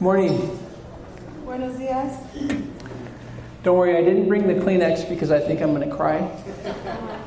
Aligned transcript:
Morning. 0.00 0.56
Buenos 1.44 1.74
días. 1.76 2.14
Don't 3.64 3.76
worry, 3.76 3.96
I 3.96 4.02
didn't 4.04 4.28
bring 4.28 4.46
the 4.46 4.54
Kleenex 4.54 5.08
because 5.08 5.32
I 5.32 5.40
think 5.40 5.60
I'm 5.60 5.74
going 5.74 5.88
to 5.88 5.92
cry. 5.92 6.18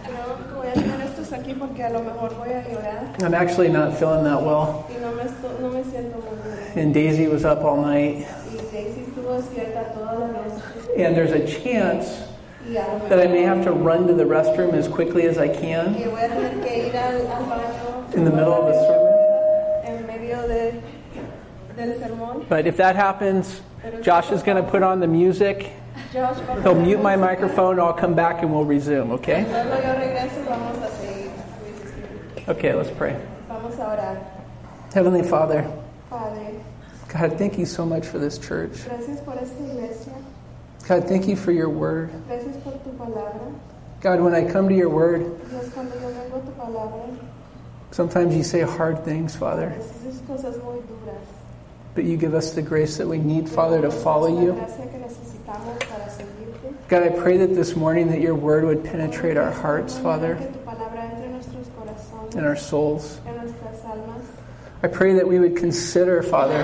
Creo 0.05 0.37
que 0.37 0.55
voy 0.55 0.67
a 0.67 0.91
aquí 1.33 1.53
porque 1.53 1.83
a 1.83 1.89
lo 1.89 2.01
mejor 2.01 2.33
voy 2.35 2.53
a 2.53 2.63
llorar 2.63 3.21
I'm 3.21 3.33
actually 3.33 3.67
not 3.67 3.97
feeling 3.97 4.23
that 4.23 4.41
well. 4.41 4.87
y 4.89 4.95
no 5.01 5.11
me, 5.11 5.23
no 5.59 5.69
me 5.69 5.83
siento 5.83 6.15
muy 6.23 6.37
bien. 6.43 6.77
And 6.77 6.93
Daisy 6.93 7.27
was 7.27 7.43
up 7.43 7.61
all 7.63 7.81
night. 7.81 8.25
Y 8.49 8.57
Daisy 8.71 9.01
estuvo 9.01 9.35
despierta 9.35 9.93
toda 9.93 10.19
la 10.19 10.27
noche 10.27 10.61
And 10.97 11.13
there's 11.13 11.31
a 11.33 11.45
chance 11.45 12.23
y 12.69 12.77
a 12.77 12.99
lo 12.99 13.09
that 13.09 13.19
I 13.19 13.27
may 13.27 13.43
have 13.43 13.65
to 13.65 13.71
run 13.71 14.07
to 14.07 14.13
the 14.13 14.23
restroom 14.23 14.73
as 14.73 14.87
quickly 14.87 15.23
as 15.23 15.37
I 15.37 15.49
can 15.49 15.95
que 15.95 16.07
voy 16.07 16.21
a 16.21 16.29
tener 16.29 16.63
que 16.63 16.87
ir 16.87 16.95
al, 16.95 17.27
al 17.27 17.43
baño 17.47 18.15
in 18.15 18.23
the 18.23 18.31
middle 18.31 18.53
of 18.53 18.67
the 18.67 18.73
sermon. 18.87 19.20
But 22.49 22.67
if 22.67 22.77
that 22.77 22.95
happens, 22.95 23.61
Josh 24.01 24.31
is 24.31 24.43
going 24.43 24.63
to 24.63 24.69
put 24.69 24.83
on 24.83 24.99
the 24.99 25.07
music. 25.07 25.71
He'll 26.11 26.75
mute 26.75 27.01
my 27.01 27.15
microphone. 27.15 27.79
I'll 27.79 27.93
come 27.93 28.13
back 28.13 28.41
and 28.41 28.53
we'll 28.53 28.65
resume, 28.65 29.11
okay? 29.13 29.43
Luego 29.43 29.81
yo 29.81 29.93
regreso 29.95 30.39
y 30.39 30.47
vamos 30.47 30.77
a 30.77 30.89
seguir. 30.97 31.31
Okay, 32.47 32.73
let's 32.73 32.91
pray. 32.91 33.15
Vamos 33.47 33.75
a 33.75 33.85
orar. 33.85 34.93
Heavenly 34.93 35.23
Father, 35.23 35.71
God, 36.09 37.37
thank 37.37 37.57
you 37.57 37.65
so 37.65 37.85
much 37.85 38.05
for 38.05 38.19
this 38.19 38.37
church. 38.37 38.83
gracias 38.85 39.21
por 39.21 39.35
esta 39.35 39.63
iglesia. 39.63 40.13
God, 40.87 41.07
thank 41.07 41.27
you 41.27 41.35
for 41.35 41.51
your 41.51 41.69
word. 41.69 42.11
Gracias 42.27 42.57
por 42.57 42.73
tu 42.83 42.89
palabra. 42.97 43.53
God, 44.01 44.19
when 44.21 44.33
I 44.33 44.49
come 44.49 44.67
to 44.67 44.75
your 44.75 44.89
word, 44.89 45.21
Dios, 45.49 45.69
cuando 45.69 45.93
yo 45.99 46.09
vengo 46.09 46.37
a 46.37 46.45
tu 46.45 46.51
palabra, 46.51 47.17
sometimes 47.91 48.35
you 48.35 48.43
say 48.43 48.61
hard 48.61 49.05
things, 49.05 49.35
Father. 49.35 49.73
But 51.93 52.05
you 52.05 52.17
give 52.17 52.33
us 52.33 52.53
the 52.53 52.61
grace 52.61 52.97
that 52.97 53.07
we 53.07 53.17
need, 53.17 53.49
Father, 53.49 53.81
to 53.81 53.91
follow 53.91 54.41
you. 54.41 54.53
God, 56.87 57.03
I 57.03 57.09
pray 57.09 57.37
that 57.37 57.55
this 57.55 57.75
morning 57.75 58.09
that 58.09 58.21
your 58.21 58.35
word 58.35 58.65
would 58.65 58.83
penetrate 58.83 59.37
our 59.37 59.51
hearts, 59.51 59.97
Father, 59.97 60.35
and 62.35 62.45
our 62.45 62.55
souls. 62.55 63.19
I 64.83 64.87
pray 64.87 65.13
that 65.13 65.27
we 65.27 65.39
would 65.39 65.55
consider, 65.55 66.23
Father, 66.23 66.63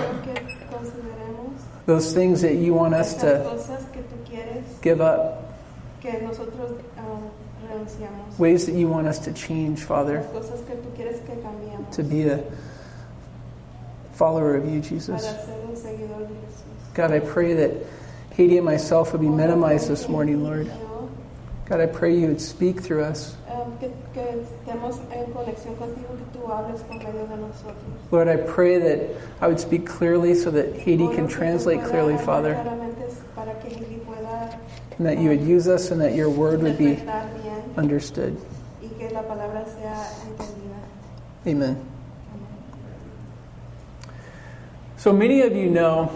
those 1.86 2.14
things 2.14 2.42
that 2.42 2.56
you 2.56 2.74
want 2.74 2.94
us 2.94 3.16
to 3.22 3.80
give 4.82 5.02
up, 5.02 5.54
ways 8.38 8.66
that 8.66 8.76
you 8.76 8.88
want 8.88 9.08
us 9.08 9.20
to 9.20 9.34
change, 9.34 9.84
Father, 9.84 10.26
to 11.92 12.04
be 12.04 12.28
a 12.28 12.44
follower 14.18 14.56
of 14.56 14.68
you, 14.68 14.82
Jesus. 14.82 15.22
ser 15.24 15.54
un 15.68 15.76
seguidor 15.76 16.28
de 16.28 16.34
Jesús. 16.34 16.94
God, 16.94 17.12
I 17.12 17.20
pray 17.20 17.54
that 17.54 17.72
Hailey 18.32 18.58
and 18.58 18.66
myself 18.66 19.12
would 19.12 19.22
be 19.22 19.30
minimized 19.30 19.88
this 19.88 20.08
morning, 20.10 20.44
Lord. 20.44 20.72
God, 21.66 21.82
I 21.82 21.86
pray 21.86 22.18
you 22.18 22.28
would 22.28 22.42
speak 22.42 22.80
through 22.82 23.04
us. 23.04 23.36
um, 23.50 23.78
que, 23.78 23.92
que 24.14 24.22
estemos 24.24 25.00
en 25.12 25.26
conexión 25.34 25.76
contigo, 25.76 26.16
que 26.18 26.40
tú 26.40 26.48
hables 26.52 26.82
por 26.84 26.98
medio 26.98 27.28
de 27.28 27.38
nosotros. 27.38 28.12
Lord, 28.12 28.28
I 28.30 28.38
pray 28.38 28.80
that 28.80 29.16
I 29.42 29.48
would 29.48 29.60
speak 29.60 29.86
clearly 29.86 30.34
so 30.34 30.50
that 30.52 30.76
Hailey 30.78 31.14
can 31.16 31.28
translate 31.28 31.84
clearly, 31.84 32.18
Father, 32.18 32.56
claramente 32.56 33.14
Para 33.36 33.54
que 33.62 33.70
Hailey 33.70 34.00
pueda 34.06 34.58
and 34.98 35.06
that 35.06 35.20
you 35.20 35.30
would 35.30 35.42
use 35.42 35.68
us 35.68 35.92
and 35.92 36.00
that 36.02 36.16
your 36.16 36.30
word 36.30 36.62
would 36.64 36.78
be 36.78 36.98
understood. 37.76 38.36
y 38.82 38.88
que 38.98 39.10
la 39.12 39.22
palabra 39.24 39.66
sea 39.66 39.94
entendida. 40.26 40.80
Amen. 41.46 41.78
So 45.08 45.14
many 45.14 45.40
of 45.40 45.56
you 45.56 45.70
know 45.70 46.12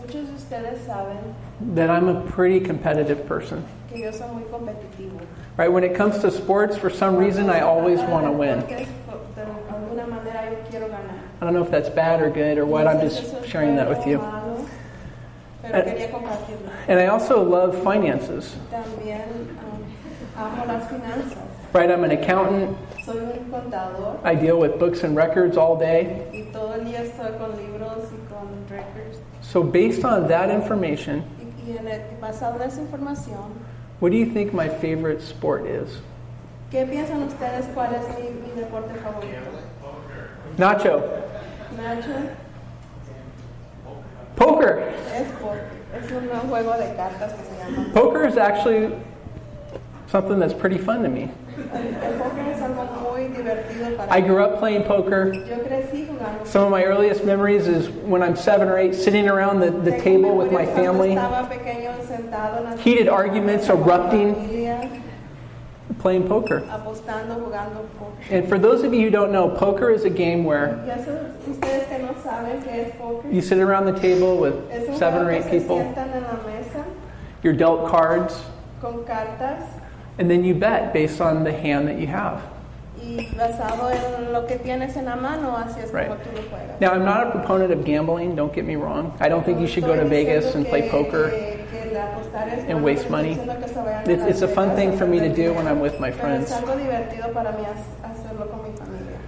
Muchos 0.00 0.28
de 0.28 0.34
ustedes 0.34 0.78
saben 0.86 1.34
that 1.74 1.90
I'm 1.90 2.06
a 2.06 2.20
pretty 2.30 2.60
competitive 2.60 3.26
person. 3.26 3.64
que 3.90 3.98
yo 3.98 4.12
soy 4.12 4.28
muy 4.28 4.44
competitivo. 4.44 5.20
Right? 5.56 5.66
When 5.66 5.82
it 5.82 5.96
comes 5.96 6.20
to 6.20 6.30
sports, 6.30 6.78
for 6.78 6.88
some 6.88 7.16
reason, 7.16 7.50
I 7.50 7.62
always 7.62 7.98
want 7.98 8.24
to 8.24 8.30
win. 8.30 8.60
Porque 8.60 8.82
es- 8.82 8.88
de 9.34 9.42
alguna 9.42 10.06
manera 10.06 10.48
yo 10.48 10.58
quiero 10.70 10.86
ganar. 10.86 11.18
I 11.40 11.44
don't 11.44 11.54
know 11.54 11.64
if 11.64 11.72
that's 11.72 11.88
bad 11.88 12.22
or 12.22 12.30
good 12.30 12.56
or 12.56 12.64
what. 12.66 12.86
I'm 12.86 12.98
No 12.98 13.06
sé 13.06 13.24
si 13.24 13.32
just 13.32 13.48
sharing 13.48 13.74
that 13.74 13.88
with 13.88 14.06
you. 14.06 14.20
And- 15.64 15.88
And 16.86 17.00
I 17.00 17.06
also 17.06 17.42
love 17.42 17.82
finances. 17.82 18.54
Um, 18.72 19.48
amo 20.36 20.64
las 20.66 20.88
finanzas. 20.88 21.46
Right? 21.72 21.90
I'm 21.90 22.04
an 22.04 22.12
accountant. 22.12 22.76
Soy 23.06 23.18
un 23.18 23.50
contador 23.52 24.18
I 24.24 24.34
deal 24.34 24.58
with 24.58 24.80
books 24.80 25.04
and 25.04 25.16
records 25.16 25.56
all 25.56 25.76
day. 25.76 26.26
y 26.32 26.50
todo 26.52 26.74
el 26.74 26.84
día 26.84 27.02
estoy 27.02 27.38
con 27.38 27.56
libros 27.56 28.10
y 28.10 28.18
con 28.28 28.48
records. 28.68 29.20
So, 29.48 29.62
based 29.62 30.04
on 30.04 30.26
that 30.28 30.50
information, 30.50 31.22
Y, 31.66 31.70
el, 31.76 32.00
basado 32.20 32.56
en 32.56 32.62
esa 32.68 32.80
información, 32.80 33.54
what 34.00 34.10
do 34.10 34.18
you 34.18 34.26
think 34.26 34.52
my 34.52 34.68
favorite 34.68 35.22
sport 35.22 35.66
is? 35.66 36.00
¿qué 36.70 36.84
piensan 36.84 37.22
ustedes 37.22 37.66
cuál 37.72 37.94
es 37.94 38.02
mi, 38.18 38.30
mi 38.30 38.60
deporte 38.60 38.92
favorito? 38.98 39.38
Nacho. 40.58 41.00
Nacho, 41.76 42.30
Poker. 44.34 44.78
es 45.14 45.28
poker. 45.40 45.70
Es 45.94 46.10
un 46.10 46.28
juego 46.48 46.72
de 46.76 46.94
cartas 46.96 47.32
que 47.32 47.44
se 47.44 47.72
llama. 47.72 47.92
Poker 47.94 48.26
is 48.26 48.36
actually 48.36 48.92
something 50.08 50.38
that's 50.40 50.54
pretty 50.54 50.78
fun 50.78 51.02
to 51.04 51.08
me. 51.08 51.30
El, 51.74 51.86
el 52.04 52.18
póker 52.18 52.46
es 52.48 52.62
algo 52.62 52.84
muy 53.02 53.28
divertido 53.28 53.96
para 53.96 54.16
I 54.16 54.20
grew 54.20 54.42
up 54.42 54.58
playing 54.58 54.84
poker. 54.84 55.32
Yo 55.34 55.56
crecí 55.64 56.06
jugando. 56.06 56.46
Some 56.46 56.64
of 56.64 56.70
my 56.70 56.84
earliest 56.84 57.24
memories 57.24 57.66
is 57.66 57.88
when 57.90 58.22
I'm 58.22 58.36
seven 58.36 58.68
or 58.68 58.78
eight, 58.78 58.94
sitting 58.94 59.28
around 59.28 59.60
the, 59.60 59.70
the 59.70 59.98
table 60.00 60.36
with 60.36 60.52
my 60.52 60.64
family, 60.66 61.10
Estaba 61.14 61.48
pequeño 61.48 61.96
sentado 62.06 62.58
en 62.58 62.64
la 62.64 62.76
Heated 62.76 63.08
arguments 63.08 63.68
erupting. 63.68 65.02
playing 65.98 66.28
poker. 66.28 66.60
apostando, 66.70 67.36
jugando 67.40 67.88
poker. 67.98 68.24
And 68.30 68.48
for 68.48 68.58
those 68.58 68.82
of 68.84 68.92
you 68.92 69.00
who 69.02 69.10
don't 69.10 69.32
know, 69.32 69.48
poker 69.48 69.90
is 69.90 70.04
a 70.04 70.10
game 70.10 70.44
where 70.44 70.78
Y 70.86 70.90
eso, 70.90 71.34
ustedes 71.48 71.88
que 71.88 71.98
no 71.98 72.12
saben 72.22 72.62
qué 72.62 72.86
es 72.86 72.96
poker, 72.96 73.30
you 73.32 73.40
sit 73.40 73.58
around 73.58 73.86
the 73.86 73.98
table 73.98 74.36
with 74.36 74.54
seven 74.98 75.26
or 75.26 75.30
eight 75.30 75.50
people, 75.50 75.78
sientan 75.78 76.14
en 76.14 76.22
la 76.22 76.36
mesa 76.46 76.84
you're 77.42 77.54
dealt 77.54 77.88
cards, 77.90 78.42
con 78.80 79.04
cartas 79.04 79.62
and 80.18 80.30
then 80.30 80.44
you 80.44 80.54
bet 80.54 80.92
based 80.92 81.20
on 81.20 81.44
the 81.44 81.52
hand 81.52 81.88
that 81.88 81.98
you 81.98 82.06
have. 82.06 82.40
y 82.98 83.28
basado 83.36 83.90
en 83.92 84.32
lo 84.32 84.46
que 84.46 84.56
tienes 84.58 84.96
en 84.96 85.04
la 85.04 85.14
mano, 85.16 85.54
así 85.56 85.80
es 85.82 85.92
Right. 85.92 86.08
como 86.08 86.18
tú 86.20 86.32
lo 86.34 86.42
juegas. 86.50 86.80
Now, 86.80 86.92
I'm 86.92 87.04
not 87.04 87.26
a 87.28 87.30
proponent 87.30 87.70
of 87.72 87.84
gambling, 87.84 88.34
don't 88.34 88.52
get 88.52 88.64
me 88.64 88.74
wrong. 88.76 89.12
I 89.20 89.28
don't 89.28 89.44
think 89.44 89.60
you 89.60 89.66
should 89.68 89.84
go 89.84 89.94
to 89.94 90.04
Vegas 90.04 90.54
and 90.54 90.66
play 90.66 90.88
poker. 90.88 91.30
que- 91.30 91.64
que 91.70 91.90
el 91.90 91.96
apostar 91.96 92.48
es 92.48 92.64
and 92.68 92.82
waste 92.82 93.08
money. 93.10 93.34
diciendo 93.36 93.60
que 93.60 93.68
se 93.68 93.74
vayan 93.80 94.08
a 94.08 94.10
It's, 94.10 94.22
it's 94.24 94.42
a 94.42 94.48
fun 94.48 94.70
thing 94.74 94.96
for 94.96 95.06
me 95.06 95.20
to 95.20 95.28
do 95.28 95.52
when 95.52 95.68
I'm 95.68 95.78
with 95.80 96.00
my 96.00 96.10
friends. 96.10 96.50
es 96.50 96.56
algo 96.58 96.74
divertido 96.76 97.32
para 97.32 97.52
mí 97.52 97.64
ha- 97.64 98.08
hacerlo 98.08 98.50
con 98.50 98.62
mi 98.64 98.76
familia. 98.76 99.18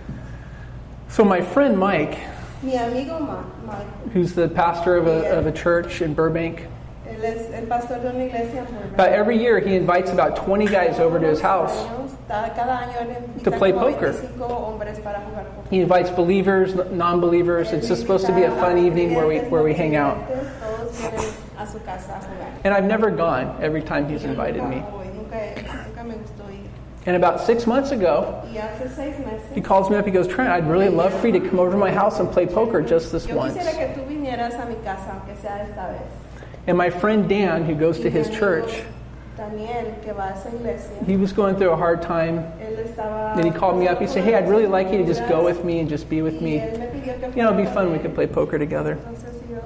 So, 1.09 1.25
my 1.25 1.41
friend 1.43 1.79
Mike, 1.79 2.19
Mi 2.63 2.73
amigo 2.77 3.21
Ma- 3.21 3.45
Mike, 3.65 4.13
who's 4.13 4.35
the 4.35 4.49
pastor 4.49 4.97
of 4.97 5.07
a, 5.07 5.31
of 5.39 5.47
a 5.47 5.53
church 5.53 6.03
in 6.03 6.15
Burbank, 6.15 6.67
el 7.25 7.67
pastor 7.67 8.01
de 8.01 8.09
una 8.09 8.25
iglesia 8.25 8.67
about 8.95 9.09
every 9.09 9.37
year 9.39 9.61
he 9.61 9.75
invites 9.75 10.11
about 10.11 10.37
20 10.37 10.67
guys 10.67 10.99
over 10.99 11.19
to 11.19 11.27
his 11.27 11.41
house. 11.41 11.73
Cada 12.29 12.55
cada 12.55 12.79
año 12.79 12.97
él 13.01 13.17
invita 13.17 13.51
to 13.51 13.57
play 13.57 13.73
poker. 13.73 14.13
25 14.13 14.51
hombres 14.51 14.99
para 15.01 15.21
jugar 15.21 15.45
poker. 15.47 15.71
He 15.71 15.81
invites 15.81 16.11
believers, 16.11 16.75
non 16.91 17.21
believers. 17.21 17.73
It's 17.73 17.89
just 17.89 18.01
supposed 18.03 18.27
to 18.27 18.35
be 18.35 18.43
a 18.43 18.51
fun 18.57 18.79
evening 18.79 19.15
where 19.15 19.27
we, 19.27 19.39
where 19.49 19.63
we 19.63 19.73
hang 19.75 19.97
out. 19.97 20.19
Todos 20.29 20.47
vienen 20.99 21.33
a 21.59 21.67
su 21.67 21.79
casa 21.81 22.13
a 22.13 22.21
jugar. 22.21 22.61
And 22.65 22.75
I've 22.75 22.85
never 22.85 23.11
gone 23.11 23.57
every 23.63 23.83
time 23.83 24.09
he's 24.09 24.25
invited 24.25 24.63
me. 24.65 24.83
voy, 24.91 25.07
Nunca, 25.15 25.55
nunca 25.87 26.05
me 26.05 26.15
gustó 26.17 26.51
ir. 26.51 26.69
And 27.07 27.17
about 27.17 27.41
six 27.41 27.67
months 27.67 27.91
ago, 27.93 28.43
Y 28.53 28.59
hace 28.59 28.95
seis 28.95 29.15
he 29.55 29.63
calls 29.63 29.89
me 29.89 29.97
up. 29.97 30.05
He 30.05 30.11
goes, 30.11 30.29
Trent, 30.29 30.51
I'd 30.51 30.69
really 30.69 30.91
love 30.91 31.19
for 31.19 31.29
you 31.29 31.41
to 31.41 31.49
come 31.49 31.59
over 31.59 31.71
to 31.71 31.77
my 31.79 31.91
house 31.91 32.21
and 32.21 32.31
play 32.31 32.47
poker 32.47 32.83
just 32.83 33.11
this 33.13 33.27
once. 33.27 33.57
And 36.69 36.77
my 36.77 36.91
friend 36.91 37.27
Dan, 37.27 37.65
who 37.65 37.75
goes 37.75 37.99
to 38.01 38.11
his 38.11 38.29
church, 38.29 38.83
Daniel, 39.39 39.99
que 40.05 40.13
va 40.13 40.25
a 40.25 40.37
esa 40.37 40.49
iglesia, 40.55 41.03
he 41.07 41.17
was 41.17 41.33
going 41.33 41.57
through 41.57 41.71
a 41.71 41.77
hard 41.77 42.03
time. 42.03 42.41
And 42.61 43.43
he 43.43 43.51
called 43.51 43.79
me 43.79 43.89
up. 43.89 43.99
He 44.03 44.07
said, 44.07 44.23
Hey, 44.23 44.35
I'd 44.35 44.51
really 44.51 44.67
like 44.67 44.93
you 44.93 44.99
to 44.99 45.07
just 45.07 45.27
go 45.31 45.43
with 45.43 45.65
me 45.65 45.81
and 45.81 45.89
just 45.89 46.11
be 46.11 46.21
with 46.21 46.43
me. 46.43 46.59
él 46.59 46.79
me 46.79 46.87
pidió 46.89 47.19
que 47.19 47.29
You 47.35 47.43
know, 47.45 47.55
it'd 47.55 47.67
be 47.67 47.73
fun. 47.73 47.91
We 47.91 47.99
could 47.99 48.15
play 48.15 48.27
poker 48.27 48.59
together. 48.59 48.97
Entonces 48.97 49.41
yo 49.49 49.61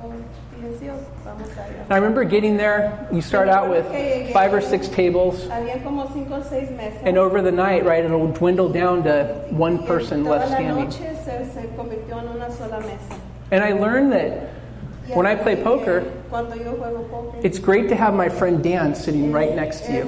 dije, 0.60 0.78
sí, 0.78 0.86
vamos 1.24 1.48
allá. 1.48 1.82
And 1.82 1.92
I 1.92 1.96
remember 1.96 2.22
getting 2.22 2.56
there. 2.56 3.08
You 3.10 3.20
start 3.20 3.48
out 3.48 3.68
with 3.68 3.84
five 4.32 4.54
or 4.54 4.60
six 4.60 4.86
tables. 4.86 5.48
Había 5.48 5.82
como 5.82 6.06
cinco 6.12 6.36
o 6.36 6.42
seis 6.48 6.70
meses. 6.70 7.00
And 7.02 7.18
over 7.18 7.42
the 7.42 7.50
night, 7.50 7.84
right, 7.84 8.04
it'll 8.04 8.30
dwindle 8.30 8.68
down 8.68 9.02
to 9.02 9.44
one 9.50 9.84
person 9.86 10.22
left 10.24 10.52
standing. 10.52 10.84
noche 10.84 11.16
se, 11.24 11.50
se 11.52 11.66
convirtió 11.76 12.20
en 12.20 12.28
una 12.28 12.48
sola 12.52 12.78
mesa. 12.78 13.18
And 13.50 13.64
I 13.64 13.72
learned 13.72 14.12
that 14.12 14.51
when 15.08 15.26
I 15.26 15.34
play 15.34 15.56
poker, 15.56 16.00
cuando 16.30 16.54
yo 16.54 16.74
juego 16.76 17.08
poker, 17.10 17.38
it's 17.42 17.58
great 17.58 17.88
to 17.88 17.96
have 17.96 18.14
my 18.14 18.28
friend 18.28 18.62
Dan 18.62 18.94
sitting 18.94 19.32
right 19.32 19.54
next 19.54 19.84
to 19.86 19.92
you. 19.92 20.04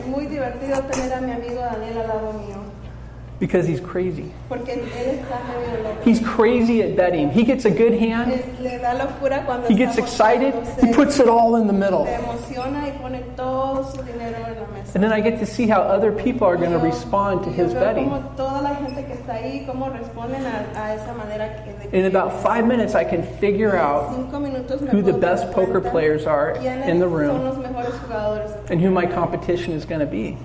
Because 3.40 3.66
he's 3.66 3.80
crazy. 3.80 4.30
Porque 4.48 4.68
él 4.72 4.84
está 4.86 5.40
medio 5.48 5.82
loco. 5.82 6.02
He's 6.04 6.20
crazy 6.20 6.82
at 6.82 6.96
betting. 6.96 7.30
He 7.30 7.42
gets 7.42 7.64
a 7.64 7.70
good 7.70 7.92
hand, 7.92 8.32
Es- 8.32 8.60
le 8.60 8.78
da 8.78 8.92
locura 8.94 9.44
cuando 9.44 9.66
he 9.68 9.74
gets 9.74 9.98
excited, 9.98 10.54
he 10.80 10.92
puts 10.92 11.18
it 11.18 11.28
all 11.28 11.56
in 11.56 11.66
the 11.66 11.72
middle. 11.72 12.04
Se 12.06 12.14
emociona 12.14 12.86
y 12.88 12.92
pone 13.00 13.22
todo 13.36 13.82
su 13.90 14.02
dinero 14.02 14.36
en 14.36 14.54
la 14.54 14.66
mesa. 14.72 14.92
And 14.94 15.02
then 15.02 15.12
I 15.12 15.20
get 15.20 15.40
to 15.40 15.46
see 15.46 15.66
how 15.66 15.80
other 15.82 16.12
people 16.12 16.46
are 16.46 16.56
going 16.56 16.70
to 16.70 16.78
respond 16.78 17.42
to 17.44 17.50
his 17.50 17.74
betting. 17.74 18.04
Como 18.08 18.22
toda 18.36 18.62
la 18.62 18.74
gente 18.76 19.02
que 19.04 19.14
está 19.14 19.34
ahí, 19.34 19.66
cómo 19.66 19.90
responden 19.90 20.46
a, 20.46 20.64
a 20.76 20.94
esa 20.94 21.12
manera 21.14 21.64
que 21.64 21.72
de 21.72 21.88
que 21.90 21.98
In 21.98 22.06
about 22.06 22.40
five 22.40 22.66
minutes, 22.66 22.94
I 22.94 23.02
can 23.02 23.24
figure 23.40 23.76
out 23.76 24.14
cinco 24.14 24.38
minutos 24.38 24.80
me 24.80 24.90
who 24.90 25.02
the 25.02 25.12
best 25.12 25.50
poker 25.50 25.80
players 25.80 26.24
are 26.26 26.52
in 26.62 27.00
the 27.00 27.08
room 27.08 27.42
los 27.44 27.56
mejores 27.58 27.98
jugadores 27.98 28.52
and 28.70 28.80
who 28.80 28.90
my 28.92 29.06
competition 29.06 29.72
is 29.72 29.84
going 29.84 30.00
to 30.00 30.06
be. 30.06 30.38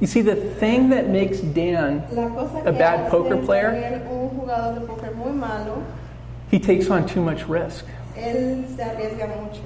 You 0.00 0.06
see, 0.06 0.20
the 0.20 0.36
thing 0.36 0.90
that 0.90 1.08
makes 1.08 1.40
Dan, 1.40 2.04
A 2.66 2.72
bad 2.72 3.10
poker 3.10 3.38
player? 3.38 3.70
también 3.70 4.06
un 4.10 4.28
jugador 4.30 4.74
de 4.80 4.86
póker 4.86 5.14
muy 5.14 5.32
malo, 5.32 5.82
he 6.50 6.58
takes 6.58 6.90
on 6.90 7.06
too 7.06 7.22
much 7.22 7.48
risk. 7.48 7.86
él 8.16 8.64
se 8.76 8.82
arriesga 8.82 9.28
mucho. 9.28 9.62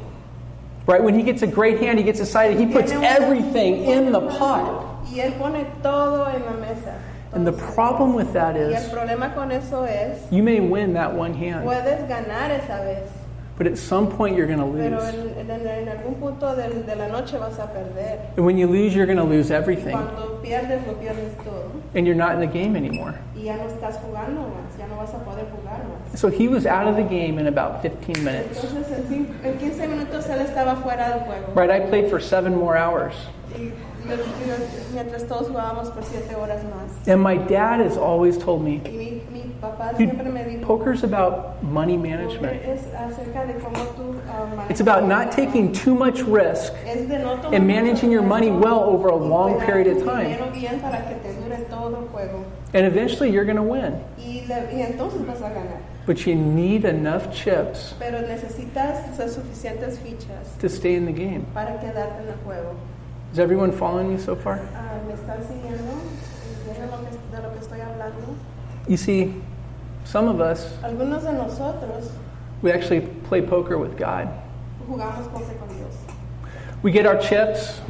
Right? 0.87 1.03
When 1.03 1.15
he 1.15 1.23
gets 1.23 1.43
a 1.43 1.47
great 1.47 1.81
hand, 1.81 1.99
he 1.99 2.05
gets 2.05 2.21
excited, 2.21 2.59
he 2.59 2.67
puts 2.67 2.93
everything 2.93 3.85
in 3.85 4.13
the 4.13 4.21
pot. 4.21 5.05
Y 5.13 5.19
él 5.21 5.37
pone 5.39 5.67
todo 5.83 6.25
en 6.27 6.45
la 6.45 6.53
mesa. 6.53 7.01
And 7.33 7.47
the 7.47 7.53
problem 7.53 8.15
with 8.15 8.33
that 8.33 8.57
is, 8.57 8.75
y 8.75 8.93
problema 8.93 9.33
con 9.35 9.53
eso 9.53 9.85
es, 9.85 10.19
you 10.33 10.43
may 10.43 10.61
win 10.61 10.95
that 10.95 11.15
one 11.15 11.35
hand, 11.35 11.65
puedes 13.61 13.67
ganar 13.67 13.67
esa 13.67 13.67
vez, 13.67 13.67
but 13.67 13.67
at 13.67 13.77
some 13.79 14.07
point 14.09 14.37
you're 14.37 14.47
going 14.47 14.59
to 14.59 14.65
lose. 14.65 15.05
en, 15.15 15.51
en- 15.51 15.51
en 15.51 15.61
de. 17.95 18.19
And 18.37 18.47
when 18.47 18.57
you 18.59 18.67
lose, 18.67 18.95
you're 18.95 19.07
going 19.07 19.19
to 19.19 19.25
lose 19.25 19.51
everything. 19.51 19.97
Pierdes, 20.43 20.87
lo 20.87 20.95
pierdes 20.95 21.37
todo. 21.45 21.71
And 21.95 22.07
you're 22.07 22.17
not 22.17 22.35
in 22.35 22.41
the 22.41 22.47
game 22.47 22.77
anymore. 22.77 23.15
No 23.35 23.43
estás 23.67 23.97
jugando 24.01 24.43
más, 24.43 24.77
ya 24.79 24.87
no 24.87 24.97
vas 24.97 25.13
a 25.15 25.19
poder 25.25 25.45
jugar 25.51 25.81
más. 25.85 26.19
So 26.19 26.29
he 26.29 26.49
was 26.49 26.67
out 26.67 26.87
of 26.87 26.97
the 26.97 27.03
game 27.03 27.39
in 27.39 27.47
about 27.47 27.83
15 27.83 28.25
minutes. 28.25 28.59
Entonces, 28.65 29.11
en, 29.11 29.59
15 29.59 29.87
minutos 29.89 30.27
él 30.29 30.41
estaba 30.41 30.77
fuera 30.77 31.09
del 31.11 31.21
juego. 31.27 31.53
Right? 31.55 31.71
I 31.71 31.81
played 31.89 32.09
for 32.09 32.21
seven 32.21 32.55
more 32.57 32.77
hours. 32.77 33.15
Y 33.57 33.73
yo- 34.09 34.17
yo- 34.17 34.57
mientras 34.95 35.27
todos 35.27 35.49
jugábamos 35.49 35.91
por 35.91 36.03
7 36.05 36.35
horas 36.37 36.63
más. 36.65 37.07
And 37.09 37.23
my 37.23 37.37
dad 37.37 37.81
has 37.81 37.97
always 37.97 38.39
told 38.39 38.63
me, 38.63 38.81
Y 38.85 38.91
mi, 38.91 39.23
mi 39.30 39.30
papá 39.61 39.95
siempre 39.97 40.29
me 40.31 40.45
dijo, 40.45 40.67
poker's 40.67 41.03
about 41.05 41.63
money 41.63 41.97
management. 41.97 42.63
es 42.65 42.83
acerca 42.95 43.45
de 43.47 43.55
cómo 43.55 43.85
tú 43.97 44.15
ah, 44.29 44.67
It's 44.71 44.81
about 44.81 45.05
not 45.07 45.31
taking 45.33 45.73
too 45.73 45.95
much 45.95 46.23
risk 46.23 46.73
Es 46.87 47.09
de 47.09 47.19
no 47.19 47.35
and 47.53 47.67
managing 47.67 48.11
your 48.11 48.23
money 48.23 48.51
well 48.51 48.81
over 48.81 49.09
a 49.09 49.17
long 49.17 49.59
period 49.61 49.89
of 49.97 50.05
time. 50.05 50.37
bien 50.53 50.81
para 50.81 50.99
que 51.09 51.17
te 51.23 51.33
dure 51.41 51.57
todo 51.69 51.97
el 51.97 52.09
juego. 52.09 52.45
And 52.73 52.87
eventually 52.87 53.31
you're 53.31 53.45
going 53.45 53.57
to 53.57 53.63
win. 53.63 54.01
Y, 54.19 54.45
le- 54.49 54.73
y 54.73 54.83
entonces 54.83 55.27
vas 55.27 55.41
a 55.43 55.51
ganar. 55.51 55.81
But 56.07 56.25
you 56.27 56.35
need 56.35 56.85
enough 56.85 57.31
chips 57.33 57.95
Pero 57.99 58.21
necesitas 58.23 59.19
las 59.19 59.35
suficientes 59.35 59.99
fichas 59.99 60.57
to 60.61 60.69
stay 60.69 60.95
in 60.97 61.05
the 61.07 61.13
game. 61.13 61.45
para 61.53 61.79
quedarte 61.81 62.23
en 62.23 62.29
el 62.29 62.35
juego. 62.45 62.75
Is 63.33 63.39
everyone 63.39 63.71
following 63.73 64.11
me 64.13 64.19
so 64.19 64.35
far? 64.35 64.61
Ah, 64.75 64.99
¿Me 65.07 65.15
están 65.15 65.39
siguiendo? 65.47 65.93
¿Entienden 66.67 66.91
lo 66.91 66.99
que- 67.05 67.37
de 67.37 67.43
lo 67.43 67.53
que 67.53 67.59
estoy 67.61 67.81
hablando? 67.81 68.35
You 68.89 68.97
see, 68.97 69.35
some 70.11 70.29
of 70.29 70.41
us, 70.41 70.67
Algunos 70.83 71.23
de 71.23 71.33
nosotros 71.33 72.11
we 72.63 72.73
actually 72.73 73.01
play 73.29 73.41
poker 73.41 73.79
with 73.79 73.97
God. 73.97 74.29
jugamos 74.89 75.31
poker 75.33 75.55
con 75.59 75.69
Dios. 75.77 75.95
We 76.83 76.91
get 76.91 77.07
our 77.07 77.17
chips, 77.19 77.81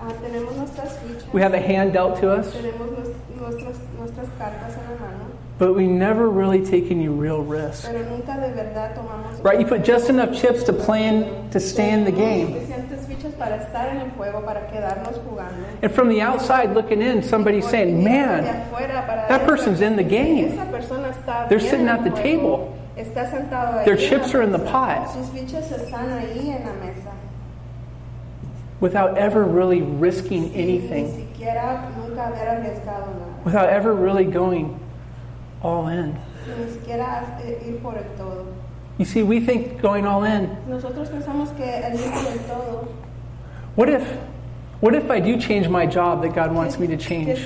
Ah, 0.00 0.10
tenemos 0.22 0.54
nuestras 0.56 0.96
fichas, 0.98 1.32
we 1.32 1.40
have 1.42 1.54
a 1.54 1.60
hand 1.60 1.92
dealt 1.92 2.20
to 2.20 2.30
us, 2.30 2.52
tenemos 2.54 2.88
nues- 2.90 3.14
nuestras, 3.40 3.78
nuestras 3.98 4.28
cartas 4.38 4.76
en 4.76 4.94
la 4.94 5.00
mano, 5.06 5.24
but 5.58 5.74
we 5.74 5.86
never 5.86 6.28
really 6.30 6.64
take 6.64 6.90
any 6.90 7.08
real 7.08 7.42
risk. 7.42 7.84
pero 7.90 8.04
nunca 8.08 8.34
de 8.40 8.52
verdad 8.54 8.94
tomamos 8.94 9.42
Right? 9.44 9.60
You 9.60 9.66
put 9.66 9.84
just 9.84 10.08
enough 10.10 10.32
chips 10.34 10.62
to 10.64 10.72
play 10.72 11.06
in, 11.06 11.48
to 11.50 11.58
stay 11.60 11.90
in 11.90 12.04
the 12.04 12.10
game. 12.12 12.54
suficientes 12.54 13.06
fichas 13.06 13.32
para 13.38 13.56
estar 13.56 13.88
en 13.90 14.00
el 14.02 14.10
juego, 14.16 14.44
para 14.44 14.66
quedarnos 14.70 15.16
jugando. 15.28 15.64
And 15.82 15.90
from 15.92 16.08
the 16.08 16.20
outside 16.22 16.74
looking 16.74 17.00
in, 17.02 17.22
somebody's 17.22 17.66
saying, 17.68 18.02
man, 18.02 18.44
that 19.28 19.46
person's 19.46 19.80
in 19.80 19.96
the 19.96 20.02
game. 20.04 20.56
Esa 21.38 21.46
persona 21.46 21.46
está 21.46 21.48
They're 21.48 21.60
sitting 21.60 21.88
at 21.88 22.04
the 22.04 22.10
table. 22.10 22.74
Está 22.96 23.30
sentado 23.30 23.78
ahí. 23.78 23.84
Their 23.84 23.96
chips 23.96 24.34
are 24.34 24.42
in 24.42 24.52
the 24.52 24.58
pot. 24.58 25.10
Sus 25.12 25.28
fichas 25.28 25.70
están 25.70 26.10
ahí 26.10 26.48
en 26.48 26.66
la 26.66 26.72
mesa. 26.74 27.12
without 28.80 29.18
ever 29.18 29.44
really 29.44 29.82
risking 29.82 30.54
anything, 30.54 31.06
siquiera 31.10 31.90
nunca 31.96 32.26
haber 32.26 32.48
arriesgado 32.48 33.12
nada. 33.18 33.44
without 33.44 33.68
ever 33.68 33.94
really 33.94 34.24
going 34.24 34.78
all 35.62 35.88
in. 35.88 36.16
Sin 36.44 36.64
ni 36.64 36.72
siquiera 36.72 37.40
ir 37.66 37.80
por 37.82 37.96
el 37.96 38.04
todo. 38.16 38.46
You 38.98 39.04
see, 39.04 39.22
we 39.22 39.40
think 39.40 39.80
going 39.80 40.06
all 40.06 40.24
in, 40.24 40.56
Nosotros 40.68 41.08
pensamos 41.08 41.56
que 41.56 41.64
el 41.64 41.94
ir 41.94 42.10
por 42.12 42.32
el 42.32 42.38
todo. 42.46 42.88
what 43.74 43.88
if 43.88 44.06
what 44.80 44.94
if 44.94 45.10
I 45.10 45.18
do 45.18 45.36
change 45.40 45.68
my 45.68 45.86
job 45.86 46.22
that 46.22 46.34
God 46.34 46.54
wants 46.54 46.78
me 46.78 46.86
to 46.86 46.96
change 46.96 47.38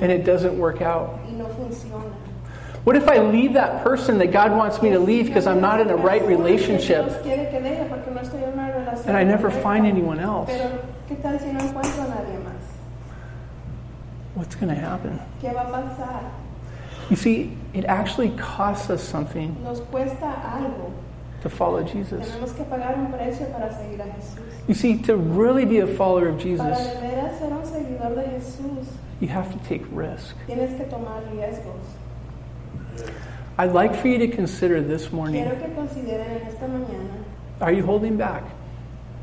and 0.00 0.12
it 0.12 0.24
doesn't 0.24 0.58
work 0.58 0.80
out? 0.80 1.18
y 1.26 1.32
no 1.32 1.46
funciona. 1.46 2.12
What 2.84 2.96
if 2.96 3.08
I 3.08 3.18
leave 3.18 3.52
that 3.54 3.82
person 3.84 4.16
that 4.18 4.32
God 4.32 4.52
wants 4.52 4.80
me 4.80 4.90
to 4.90 4.98
leave 4.98 5.26
because 5.26 5.46
I'm 5.46 5.60
not 5.60 5.80
in 5.80 5.90
a 5.90 5.96
right 5.96 6.24
relationship 6.26 7.04
Dios 7.06 7.22
quiere 7.22 7.50
que 7.50 7.60
deje 7.60 7.88
porque 7.88 8.10
no 8.10 8.20
estoy 8.20 8.42
en 8.44 8.52
una 8.52 8.72
relación 8.72 9.06
and 9.08 9.16
I 9.16 9.24
never 9.24 9.50
find 9.50 9.86
anyone 9.86 10.20
else? 10.20 10.48
Pero, 10.50 10.78
¿qué 11.08 11.20
tal 11.20 11.38
si 11.38 11.52
no 11.52 11.60
encuentro 11.60 12.04
a 12.04 12.08
nadie 12.08 12.38
más? 12.44 12.62
What's 14.34 14.54
going 14.54 14.74
to 14.74 14.80
happen? 14.80 15.20
¿Qué 15.42 15.52
va 15.52 15.62
a 15.62 15.72
pasar? 15.72 16.30
You 17.10 17.16
see, 17.16 17.56
it 17.74 17.84
actually 17.86 18.30
costs 18.30 18.90
us 18.90 19.02
something 19.02 19.56
Nos 19.64 19.80
cuesta 19.80 20.32
algo. 20.52 20.92
to 21.42 21.48
follow 21.48 21.82
Jesus. 21.82 22.26
Tenemos 22.28 22.56
que 22.56 22.64
pagar 22.64 22.96
un 22.96 23.12
precio 23.12 23.50
para 23.52 23.70
seguir 23.72 24.00
a 24.00 24.04
Jesús. 24.14 24.44
You 24.66 24.74
see, 24.74 24.98
to 25.02 25.16
really 25.16 25.64
be 25.64 25.78
a 25.78 25.86
follower 25.86 26.28
of 26.28 26.38
Jesus, 26.38 26.76
de 29.20 29.26
veras 29.26 29.26
ser 29.26 29.26
un 29.26 29.26
seguidor 29.26 29.26
de 29.26 29.26
Jesús, 29.26 29.26
you 29.26 29.28
have 29.28 29.52
to 29.52 29.58
take 29.68 29.84
risk. 29.90 30.34
tienes 30.46 30.76
que 30.76 30.84
tomar 30.86 31.22
riesgos. 31.32 33.08
I'd 33.58 33.72
like 33.72 33.94
for 33.94 34.08
you 34.08 34.18
to 34.18 34.28
consider 34.28 34.80
this 34.82 35.10
morning 35.12 35.42
Quiero 35.44 35.56
que 35.58 35.74
consideren 35.74 36.40
en 36.40 36.46
esta 36.46 36.66
mañana, 36.66 37.24
are 37.60 37.72
you 37.72 37.84
holding 37.84 38.16
back? 38.16 38.44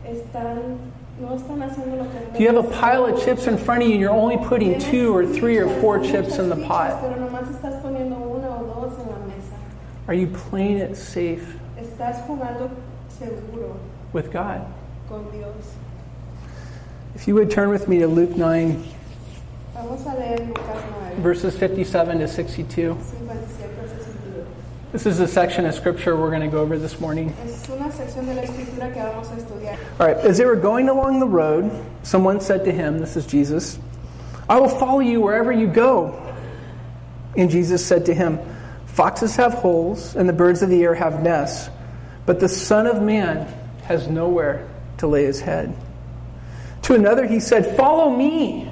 están, 0.06 0.78
no 1.20 1.30
están 1.36 1.62
haciendo 1.64 1.98
lo 1.98 2.04
que 2.12 2.38
Do 2.38 2.44
you 2.44 2.48
have 2.50 2.58
a 2.58 2.70
pile 2.82 3.06
of 3.06 3.24
chips 3.24 3.48
in 3.48 3.58
front 3.58 3.82
of 3.82 3.88
you 3.88 3.94
and 3.94 4.02
you're 4.02 4.12
only 4.12 4.38
putting 4.38 4.78
two 4.80 5.16
or 5.16 5.26
three 5.26 5.58
or 5.58 5.70
four 5.82 6.00
chips 6.00 6.38
in 6.38 6.50
the 6.50 6.58
pot? 6.68 7.02
Pero 7.02 7.16
nomás 7.16 7.50
estás 7.50 7.82
poniendo 7.82 8.18
una 8.18 8.50
o 8.50 8.66
dos 8.90 9.00
en 9.00 9.08
la 9.10 9.26
mesa. 9.26 9.56
Are 10.08 10.14
you 10.14 10.28
playing 10.28 10.78
it 10.78 10.96
safe 10.98 11.58
Estás 11.80 12.26
jugando 12.28 12.70
seguro 13.10 13.80
with 14.14 14.32
God? 14.32 14.62
con 15.08 15.30
Dios. 15.32 15.76
If 17.16 17.28
you 17.28 17.36
would 17.36 17.50
turn 17.50 17.70
with 17.70 17.88
me 17.88 18.00
to 18.00 18.08
Luke 18.08 18.36
9, 18.36 18.84
Vamos 19.76 20.06
a 20.06 20.16
leer 20.16 20.40
Lucas 20.40 20.84
9, 21.18 21.22
verses 21.22 21.58
57 21.58 22.20
to 22.20 22.28
62. 22.30 22.96
57 22.96 23.90
62. 23.90 24.48
This 24.94 25.06
is 25.06 25.20
a 25.20 25.28
section 25.28 25.66
of 25.66 25.76
scripture 25.76 26.16
we're 26.16 26.30
going 26.30 26.44
to 26.44 26.48
go 26.48 26.62
over 26.62 26.78
this 26.78 27.02
morning. 27.02 27.36
Es 27.44 27.68
una 27.68 27.92
sección 27.92 28.26
de 28.26 28.36
la 28.36 28.44
escritura 28.44 28.94
que 28.94 29.02
vamos 29.02 29.30
a 29.32 29.36
estudiar. 29.36 29.78
All 30.00 30.08
right, 30.08 30.16
as 30.16 30.38
they 30.38 30.46
were 30.46 30.56
going 30.56 30.88
along 30.88 31.20
the 31.20 31.28
road, 31.28 31.70
someone 32.04 32.40
said 32.40 32.64
to 32.64 32.72
him, 32.72 33.00
This 33.00 33.18
is 33.18 33.26
Jesus, 33.26 33.78
I 34.48 34.62
will 34.62 34.70
follow 34.70 35.02
you 35.02 35.20
wherever 35.20 35.52
you 35.52 35.68
go. 35.68 36.22
And 37.36 37.50
Jesus 37.50 37.86
said 37.86 38.06
to 38.06 38.14
him, 38.14 38.40
Foxes 38.86 39.36
have 39.36 39.56
holes, 39.56 40.16
and 40.16 40.30
the 40.30 40.34
birds 40.34 40.62
of 40.62 40.70
the 40.70 40.82
air 40.84 40.96
have 40.96 41.22
nests, 41.22 41.70
but 42.26 42.40
the 42.40 42.48
Son 42.48 42.88
of 42.88 43.02
Man 43.02 43.46
has 43.84 44.08
nowhere 44.08 44.70
to 45.00 45.08
lay 45.08 45.26
his 45.26 45.42
head. 45.42 45.76
To 46.84 46.96
another 46.96 47.28
he 47.28 47.42
said, 47.42 47.76
Follow 47.76 48.10
me. 48.10 48.72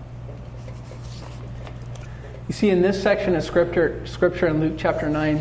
You 2.51 2.53
see, 2.53 2.69
in 2.69 2.81
this 2.81 3.01
section 3.01 3.33
of 3.37 3.45
scripture, 3.45 4.05
scripture 4.05 4.47
in 4.47 4.59
Luke 4.59 4.73
chapter 4.77 5.07
9, 5.07 5.37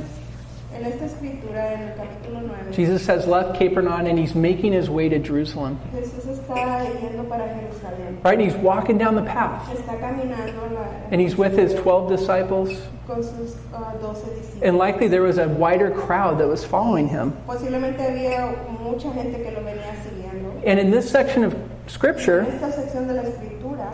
En 0.73 0.85
esta 0.85 1.07
escritura, 1.07 1.73
en 1.73 1.89
el 1.89 1.97
capítulo 1.97 2.47
9, 2.47 2.73
Jesus 2.73 3.05
has 3.07 3.27
left 3.27 3.59
Capernaum 3.59 4.07
and 4.07 4.17
he's 4.17 4.37
making 4.37 4.73
his 4.73 4.89
way 4.89 5.09
to 5.09 5.19
Jerusalem. 5.19 5.81
Jesús 5.93 6.25
está 6.39 6.55
yendo 6.55 7.29
para 7.29 7.49
Jerusalén. 7.49 8.23
Right? 8.23 8.39
And 8.39 8.41
he's 8.41 8.55
walking 8.55 8.97
down 8.97 9.17
the 9.17 9.25
path. 9.25 9.69
Está 9.77 9.99
caminando 9.99 10.73
la- 10.73 11.09
And 11.11 11.21
he's 11.21 11.37
with 11.37 11.59
his 11.59 11.75
12 11.75 12.11
disciples. 12.17 12.81
con 13.09 13.25
sus 13.25 13.57
ah, 13.75 13.91
12 13.99 14.31
discípulos. 14.31 14.63
And 14.63 14.79
likely 14.79 15.09
there 15.09 15.23
was 15.23 15.39
a 15.39 15.49
wider 15.49 15.91
crowd 15.91 16.39
that 16.39 16.47
was 16.47 16.65
following 16.65 17.09
him. 17.09 17.33
Posiblemente 17.49 17.99
había 17.99 18.55
mucha 18.79 19.13
gente 19.13 19.43
que 19.43 19.51
lo 19.51 19.63
venía 19.63 19.97
siguiendo. 20.05 20.63
And 20.65 20.79
in 20.79 20.93
this 20.93 21.11
section 21.11 21.43
of 21.43 21.55
En 21.55 21.71
scripture, 21.89 22.45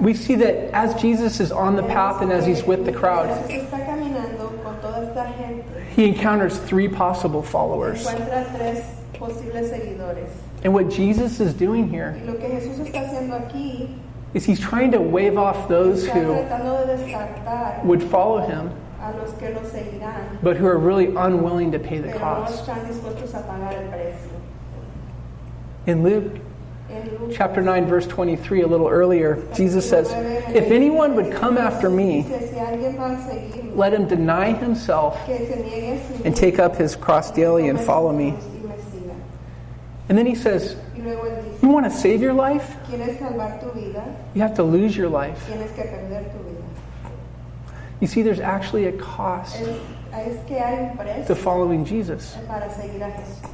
esta 0.00 0.02
sección 0.02 0.02
de 0.02 0.02
la 0.02 0.02
escritura, 0.02 0.02
we 0.02 0.14
see 0.14 0.34
that 0.36 0.54
as 0.74 1.00
Jesus 1.00 1.40
is 1.40 1.52
on 1.52 1.76
the 1.76 1.82
path 1.82 2.22
and 2.22 2.32
as 2.32 2.46
he's 2.46 2.62
with 2.64 2.84
the 2.84 2.92
crowd, 2.92 3.28
Jesús 3.48 3.64
está 3.64 3.86
caminando 3.86 4.62
con 4.62 4.80
toda 4.80 5.06
esta 5.06 5.32
gente. 5.38 5.64
he 5.94 6.06
encounters 6.06 6.58
three 6.58 6.88
possible 6.88 7.42
followers. 7.42 8.06
Encuentra 8.06 8.56
tres 8.56 8.84
posibles 9.14 9.70
seguidores. 9.70 10.28
And 10.64 10.74
what 10.74 10.90
Jesus 10.90 11.38
is 11.40 11.54
doing 11.54 11.88
here 11.88 12.18
Y 12.20 12.26
lo 12.26 12.34
que 12.38 12.48
Jesús 12.48 12.78
está 12.80 13.06
haciendo 13.06 13.34
aquí, 13.48 13.98
is 14.34 14.44
he's 14.44 14.60
trying 14.60 14.90
to 14.90 15.00
wave 15.00 15.38
off 15.38 15.68
those 15.68 16.06
who 16.06 16.10
tratando 16.10 16.86
de 16.86 16.96
descartar 16.96 17.84
would 17.84 18.02
follow 18.02 18.40
him, 18.46 18.70
a 19.00 19.12
los 19.12 19.32
que 19.38 19.50
lo 19.50 19.60
seguirán, 19.60 20.42
but 20.42 20.56
who 20.56 20.66
are 20.66 20.78
really 20.78 21.14
unwilling 21.16 21.70
to 21.70 21.78
pay 21.78 21.98
the 21.98 22.12
cost. 22.12 22.66
están 22.66 22.86
dispuestos 22.86 23.34
a 23.34 23.42
pagar 23.46 23.72
el 23.74 23.88
precio. 23.90 24.30
In 25.86 26.02
Luke 26.02 26.40
chapter 27.33 27.61
9, 27.61 27.87
verse 27.87 28.07
23, 28.07 28.62
a 28.62 28.66
little 28.66 28.88
earlier, 28.88 29.43
Jesus 29.55 29.88
says, 29.88 30.09
If 30.55 30.71
anyone 30.71 31.14
would 31.16 31.33
come 31.33 31.59
after 31.59 31.90
me, 31.90 32.23
dice, 32.23 32.50
si 32.50 32.57
alguien 32.57 32.97
va 32.97 33.14
a 33.14 33.16
seguirme, 33.28 33.76
let 33.76 33.93
him 33.93 34.07
deny 34.07 34.52
himself 34.52 35.19
que 35.26 35.37
se 35.38 35.57
niegue 35.57 35.99
a 35.99 36.12
sí 36.19 36.25
and 36.25 36.37
take 36.37 36.59
up 36.59 36.76
his 36.76 36.97
cross 36.97 37.31
daily 37.31 37.69
and 37.69 37.81
follow 37.81 38.12
me. 38.12 38.33
cruz 38.33 38.45
y 38.45 38.69
me 38.69 38.75
siga. 38.76 39.14
And 40.09 40.16
then 40.16 40.26
he 40.26 40.35
says, 40.35 40.76
Y 40.95 41.02
luego 41.02 41.25
él 41.25 41.45
dice, 41.45 41.62
You 41.62 41.69
want 41.69 41.85
to 41.87 41.90
save 41.90 42.21
your 42.23 42.33
life? 42.33 42.76
¿quieres 42.88 43.19
salvar 43.19 43.61
tu 43.61 43.71
vida? 43.78 44.05
You 44.35 44.43
have 44.43 44.55
to 44.55 44.62
lose 44.62 44.97
your 44.97 45.09
life. 45.09 45.45
Tienes 45.49 45.75
que 45.75 45.85
perder 45.85 46.31
tu 46.33 46.38
vida. 46.45 46.62
You 48.00 48.07
see, 48.07 48.23
there's 48.23 48.40
actually 48.40 48.87
a 48.87 48.93
cost 48.93 49.57
Es, 49.57 49.69
es 50.12 50.47
que 50.47 50.57
hay 50.59 50.90
un 50.90 50.97
precio 50.97 51.26
to 51.26 51.35
following 51.35 51.85
Jesus. 51.85 52.37
para 52.47 52.69
seguir 52.71 53.02
a 53.02 53.11
Jesús. 53.11 53.50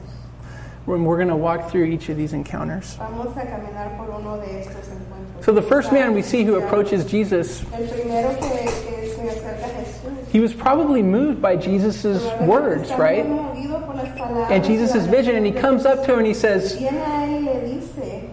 When 0.84 1.04
we're 1.04 1.16
going 1.16 1.28
to 1.28 1.36
walk 1.36 1.70
through 1.70 1.84
each 1.84 2.08
of 2.08 2.16
these 2.16 2.32
encounters. 2.32 2.96
Vamos 2.96 3.36
a 3.36 3.40
caminar 3.46 3.96
por 3.96 4.10
uno 4.18 4.40
de 4.40 4.64
estos 4.64 4.88
encuentros. 4.88 5.44
So 5.44 5.52
the 5.52 5.62
first 5.62 5.92
man 5.92 6.12
we 6.12 6.22
see 6.22 6.42
who 6.42 6.56
approaches 6.56 7.04
Jesus, 7.04 7.62
El 7.72 7.86
primero 7.86 8.34
que, 8.34 8.48
que 8.48 9.14
se 9.14 9.22
acerca 9.28 9.68
Jesús. 9.76 10.28
he 10.30 10.40
was 10.40 10.52
probably 10.52 11.02
moved 11.02 11.40
by 11.40 11.54
Jesus' 11.56 12.24
words, 12.40 12.90
right? 12.94 13.24
muy 13.24 13.38
movido 13.38 13.86
por 13.86 13.94
las 13.94 14.08
palabras 14.18 14.50
And 14.50 14.64
Jesus' 14.64 15.06
vision, 15.06 15.36
and 15.36 15.46
he 15.46 15.52
comes 15.52 15.86
up 15.86 16.04
to 16.04 16.12
him 16.14 16.18
and 16.18 16.26
he 16.26 16.34
says, 16.34 16.76
Viene 16.76 16.98
a 16.98 17.26
él 17.26 17.44
y 17.44 17.52
le 17.52 17.80
dice, 17.80 18.30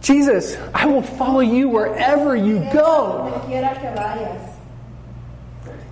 Jesus, 0.00 0.56
I 0.74 0.86
will 0.86 1.02
follow 1.02 1.40
you 1.40 1.68
wherever 1.68 2.36
you 2.36 2.58
go. 2.72 3.30
Donde 3.32 3.46
quiera 3.46 3.74
que 3.80 3.90
vayas. 3.90 4.50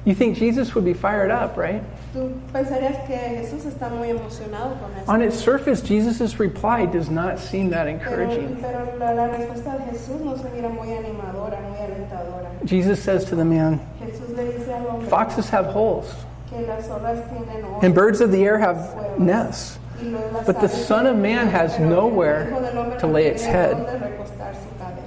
You 0.05 0.15
think 0.15 0.37
Jesus 0.37 0.75
would 0.75 0.85
be 0.85 0.93
fired 0.93 1.31
up, 1.31 1.57
right? 1.57 1.83
Tú 2.13 2.31
pensarías 2.53 2.97
que 3.07 3.17
Jesús 3.17 3.65
está 3.65 3.89
muy 3.89 4.11
emocionado 4.11 4.75
con 4.81 4.91
eso. 5.01 5.11
On 5.11 5.23
its 5.23 5.35
surface, 5.37 5.81
Jesus' 5.81 6.39
reply 6.39 6.85
does 6.85 7.09
not 7.09 7.39
seem 7.39 7.71
that 7.71 7.87
encouraging. 7.87 8.59
pero 8.61 8.85
la, 8.99 9.13
la 9.15 9.29
respuesta 9.29 9.79
de 9.79 9.85
Jesús 9.93 10.21
no 10.21 10.37
se 10.37 10.49
mira 10.51 10.69
muy 10.69 10.89
animadora, 10.93 11.59
muy 11.71 11.79
alentadora. 11.79 12.51
Jesus 12.67 13.03
says 13.03 13.25
to 13.25 13.35
the 13.35 13.45
man, 13.45 13.81
Jesús 13.99 14.37
le 14.37 14.45
dice 14.53 14.69
al 14.75 14.87
hombre 14.89 15.09
Foxes 15.09 15.49
have 15.49 15.67
holes, 15.73 16.13
que 16.51 16.61
las 16.67 16.87
zorras 16.87 17.19
tienen 17.31 17.65
ojos 17.65 17.83
and 17.83 17.95
birds 17.95 18.21
of 18.21 18.31
the 18.31 18.45
air 18.45 18.59
have 18.59 19.19
nests. 19.19 19.79
y 19.99 20.09
lo- 20.09 20.19
las 20.35 20.45
but 20.45 20.61
the 20.61 20.69
Son 20.69 21.07
of 21.07 21.17
Man 21.17 21.49
has 21.49 21.79
nowhere 21.79 22.49
Hijo 22.51 22.61
del 22.61 22.77
Hombre 22.77 22.99
to 22.99 23.07
lay 23.07 23.27
its 23.27 23.43
head. 23.43 23.75
dónde 23.75 23.99
recostar 24.01 24.53
su 24.55 24.69
cabeza. 24.79 25.03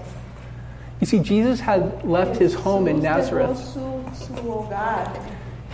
You 1.02 1.06
see, 1.06 1.20
Jesus 1.20 1.60
had 1.60 2.04
left 2.04 2.38
his 2.38 2.56
home 2.56 2.88
in 2.88 3.00
Nazareth. 3.00 3.60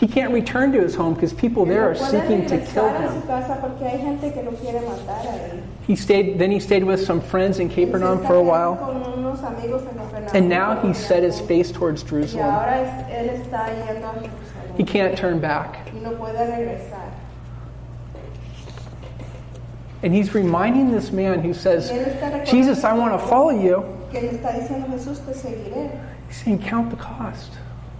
Su, 0.01 0.07
su 0.07 0.07
hogar. 0.07 0.09
He 0.09 0.19
can't 0.21 0.33
return 0.33 0.71
to 0.71 0.81
his 0.81 0.95
home 0.95 1.13
because 1.13 1.31
people 1.31 1.63
there 1.65 1.83
are 1.89 1.93
Él 1.93 2.01
no 2.01 2.07
puede 2.07 2.21
seeking 2.21 2.45
to 2.47 2.57
kill 2.65 2.83
regresar 2.83 3.05
a 3.05 3.09
su 3.11 3.15
him. 3.15 3.27
casa 3.27 3.57
porque 3.61 3.81
hay 3.85 3.97
gente 3.99 4.31
que 4.33 4.41
lo 4.43 4.51
quiere 4.51 4.79
matar 4.81 5.25
a 5.27 5.53
él. 5.53 5.61
He 5.87 5.95
stayed, 5.95 6.39
then 6.39 6.51
he 6.51 6.59
stayed 6.59 6.83
with 6.83 7.03
some 7.05 7.21
friends 7.21 7.59
in 7.59 7.69
Capernaum 7.69 8.19
for 8.25 8.35
a 8.35 8.41
while, 8.41 8.75
con 8.77 9.01
unos 9.03 9.41
amigos 9.43 9.83
en 9.83 9.97
Capernaum 9.97 10.35
and 10.35 10.49
now 10.49 10.75
he 10.81 10.93
set 10.93 11.23
his 11.23 11.39
face 11.41 11.71
towards 11.71 12.03
Jerusalem. 12.03 12.45
ahora 12.45 12.81
es- 12.81 13.05
él 13.11 13.29
está 13.41 13.67
yendo 13.67 14.07
a 14.07 14.13
Jerusalén. 14.13 14.77
He 14.77 14.83
can't 14.83 15.17
turn 15.17 15.39
back. 15.39 15.77
y 15.93 15.99
no 15.99 16.11
puede 16.11 16.37
regresar. 16.39 17.11
And 20.03 20.13
he's 20.15 20.33
reminding 20.33 20.91
this 20.91 21.11
man 21.11 21.41
who 21.43 21.53
says, 21.53 21.91
Y 21.91 21.97
él 21.97 22.05
está 22.07 22.31
recordando 22.31 22.47
Jesus, 22.47 22.83
I 22.83 22.93
want 22.93 23.13
to 23.13 23.19
follow 23.27 23.51
you. 23.51 23.83
Que 24.11 24.21
le 24.21 24.29
está 24.31 24.51
diciendo 24.59 24.87
Jesús, 24.89 25.19
te 25.25 25.31
seguiré. 25.33 25.91
He's 26.27 26.37
saying, 26.43 26.59
Count 26.59 26.89
the 26.89 26.95
cost. 26.97 27.51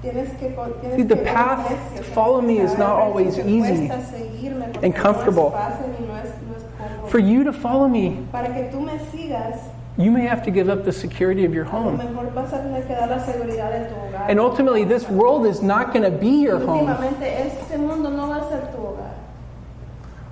Tienes 0.01 0.29
que, 0.39 0.49
tienes 0.81 0.95
See, 0.95 1.03
the 1.03 1.15
que 1.15 1.23
ver 1.23 1.27
el 1.27 1.33
path 1.35 1.95
to 1.97 2.03
follow 2.03 2.41
me 2.41 2.57
is 2.59 2.75
not 2.77 2.99
always 2.99 3.37
easy 3.37 3.87
cuesta 3.87 4.01
seguirme, 4.15 4.71
porque 4.73 4.83
and 4.83 4.95
comfortable. 4.95 5.51
No 5.51 5.57
es 5.57 5.63
fácil 5.63 5.93
y 5.99 6.05
no 6.07 6.15
es, 6.17 6.25
no 6.47 6.55
es 6.55 6.63
cómodo. 6.79 7.07
For 7.09 7.19
you 7.19 7.43
to 7.43 7.53
follow 7.53 7.87
me, 7.87 8.17
Para 8.31 8.47
que 8.53 8.69
tú 8.71 8.81
me 8.81 8.97
sigas, 9.11 9.59
you 9.97 10.09
may 10.09 10.25
have 10.25 10.43
to 10.43 10.49
give 10.51 10.69
up 10.69 10.85
the 10.85 10.91
security 10.91 11.45
of 11.45 11.53
your 11.53 11.65
home. 11.65 11.97
mejor 11.97 12.31
vas 12.33 12.51
a 12.53 12.57
tener 12.63 12.81
que 12.87 12.95
dar 12.95 13.09
la 13.09 13.19
seguridad 13.19 13.71
de 13.71 13.89
tu 13.89 13.95
hogar. 13.95 14.27
And 14.29 14.39
ultimately, 14.39 14.85
this 14.85 15.07
world 15.07 15.45
is 15.45 15.61
not 15.61 15.93
going 15.93 16.03
to 16.03 16.09
be 16.17 16.29
your 16.41 16.57
home. 16.59 16.87
Últimamente, 16.87 17.23
este 17.27 17.77
mundo 17.77 18.09
no 18.09 18.27
va 18.27 18.37
a 18.37 18.49
ser 18.49 18.61
tu 18.71 18.77
hogar. 18.77 19.11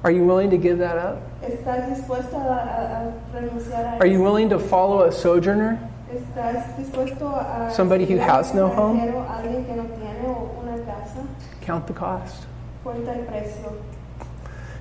Are 0.04 0.12
you 0.12 0.24
willing 0.24 0.50
to 0.50 0.58
give 0.58 0.80
that 0.80 0.98
up? 0.98 1.18
¿Estás 1.44 1.90
dispuesto 1.90 2.36
a, 2.38 2.40
a- 2.40 3.14
a 3.36 3.38
renunciar 3.38 3.96
a 3.96 4.00
Are 4.00 4.08
you 4.08 4.22
willing 4.24 4.50
to 4.50 4.58
follow 4.58 5.04
a 5.04 5.12
sojourner? 5.12 5.78
¿Estás 6.20 6.78
dispuesto 6.78 7.28
a 7.36 7.70
Somebody 7.72 8.04
who 8.04 8.18
seguir 8.18 8.22
a 8.22 8.26
un 8.26 8.40
has 8.40 8.54
no 8.54 8.68
home? 8.68 9.00
alguien 9.00 9.66
que 9.66 9.76
no 9.76 9.84
tiene 9.84 10.28
una 10.62 10.78
casa? 10.86 11.22
Count 11.62 11.88
the 11.88 11.94
cost. 11.94 12.46
Cuenta 12.84 13.14
el 13.14 13.26
precio. 13.26 13.72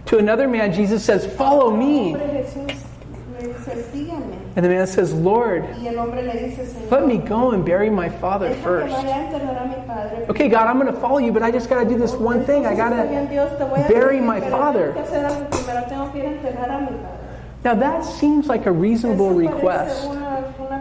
To 0.07 0.19
another 0.19 0.49
man, 0.49 0.73
Jesus 0.73 1.05
says, 1.05 1.27
Follow 1.27 1.71
me. 1.71 2.15
El 2.15 2.21
hombre 2.21 2.45
Jesús 2.45 2.67
le 3.41 3.49
dice, 3.49 3.85
sígueme. 3.93 4.39
And 4.57 4.65
the 4.65 4.69
man 4.71 4.87
says, 4.87 5.13
Lord, 5.13 5.65
Y 5.81 5.87
el 5.87 5.99
hombre 5.99 6.23
le 6.23 6.33
dice, 6.49 6.67
Señor, 6.67 6.91
let 6.91 7.07
me 7.07 7.19
go 7.19 7.51
and 7.53 7.65
bury 7.65 7.91
my 7.91 8.09
father 8.09 8.53
first. 8.57 8.93
vaya 8.95 9.15
a 9.15 9.29
enterrar 9.29 9.63
a 9.63 9.69
mi 9.69 9.87
padre. 9.87 10.27
Okay, 10.31 10.49
God, 10.49 10.67
I'm 10.67 10.81
going 10.81 10.93
to 10.93 10.99
follow 11.01 11.19
you, 11.19 11.31
but 11.31 11.43
I 11.43 11.51
just 11.51 11.69
got 11.69 11.83
to 11.85 11.89
do 11.89 11.99
this 11.99 12.15
one 12.15 12.45
thing. 12.45 12.67
I 12.67 12.75
got 12.75 12.93
Entonces, 12.93 13.05
está 13.05 13.11
bien, 13.11 13.25
to. 13.27 13.31
Dios, 13.31 13.59
te 13.59 13.65
voy 13.65 13.85
a 13.85 13.89
bury 13.89 14.21
my 14.21 14.41
father. 14.41 14.93
Tengo 14.93 14.95
que 14.95 15.13
hacer 15.13 15.25
algo 15.27 15.51
primero, 15.51 15.89
tengo 15.89 16.13
que 16.13 16.19
ir 16.21 16.25
a 16.25 16.31
enterrar 16.31 16.71
a 16.71 16.81
mi 16.81 16.87
padre. 16.99 17.19
Now, 17.65 17.75
that 17.75 18.05
seems 18.05 18.47
like 18.47 18.67
a 18.67 18.73
reasonable 18.73 19.31
request, 19.31 20.07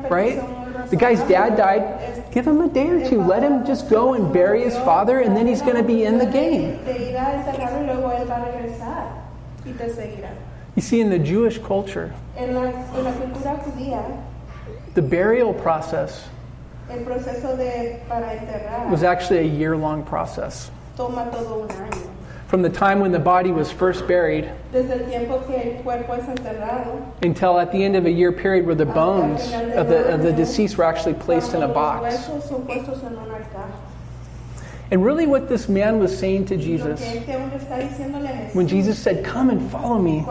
right? 0.09 0.89
The 0.89 0.95
guy's 0.95 1.19
dad 1.27 1.57
died. 1.57 2.31
Give 2.31 2.45
him 2.47 2.61
a 2.61 2.69
day 2.69 2.87
or 2.89 3.09
two. 3.09 3.21
Let 3.21 3.43
him 3.43 3.65
just 3.65 3.89
go 3.89 4.13
and 4.13 4.31
bury 4.31 4.63
his 4.63 4.75
father, 4.75 5.19
and 5.19 5.35
then 5.35 5.47
he's 5.47 5.61
going 5.61 5.75
to 5.75 5.83
be 5.83 6.03
in 6.05 6.17
the 6.17 6.25
game. 6.25 6.79
You 10.75 10.81
see, 10.81 11.01
in 11.01 11.09
the 11.09 11.19
Jewish 11.19 11.57
culture, 11.57 12.13
the 14.93 15.01
burial 15.01 15.53
process 15.53 16.27
was 18.91 19.03
actually 19.03 19.39
a 19.39 19.49
year 19.49 19.75
long 19.75 20.03
process. 20.03 20.69
Toma 22.47 22.55
todo 22.55 22.55
un 22.55 22.55
año. 22.55 22.57
From 22.57 22.61
the 22.61 22.69
time 22.69 22.99
when 22.99 23.11
the 23.11 23.19
body 23.19 23.51
was 23.51 23.71
first 23.71 24.07
buried 24.07 24.49
Desde 24.71 24.91
el 24.91 25.09
tiempo 25.09 25.39
que 25.47 25.55
el 25.55 25.83
cuerpo 25.83 26.13
es 26.13 26.25
enterrado 26.25 27.13
until 27.21 27.59
at 27.59 27.71
the 27.71 27.83
end 27.83 27.95
of 27.95 28.05
a 28.05 28.11
year 28.11 28.31
period 28.31 28.65
where 28.65 28.75
the 28.75 28.85
bones 28.85 29.41
of 29.75 29.89
the, 29.89 30.13
of 30.13 30.21
the 30.21 30.31
deceased 30.31 30.77
were 30.77 30.85
actually 30.85 31.13
placed 31.13 31.53
in 31.53 31.63
a 31.63 31.67
box. 31.67 32.27
Los 32.27 32.41
huesos 32.41 32.49
son 32.49 32.65
puestos 32.65 33.03
en 33.03 33.17
una 33.17 33.39
caja. 33.39 33.73
And 34.89 35.03
really, 35.03 35.27
what 35.27 35.49
this 35.49 35.67
man 35.67 35.99
was 35.99 36.17
saying 36.17 36.45
to 36.45 36.55
Jesus, 36.55 37.01
que 37.01 37.19
este 37.19 37.35
hombre 37.35 37.59
está 37.59 37.77
diciéndole 37.77 38.29
a 38.29 38.47
Jesús, 38.47 38.55
when 38.55 38.67
Jesus 38.69 38.97
said, 38.97 39.25
Come 39.25 39.49
and 39.49 39.69
follow 39.69 39.99
me, 39.99 40.23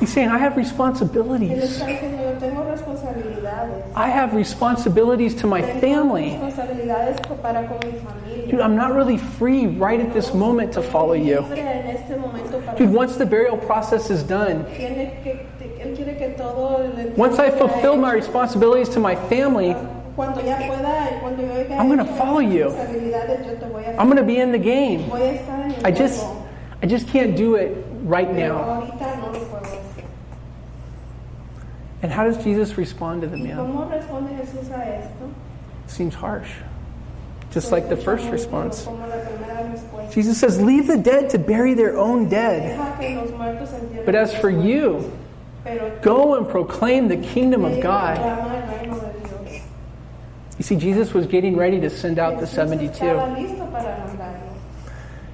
he's 0.00 0.12
saying, 0.12 0.28
I 0.28 0.38
have 0.38 0.56
responsibilities. 0.56 1.50
está 1.80 1.86
diciendo 1.86 2.22
yo 2.22 2.38
tengo 2.38 2.64
responsabilidades. 2.64 3.84
I 3.94 4.08
have 4.08 4.34
responsibilities 4.34 5.34
to 5.36 5.46
my 5.46 5.62
family. 5.80 6.32
responsabilidades 6.40 7.18
co- 7.26 7.34
para 7.36 7.66
con 7.66 7.78
mi 7.90 7.98
familia. 7.98 8.50
Dude, 8.50 8.60
I'm 8.60 8.76
not 8.76 8.94
really 8.94 9.16
free 9.18 9.66
right 9.66 10.00
at 10.00 10.12
this 10.12 10.34
moment 10.34 10.72
to 10.74 10.82
follow 10.82 11.14
you. 11.14 11.40
Libre 11.40 11.58
en 11.60 11.96
este 11.96 12.16
momento 12.18 12.60
para 12.64 12.76
Dude, 12.78 12.90
once 12.92 13.16
the 13.16 13.26
burial 13.26 13.56
process 13.56 14.10
is 14.10 14.22
done, 14.22 14.64
Tiene 14.76 15.20
que, 15.24 15.46
él 15.80 15.94
quiere 15.96 16.16
que 16.18 16.34
todo 16.36 16.78
le 16.94 17.12
once 17.16 17.38
I 17.38 17.50
fulfill 17.50 17.96
my 17.96 18.12
responsibilities 18.12 18.88
to 18.90 19.00
my 19.00 19.14
family, 19.28 19.74
cuando 20.14 20.40
ya 20.42 20.56
pueda, 20.58 21.20
cuando 21.20 21.42
yo 21.42 21.52
haya 21.52 21.78
I'm 21.80 21.88
gonna 21.88 22.04
follow 22.16 22.40
you. 22.40 22.64
responsabilidades, 22.70 23.46
yo 23.46 23.54
te 23.58 23.66
voy 23.66 23.84
a 23.84 24.00
I'm 24.00 24.06
going 24.08 24.16
to 24.16 24.22
be 24.24 24.38
in 24.40 24.50
the 24.52 24.58
game. 24.58 25.08
voy 25.08 25.20
a 25.22 25.32
estar 25.34 25.60
en 25.64 25.72
el 25.72 25.86
I 25.86 25.90
just, 25.90 26.24
I 26.82 26.86
just 26.86 27.08
can't 27.08 27.36
do 27.36 27.54
it 27.56 27.76
right 28.04 28.30
now. 28.32 28.58
ahorita 28.58 29.16
no 29.16 29.26
lo 29.32 29.38
puedo 29.44 29.62
hacer. 29.62 29.80
And 32.06 32.12
how 32.12 32.22
does 32.22 32.38
Jesus 32.44 32.78
respond 32.78 33.22
to 33.22 33.26
the 33.26 33.36
¿Y 33.36 33.48
man? 33.48 33.56
cómo 33.56 33.90
responde 33.90 34.30
Jesús 34.38 34.70
a 34.70 34.80
esto? 35.02 35.34
Seems 35.88 36.14
harsh. 36.14 36.52
Just 37.50 37.72
like 37.72 37.88
the 37.88 37.96
first 37.96 38.28
response. 38.28 38.84
Como 38.84 39.04
la 39.08 39.16
primera 39.16 40.12
Jesus 40.12 40.38
says, 40.38 40.62
Leave 40.62 40.86
the 40.86 40.98
dead 40.98 41.28
to 41.30 41.38
bury 41.40 41.74
their 41.74 41.98
own 41.98 42.28
dead. 42.28 42.78
Deja 42.78 42.96
que 43.00 43.16
los 43.16 43.32
muertos 43.32 43.70
entierren 43.70 44.04
But 44.06 44.14
as 44.14 44.32
for 44.36 44.50
you, 44.50 45.10
go 46.00 46.36
and 46.36 46.48
proclaim 46.48 47.08
the 47.08 47.16
kingdom 47.16 47.64
of 47.64 47.80
God. 47.82 48.18
proclama 48.18 48.54
el 48.54 48.78
reino 48.78 49.00
de 49.00 49.28
Dios. 49.50 49.62
You 50.58 50.62
see, 50.62 50.76
Jesus 50.76 51.12
was 51.12 51.26
getting 51.26 51.56
ready 51.56 51.80
to 51.80 51.90
send 51.90 52.20
out 52.20 52.38
the 52.38 52.46
72. 52.46 52.92
estaba 53.00 53.36
listo 53.36 53.66
para 53.72 53.98
mandarlo. 54.06 54.54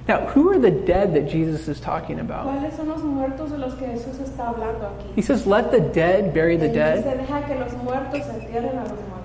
Now, 0.07 0.19
who 0.35 0.49
are 0.51 0.59
the 0.59 0.69
dead 0.71 1.13
that 1.13 1.29
Jesus 1.29 1.67
is 1.69 1.79
talking 1.79 2.19
about? 2.19 2.45
¿Cuáles 2.45 2.75
son 2.75 2.89
los 2.89 3.01
muertos 3.03 3.51
de 3.51 3.57
los 3.57 3.73
que 3.75 3.87
Jesús 3.87 4.19
está 4.19 4.49
hablando 4.49 4.89
He 5.15 5.21
says, 5.21 5.47
Let 5.47 5.71
the 5.71 5.79
dead 5.79 6.33
bury 6.33 6.57
the 6.57 6.65
Él 6.67 6.73
dead. 6.73 7.03
dice, 7.03 7.17
deja 7.17 7.41
que 7.47 7.55
los 7.55 7.71
muertos 7.83 8.19
entierren 8.27 8.77
a 8.77 8.81
los 8.83 8.89
muertos. 8.91 9.23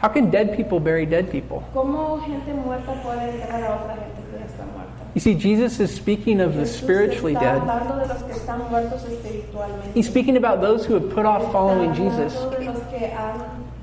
How 0.00 0.08
can 0.08 0.30
dead 0.30 0.56
people 0.56 0.78
bury 0.78 1.04
dead 1.04 1.30
people? 1.30 1.62
¿Cómo 1.74 2.20
gente 2.24 2.54
muerta 2.54 2.92
puede 3.02 3.30
enterrar 3.30 3.62
a 3.64 3.74
otra 3.82 3.94
gente 3.96 4.22
que 4.30 4.38
ya 4.38 4.44
está 4.46 4.64
muerta? 4.64 4.90
You 5.14 5.20
see, 5.20 5.34
Jesus 5.34 5.80
is 5.80 5.92
speaking 5.92 6.40
of 6.40 6.54
the 6.54 6.60
Jesús 6.60 6.76
spiritually 6.76 7.34
está 7.34 7.40
dead. 7.40 7.60
hablando 7.62 7.96
de 7.98 8.06
los 8.06 8.22
que 8.22 8.32
están 8.32 8.70
muertos 8.70 9.04
espiritualmente. 9.04 9.90
He's 9.98 10.06
speaking 10.06 10.36
about 10.36 10.60
those 10.62 10.86
who 10.86 10.94
have 10.94 11.10
put 11.12 11.26
off 11.26 11.50
following 11.50 11.90
Está 11.90 11.96
Jesus. 11.96 12.36
hablando 12.36 12.58
de 12.58 12.64
los 12.66 12.78
que 12.88 13.06
han 13.12 13.34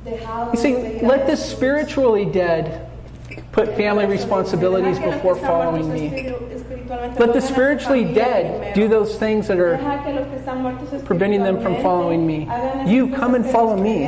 dejado 0.06 0.54
You 0.54 0.60
see, 0.60 0.72
de 0.74 0.82
seguir 0.82 1.04
a 1.04 1.08
let 1.10 1.26
the 1.28 1.32
Jesús. 1.36 1.50
spiritually 1.52 2.26
dead 2.26 2.87
put 3.58 3.76
family 3.76 4.06
responsibilities 4.06 5.00
before 5.00 5.36
following 5.36 5.92
me. 5.92 6.32
Let 7.18 7.34
the 7.34 7.42
spiritually 7.42 8.14
dead 8.14 8.76
do 8.76 8.88
those 8.88 9.18
things 9.18 9.48
that 9.48 9.58
are 9.58 9.78
preventing 11.06 11.42
them 11.42 11.60
from 11.64 11.82
following 11.82 12.28
me. 12.28 12.48
You 12.86 13.16
come 13.16 13.34
and 13.34 13.44
follow 13.44 13.76
me. 13.76 14.06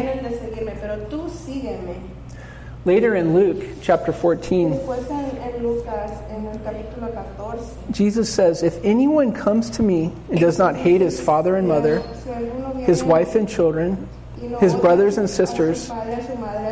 later 2.86 3.16
in 3.16 3.34
Luke 3.34 3.64
chapter 3.82 4.14
14. 4.14 4.72
Después 4.72 5.10
en, 5.10 5.38
en 5.38 5.64
Lucas, 5.64 6.12
en 6.30 6.46
el 6.46 6.58
capítulo 6.60 7.14
14, 7.14 7.92
Jesus 7.92 8.34
says, 8.34 8.64
If 8.64 8.80
anyone 8.86 9.34
comes 9.34 9.70
to 9.72 9.84
me 9.84 10.14
and 10.30 10.40
does 10.40 10.58
not 10.58 10.76
hate 10.76 11.02
his 11.02 11.20
father 11.20 11.56
and 11.58 11.68
mother, 11.68 12.02
his 12.86 13.04
wife 13.04 13.36
and 13.36 13.50
children, 13.50 14.08
his 14.60 14.74
brothers 14.76 15.18
and 15.18 15.30
sisters, 15.30 15.90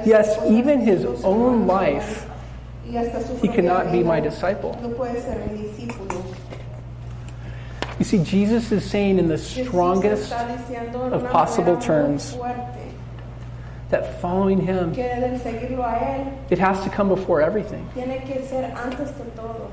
yes, 0.05 0.39
even 0.49 0.79
his 0.79 1.03
own 1.23 1.67
life, 1.67 2.26
y 2.91 2.97
hasta 2.97 3.21
su 3.21 3.35
he 3.43 3.47
cannot 3.47 3.91
be 3.91 4.03
my 4.03 4.19
disciple. 4.19 4.77
No 4.81 4.89
puede 4.89 5.21
ser 5.21 5.37
mi 5.51 5.63
discípulo. 5.63 6.23
You 7.99 8.05
see, 8.05 8.23
Jesus 8.23 8.71
is 8.71 8.85
saying 8.85 9.17
in 9.17 9.27
the 9.27 9.35
Jesús 9.35 9.67
strongest 9.67 10.31
está 10.31 10.45
diciendo 10.47 11.09
de 11.09 11.15
of 11.15 11.21
una 11.23 11.31
possible 11.31 11.73
manera 11.73 11.79
muy 11.79 11.85
terms 11.85 12.35
fuerte 12.35 12.77
that 13.89 14.21
following 14.21 14.59
him, 14.61 14.93
que 14.93 15.01
deben 15.03 15.39
seguirlo 15.39 15.83
a 15.83 15.97
él 15.97 16.51
it 16.51 16.59
has 16.59 16.83
to 16.83 16.89
come 16.89 17.09
before 17.09 17.41
everything. 17.41 17.87
tiene 17.95 18.21
que 18.25 18.45
ser 18.47 18.71
antes 18.75 19.11
que 19.11 19.23
todo. 19.35 19.71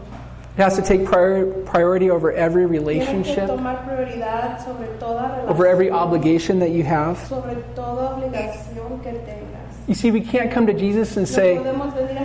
It 0.56 0.62
has 0.62 0.76
to 0.76 0.82
take 0.82 1.04
prior, 1.04 1.46
priority 1.64 2.10
over 2.10 2.30
every 2.32 2.62
Tiene 2.62 2.72
que 2.72 2.78
relationship, 2.78 3.46
tomar 3.48 3.84
prioridad 3.84 4.64
sobre 4.64 4.86
toda 5.00 5.44
over 5.48 5.66
every 5.66 5.90
obligation 5.90 6.60
that 6.60 6.70
you 6.70 6.84
have. 6.84 7.18
sobre 7.26 7.56
toda 7.74 8.16
obligación 8.16 9.02
que 9.02 9.12
tengas. 9.26 9.50
You 9.86 9.94
see, 9.94 10.10
we 10.12 10.22
can't 10.22 10.50
come 10.50 10.66
to 10.66 10.72
Jesus 10.72 11.16
and 11.18 11.26
No 11.26 11.34
say, 11.34 11.56
podemos 11.56 11.92
venir 11.92 12.16
a 12.16 12.20
Jesús 12.20 12.22
y 12.22 12.22
decir, 12.22 12.23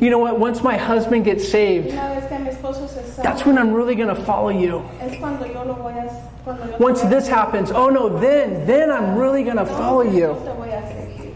you 0.00 0.10
know 0.10 0.18
what, 0.18 0.38
once 0.38 0.62
my 0.62 0.76
husband 0.76 1.24
gets 1.24 1.48
saved, 1.48 1.92
una 1.92 2.14
vez 2.14 2.28
que 2.28 2.38
mi 2.38 2.50
esposo 2.50 2.88
se 2.88 3.22
that's 3.22 3.44
when 3.44 3.58
I'm 3.58 3.72
really 3.72 3.94
going 3.94 4.14
to 4.14 4.22
follow 4.24 4.48
you. 4.48 4.82
es 5.00 5.18
cuando 5.18 5.46
yo 5.46 5.64
lo 5.64 5.74
voy 5.74 5.92
a 5.92 6.08
cuando 6.44 6.66
yo 6.66 6.76
te 6.76 6.82
Once 6.82 7.02
this 7.02 7.28
happens, 7.28 7.70
oh 7.70 7.90
no, 7.90 8.08
then, 8.20 8.66
then 8.66 8.90
I'm 8.90 9.16
really 9.16 9.44
going 9.44 9.58
to 9.58 9.66
follow 9.66 10.02
you. 10.02 10.18
yo 10.20 10.34
te 10.34 10.52
voy 10.52 10.68
a 10.68 10.82
seguir. 10.82 11.34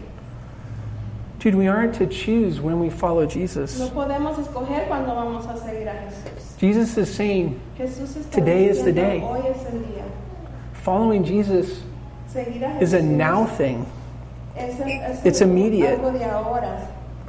Dude, 1.39 1.55
we 1.55 1.67
aren't 1.67 1.93
to 1.95 2.07
choose 2.07 2.59
when 2.59 2.79
we 2.79 2.89
follow 2.89 3.27
Jesus. 3.27 3.79
No 3.79 3.89
podemos 3.89 4.37
escoger 4.39 4.87
cuando 4.87 5.13
vamos 5.13 5.45
a 5.45 5.57
seguir 5.57 5.87
a 5.87 5.93
Jesús. 5.93 6.97
Is 6.97 7.15
saying 7.15 7.59
Today 8.31 8.67
is 8.67 8.83
the 8.83 8.91
day. 8.91 9.19
Hoy 9.19 9.45
es 9.45 9.63
el 9.65 9.79
día. 9.79 10.05
following 10.85 11.23
Jesus 11.23 11.81
is 12.79 12.93
a 12.93 13.01
now 13.01 13.45
thing. 13.45 13.91
It's 14.55 15.41
immediate. 15.41 15.99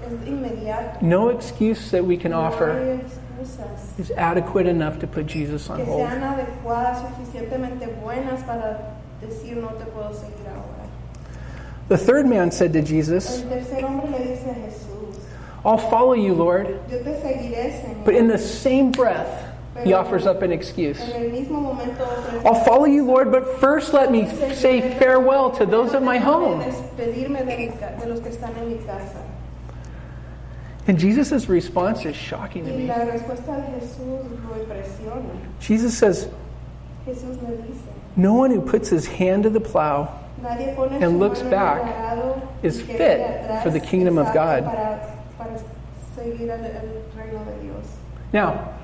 Algo 0.07 0.17
de 0.25 0.31
ahora. 0.31 0.47
Es 0.47 0.53
inmediato. 0.53 0.99
No 1.03 1.29
excuse 1.31 1.91
that 1.91 2.05
we 2.05 2.17
can 2.17 2.31
No 2.33 2.41
offer 2.41 3.01
is 3.99 4.11
adequate 4.13 4.67
enough 4.67 4.99
to 5.01 5.07
put 5.07 5.27
Jesus 5.27 5.69
on 5.71 5.81
hold. 5.81 6.09
sean 6.09 6.23
adecuadas, 6.23 7.03
suficientemente 7.03 7.87
buenas 8.03 8.43
para 8.45 8.95
decir 9.21 9.57
no 9.57 9.69
te 9.69 9.85
puedo 9.87 10.13
seguir 10.15 10.47
ahora. 10.49 10.89
The 11.89 11.97
third 11.99 12.27
man 12.27 12.51
said 12.51 12.73
to 12.73 12.83
Jesus, 12.83 13.43
El 13.43 13.49
tercer 13.49 13.85
hombre 13.85 14.11
le 14.11 14.19
dice 14.19 14.51
a 14.51 14.55
Jesús, 14.55 15.19
I'll 15.65 15.79
follow 15.79 16.15
you, 16.15 16.35
Lord. 16.35 16.67
yo 16.91 16.99
te 16.99 17.15
seguiré, 17.21 17.73
Señor. 17.83 18.05
But 18.05 18.15
in 18.15 18.27
the 18.29 18.39
same 18.39 18.91
breath, 18.91 19.45
he 19.85 19.93
offers 19.93 20.27
up 20.27 20.43
an 20.43 20.51
excuse. 20.53 20.99
En 21.01 21.23
el 21.25 21.31
mismo 21.31 21.61
momento 21.61 22.03
ofrece- 22.05 22.45
I'll 22.45 22.65
follow 22.65 22.87
you, 22.87 23.05
Lord, 23.05 23.31
but 23.31 23.59
first 23.61 23.93
let 23.93 24.11
me 24.11 24.27
say 24.55 24.81
farewell 24.99 25.51
to 25.59 25.67
those 25.67 25.93
of 25.95 26.03
my 26.03 26.19
home. 26.19 26.61
Despedirme 26.63 27.45
de, 27.47 27.57
mi 27.57 27.69
ca- 27.79 27.93
de 28.01 28.07
los 28.09 28.21
que 28.21 28.31
están 28.31 28.57
en 28.57 28.69
mi 28.69 28.79
casa. 28.85 29.21
And 30.89 30.99
Jesus' 30.99 31.49
response 31.49 32.05
is 32.05 32.15
shocking 32.15 32.65
to 32.65 32.73
me. 32.73 32.87
la 32.87 32.95
respuesta 33.05 33.57
de 33.57 33.81
Jesús 33.81 34.31
lo 34.49 34.65
impresiona. 34.65 35.61
Jesus 35.61 35.97
says, 35.99 36.29
Jesús 37.07 37.43
le 37.43 37.57
dice, 37.57 37.83
No 38.15 38.35
one 38.35 38.51
who 38.51 38.61
puts 38.61 38.89
his 38.89 39.07
hand 39.07 39.43
to 39.45 39.51
the 39.51 39.61
plow 39.61 40.09
And 40.45 41.19
looks 41.19 41.43
mano 41.43 41.49
en 41.49 41.89
el 41.89 42.35
back 42.35 42.49
is 42.63 42.81
fit 42.81 43.63
for 43.63 43.71
the 43.71 43.81
kingdom 43.81 44.19
of 44.19 44.33
God. 44.33 44.65
Para, 44.65 45.19
para 45.39 45.61
seguir 46.15 46.51
al, 46.51 46.65
al 46.65 47.03
reino 47.17 47.45
de 47.45 47.63
Dios. 47.63 47.97
Now, 48.33 48.75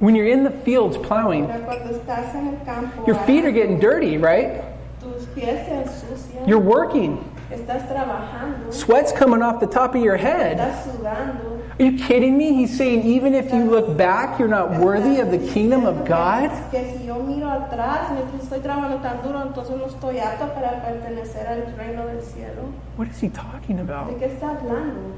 when 0.00 0.14
you're 0.14 0.28
in 0.28 0.44
the 0.44 0.50
fields 0.50 0.96
plowing, 0.98 1.46
Ahora, 1.46 1.64
cuando 1.64 1.98
estás 1.98 2.34
en 2.34 2.48
el 2.48 2.64
campo, 2.64 3.06
your 3.06 3.16
feet 3.26 3.44
are 3.44 3.52
getting 3.52 3.78
dirty, 3.78 4.18
right? 4.18 4.64
tus 5.00 5.26
pies 5.34 5.66
se 5.66 5.72
ensucian, 5.72 6.48
You're 6.48 6.58
working. 6.58 7.24
Estás 7.50 7.88
trabajando, 7.88 8.72
Sweat's 8.72 9.12
coming 9.12 9.42
off 9.42 9.60
the 9.60 9.66
top 9.66 9.94
of 9.94 10.02
your 10.02 10.16
head. 10.16 10.58
estás 10.58 10.84
sudando. 10.84 11.60
Are 11.78 11.84
you 11.84 11.96
kidding 11.96 12.36
me? 12.36 12.52
He's 12.52 12.76
saying, 12.76 13.04
even 13.04 13.34
if 13.34 13.50
you 13.54 13.64
look 13.64 13.96
back, 13.96 14.38
you're 14.38 14.48
not 14.48 14.78
worthy 14.78 15.18
of 15.18 15.30
the 15.30 15.38
kingdom 15.38 15.86
of 15.86 16.04
God? 16.04 16.50
Que 16.70 16.98
si 16.98 17.06
yo 17.06 17.22
miro 17.22 17.48
atrás, 17.48 18.12
mientras 18.12 18.42
estoy 18.42 18.60
trabajando 18.60 19.00
tan 19.00 19.22
duro, 19.22 19.40
entonces 19.40 19.78
no 19.78 19.86
estoy 19.86 20.18
apto 20.20 20.52
para 20.52 20.82
pertenecer 20.84 21.46
al 21.46 21.74
reino 21.78 22.06
del 22.06 22.20
cielo. 22.22 22.70
What 22.96 23.08
is 23.08 23.18
he 23.20 23.30
talking 23.30 23.78
about? 23.78 24.10
qué 24.18 24.26
está 24.26 24.50
hablando? 24.58 25.14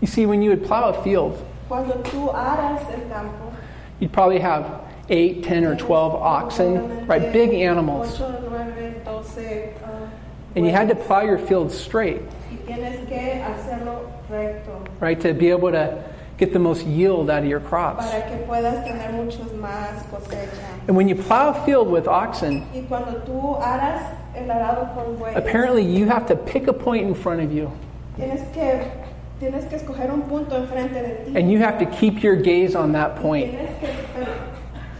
You 0.00 0.06
see, 0.06 0.26
when 0.26 0.42
you 0.42 0.50
would 0.50 0.64
plow 0.64 0.90
a 0.90 1.02
field, 1.02 1.36
Cuando 1.68 1.94
tú 2.02 2.32
aras 2.32 2.82
el 2.92 3.08
campo, 3.08 3.52
you'd 3.98 4.12
probably 4.12 4.38
have 4.38 4.80
8, 5.08 5.42
10, 5.42 5.64
or 5.64 5.74
12 5.74 6.14
oxen, 6.14 7.06
right? 7.06 7.32
Big 7.32 7.52
animals. 7.52 8.20
Ah, 8.20 8.36
8, 10.54 10.56
9, 10.56 10.56
12, 10.56 10.56
And 10.56 10.66
you 10.66 10.72
had 10.72 10.88
to 10.88 10.94
plow 10.94 11.22
your 11.22 11.38
field 11.38 11.70
straight, 11.72 12.22
y 12.50 12.56
tienes 12.66 13.06
que 13.08 13.42
hacerlo 13.42 14.10
recto 14.28 14.82
right? 15.00 15.20
To 15.20 15.32
be 15.34 15.50
able 15.50 15.70
to 15.72 16.02
get 16.38 16.52
the 16.52 16.58
most 16.58 16.86
yield 16.86 17.28
out 17.30 17.42
of 17.42 17.48
your 17.48 17.60
crops. 17.60 18.06
para 18.10 18.22
que 18.28 18.36
puedas 18.46 18.84
tener 18.84 19.12
muchos 19.12 19.52
más 19.60 20.02
cosecha. 20.10 20.48
And 20.88 20.96
when 20.96 21.06
you 21.08 21.14
plow 21.14 21.50
a 21.50 21.64
field 21.66 21.88
with 21.88 22.08
oxen, 22.08 22.66
Y 22.74 22.82
cuando 22.88 23.20
tú 23.26 23.56
aras 23.60 24.16
el 24.34 24.48
arado 24.50 24.94
con 24.94 25.16
bueyes, 25.18 25.36
apparently 25.36 25.82
you 25.84 26.06
have 26.06 26.26
to 26.26 26.36
pick 26.36 26.66
a 26.68 26.72
point 26.72 27.06
in 27.06 27.14
front 27.14 27.40
of 27.40 27.52
you 27.52 27.70
tienes 28.16 28.40
que 28.52 28.90
tienes 29.40 29.64
que 29.70 29.78
escoger 29.78 30.10
un 30.12 30.22
punto 30.22 30.54
enfrente 30.56 30.92
de 30.94 31.24
ti. 31.32 31.38
and 31.38 31.50
you 31.50 31.58
have 31.58 31.78
to 31.78 31.86
keep 31.86 32.22
your 32.22 32.36
gaze 32.36 32.74
on 32.74 32.92
that 32.92 33.16
point. 33.16 33.54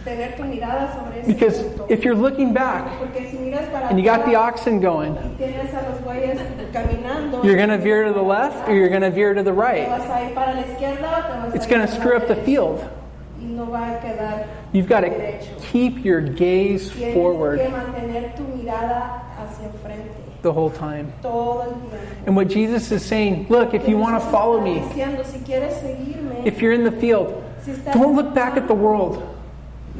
Tienes 0.03 0.35
que 0.35 0.35
per- 0.35 0.35
tener 0.35 0.35
tu 0.37 0.43
mirada 0.43 0.93
sobre 0.95 1.19
ese 1.21 1.27
Because 1.27 1.61
punto. 1.63 1.85
if 1.89 2.03
you're 2.03 2.15
looking 2.15 2.53
back 2.53 2.85
Porque 2.99 3.29
si 3.29 3.37
miras 3.37 3.69
para 3.71 3.87
and 3.89 3.99
you 3.99 4.05
got 4.05 4.25
the 4.25 4.31
atrás 4.35 4.53
oxen 4.59 4.79
going, 4.81 5.13
y 5.15 5.35
tienes 5.37 5.73
a 5.73 5.89
los 5.89 5.99
bueyes 6.01 6.39
caminando, 6.73 7.43
you're 7.43 7.55
going 7.57 7.69
to 7.69 7.77
veer 7.77 8.05
to 8.05 8.13
the 8.13 8.21
left 8.21 8.67
or 8.67 8.73
you're 8.75 8.89
going 8.89 9.01
to 9.01 9.11
veer 9.11 9.33
to 9.33 9.43
the 9.43 9.51
te 9.51 9.57
right. 9.57 9.87
vas 9.89 10.09
a 10.09 10.27
ir 10.29 10.33
para 10.33 10.53
la 10.55 10.61
izquierda 10.63 11.07
o 11.17 11.21
te 11.21 11.47
vas 11.47 11.55
It's 11.55 11.65
a 11.65 11.69
going 11.69 11.81
to 11.81 11.87
para 11.87 11.99
screw 11.99 12.11
la 12.17 12.17
up 12.17 12.27
the 12.27 12.35
derecha. 12.35 12.45
field. 12.45 12.89
Y 13.39 13.45
no 13.47 13.65
va 13.65 13.97
a 13.97 13.99
quedar 14.01 14.45
You've 14.71 14.87
got 14.87 15.01
to 15.01 15.09
derecho. 15.09 15.61
keep 15.71 16.03
your 16.05 16.21
gaze 16.21 16.89
Tienes 16.91 16.99
que 16.99 17.13
forward 17.13 17.59
mantener 17.59 18.35
tu 18.35 18.43
mirada 18.43 19.23
hacia 19.37 19.65
enfrente 19.67 20.17
the 20.43 20.51
whole 20.51 20.69
time. 20.71 21.11
todo 21.21 21.61
el 21.61 21.71
tiempo. 21.89 21.97
And 22.25 22.35
what 22.35 22.47
Jesus 22.47 22.91
is 22.91 23.03
saying, 23.05 23.47
look, 23.49 23.73
if 23.75 23.87
you 23.87 23.97
want 23.97 24.21
to 24.21 24.29
follow 24.31 24.59
me, 24.61 24.79
Diciendo, 24.79 25.23
si 25.25 25.39
quieres 25.39 25.73
seguirme, 25.81 26.45
if 26.45 26.61
you're 26.61 26.71
in 26.73 26.83
the 26.83 26.91
field, 26.91 27.43
si 27.63 27.71
estás 27.71 27.93
don't 27.93 28.15
look 28.15 28.33
back 28.33 28.57
at 28.57 28.67
the 28.67 28.73
world. 28.73 29.17
y 29.17 29.19
miras 29.19 29.19
para 29.19 29.19
atrás, 29.19 29.90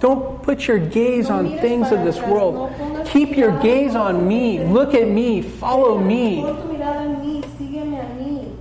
Don't 0.00 0.42
put 0.42 0.66
your 0.66 0.78
gaze 0.78 1.28
No 1.28 1.36
on 1.36 1.58
things 1.58 1.90
of 1.92 2.04
this 2.04 2.16
atrás, 2.18 2.28
world. 2.28 2.54
no 2.78 3.04
Keep 3.04 3.36
your 3.36 3.58
gaze 3.60 3.94
on 3.94 4.26
me. 4.26 4.60
Look 4.64 4.94
at 4.94 5.08
me. 5.08 5.42
Follow 5.42 5.98
me. 5.98 6.42
Pon 6.42 6.56
tu 6.56 6.68
mirada 6.72 7.02
en 7.04 7.20
mí, 7.20 7.42
sígueme 7.58 8.00
a 8.00 8.04
mí. 8.18 8.56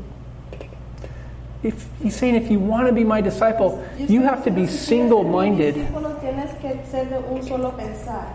If 1.63 1.87
he's 2.01 2.15
saying 2.15 2.35
if 2.35 2.49
you 2.49 2.59
want 2.59 2.87
to 2.87 2.93
be 2.93 3.03
my 3.03 3.21
disciple, 3.21 3.83
you 3.97 4.21
have 4.21 4.43
to 4.45 4.51
be 4.51 4.65
Si 4.65 4.71
quieres 4.73 4.79
ser 4.79 4.95
mi 4.95 5.07
single-minded. 5.07 5.75
discípulo, 5.75 6.15
Tienes 6.21 6.51
que 6.61 6.85
ser 6.89 7.05
de 7.05 7.19
un 7.19 7.41
solo 7.43 7.71
pensar. 7.71 8.27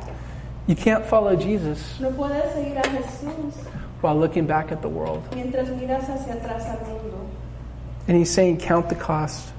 You 0.66 0.74
can't 0.76 1.04
follow 1.04 1.36
Jesus 1.36 2.00
No 2.00 2.10
puedes 2.10 2.54
seguir 2.54 2.78
a 2.78 2.82
Jesús 2.82 3.54
while 4.00 4.14
looking 4.16 4.46
back 4.46 4.72
at 4.72 4.80
the 4.82 4.88
world. 4.88 5.22
mientras 5.34 5.68
miras 5.70 6.08
hacia 6.08 6.34
atrás 6.34 6.64
al 6.68 6.80
mundo. 6.86 7.26
And 8.08 8.16
he's 8.18 8.30
saying, 8.30 8.58
Count 8.58 8.88
the 8.90 8.94
cost. 8.94 9.52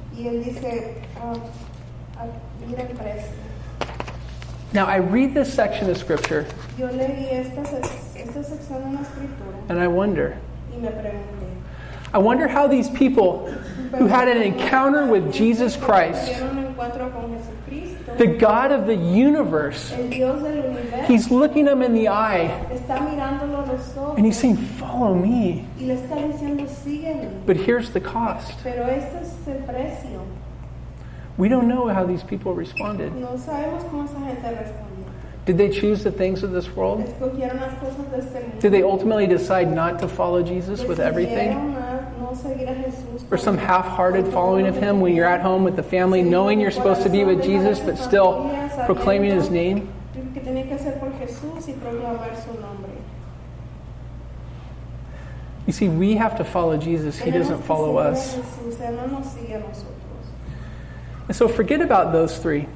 Now, 4.74 4.88
I 4.88 4.98
read 4.98 5.34
this 5.34 5.54
section 5.54 5.90
of 5.90 5.98
scripture 5.98 6.46
Yo 6.78 6.88
leí 6.88 7.32
esta, 7.32 7.62
esta 7.62 8.44
sección 8.44 8.84
en 8.84 8.96
la 8.96 9.02
escritura 9.02 9.70
and 9.70 9.80
I 9.80 9.88
wonder. 9.88 10.38
y 10.74 10.78
me 10.82 10.90
pregunté, 10.90 11.46
I 12.14 12.18
wonder 12.18 12.48
how 12.48 12.68
these 12.68 12.90
people 12.90 13.48
who 13.98 14.08
had 14.08 14.28
an 14.28 14.42
encounter 14.42 15.06
with 15.06 15.32
Jesus 15.34 15.78
Christ, 15.78 16.32
tuvieron 16.32 16.58
un 16.58 16.66
encuentro 16.74 17.12
con 17.14 17.38
Jesucristo, 17.38 18.18
the 18.18 18.28
God 18.28 18.72
of 18.72 18.88
the 18.88 18.96
universe, 18.96 19.94
el 19.94 20.10
Dios 20.10 20.42
del 20.44 20.66
universo, 20.66 21.04
he's 21.08 21.32
looking 21.32 21.66
them 21.66 21.82
in 21.82 21.94
the 21.94 22.10
eye 22.10 22.48
está 22.72 23.00
mirándolo 23.00 23.64
a 23.64 23.72
los 23.72 23.96
ojos 23.98 24.18
and 24.18 24.26
he's 24.26 24.38
saying, 24.38 24.58
Follow 24.58 25.16
me. 25.16 25.66
y 25.80 25.86
le 25.86 25.96
está 25.96 26.16
diciendo, 26.16 26.68
sígueme. 26.68 27.46
But 27.46 27.56
here's 27.58 27.92
the 27.92 28.02
cost. 28.02 28.62
Pero 28.64 28.88
este 28.90 29.22
es 29.22 29.48
el 29.48 29.64
precio. 29.64 30.22
We 31.38 31.50
don't 31.50 31.68
know 31.68 31.88
how 31.88 32.06
these 32.06 32.24
people 32.24 32.54
responded. 32.54 33.14
No 33.16 33.38
sabemos 33.38 33.84
cómo 33.90 34.06
esa 34.06 34.20
gente 34.20 34.42
respondió. 34.42 34.96
Did 35.46 35.58
they 35.58 35.70
choose 35.70 36.04
the 36.04 36.12
things 36.12 36.42
of 36.42 36.52
this 36.52 36.76
world? 36.76 37.02
Escogieron 37.02 37.60
las 37.60 37.74
cosas 37.80 38.10
de 38.10 38.18
este 38.18 38.42
mundo. 38.42 38.60
Did 38.60 38.72
they 38.72 38.82
ultimately 38.82 39.28
decide 39.28 39.72
not 39.72 40.00
to 40.00 40.08
follow 40.08 40.42
Jesus 40.42 40.84
with 40.84 41.00
everything? 41.00 41.50
Decidieron 41.50 41.76
a 41.76 42.20
no 42.20 42.34
seguir 42.34 42.68
a 42.68 42.74
Jesús 42.74 43.32
Or 43.32 43.38
some 43.38 43.58
half 43.58 43.86
hearted 43.86 44.28
following 44.28 44.66
of 44.66 44.76
Him 44.76 45.02
when 45.02 45.16
you're 45.16 45.28
at 45.28 45.42
home 45.42 45.64
with 45.64 45.76
the 45.76 45.84
family, 45.84 46.24
knowing 46.24 46.60
you're 46.60 46.72
supposed 46.72 47.04
to 47.04 47.10
be 47.10 47.24
with 47.24 47.44
Jesus, 47.44 47.80
but 47.80 47.98
still 47.98 48.50
proclaiming 48.86 49.32
His 49.32 49.50
name? 49.50 49.92
que 50.34 50.42
tenía 50.42 50.68
que 50.68 50.76
hacer 50.76 51.00
por 51.00 51.12
Jesús 51.14 51.68
y 51.68 51.74
proclamar 51.74 52.36
su 52.36 52.60
nombre. 52.60 52.92
You 55.66 55.74
see, 55.74 55.88
we 55.88 56.16
have 56.16 56.38
to 56.38 56.44
follow 56.44 56.78
Jesus, 56.78 57.18
He 57.18 57.32
doesn't 57.32 57.64
follow 57.64 57.98
us. 57.98 58.36
Jesús, 58.36 58.80
Él 58.82 58.96
no 58.96 59.08
nos 59.08 59.28
sigue 59.28 59.56
a 59.56 59.60
nosotros. 59.60 59.96
And 61.28 61.36
so 61.36 61.48
forget 61.48 61.82
about 61.82 62.12
those 62.12 62.38
three. 62.38 62.68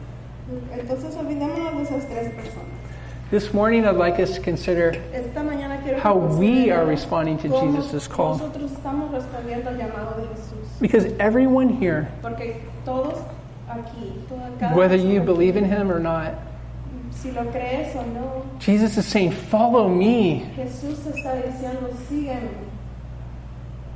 Entonces 0.72 1.16
olvidémonos 1.16 1.88
de 1.90 1.96
esas 1.96 2.08
tres 2.08 2.34
personas. 2.34 2.66
This 3.30 3.54
morning, 3.54 3.86
I'd 3.86 3.96
like 3.96 4.18
us 4.20 4.34
to 4.34 4.42
consider 4.42 4.94
Esta 5.14 5.42
mañana 5.42 5.80
quiero 5.84 5.98
que 5.98 6.02
how 6.02 6.16
we 6.16 6.72
are 6.72 6.84
responding 6.84 7.38
to 7.38 7.50
Jesus' 7.50 8.08
call. 8.08 8.40
Nosotros 8.40 8.72
estamos 8.72 9.12
respondiendo 9.12 9.68
al 9.68 9.78
llamado 9.78 10.16
de 10.16 10.28
Jesús. 10.34 10.80
Because 10.82 11.06
everyone 11.20 11.70
here, 11.70 12.08
Porque 12.24 12.56
todos 12.86 13.20
aquí, 13.70 14.28
toda, 14.28 14.50
cada 14.60 14.76
whether 14.76 14.96
you 14.96 15.22
believe 15.22 15.56
in 15.58 15.66
Him 15.66 15.92
or 15.92 16.00
not, 16.00 16.34
si 17.12 17.30
lo 17.30 17.44
crees 17.52 17.96
o 17.96 18.04
no, 18.04 18.46
Jesus 18.58 18.98
is 18.98 19.06
saying, 19.06 19.32
Follow 19.32 19.88
me, 19.88 20.50
Jesús 20.56 21.04
te 21.04 21.12
está 21.12 21.36
diciendo, 21.44 21.94
sígueme, 22.10 22.50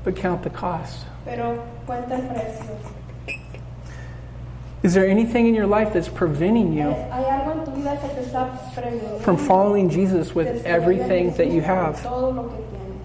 but 0.03 0.15
count 0.15 0.43
the 0.43 0.49
cost. 0.51 1.07
pero 1.25 1.57
cuenta 1.87 2.13
el 2.13 2.27
precio. 2.27 2.77
Is 4.83 4.93
there 4.93 5.07
anything 5.07 5.47
in 5.47 5.55
your 5.55 5.65
life 5.65 5.93
that's 5.93 6.09
preventing 6.09 6.73
you 6.73 6.89
Hay 6.91 7.23
algo 7.23 7.51
en 7.57 7.65
tu 7.65 7.71
vida 7.71 7.97
que 8.01 8.09
te 8.09 8.21
está 8.29 8.49
previniendo 8.75 9.21
from 9.21 9.37
following 9.37 9.89
Jesus 9.89 10.35
with 10.35 10.65
everything 10.65 11.33
that 11.35 11.47
you 11.47 11.61
have? 11.61 12.01
Todo 12.03 12.31
lo 12.31 12.43
que 12.49 12.57
tienes. 12.57 12.99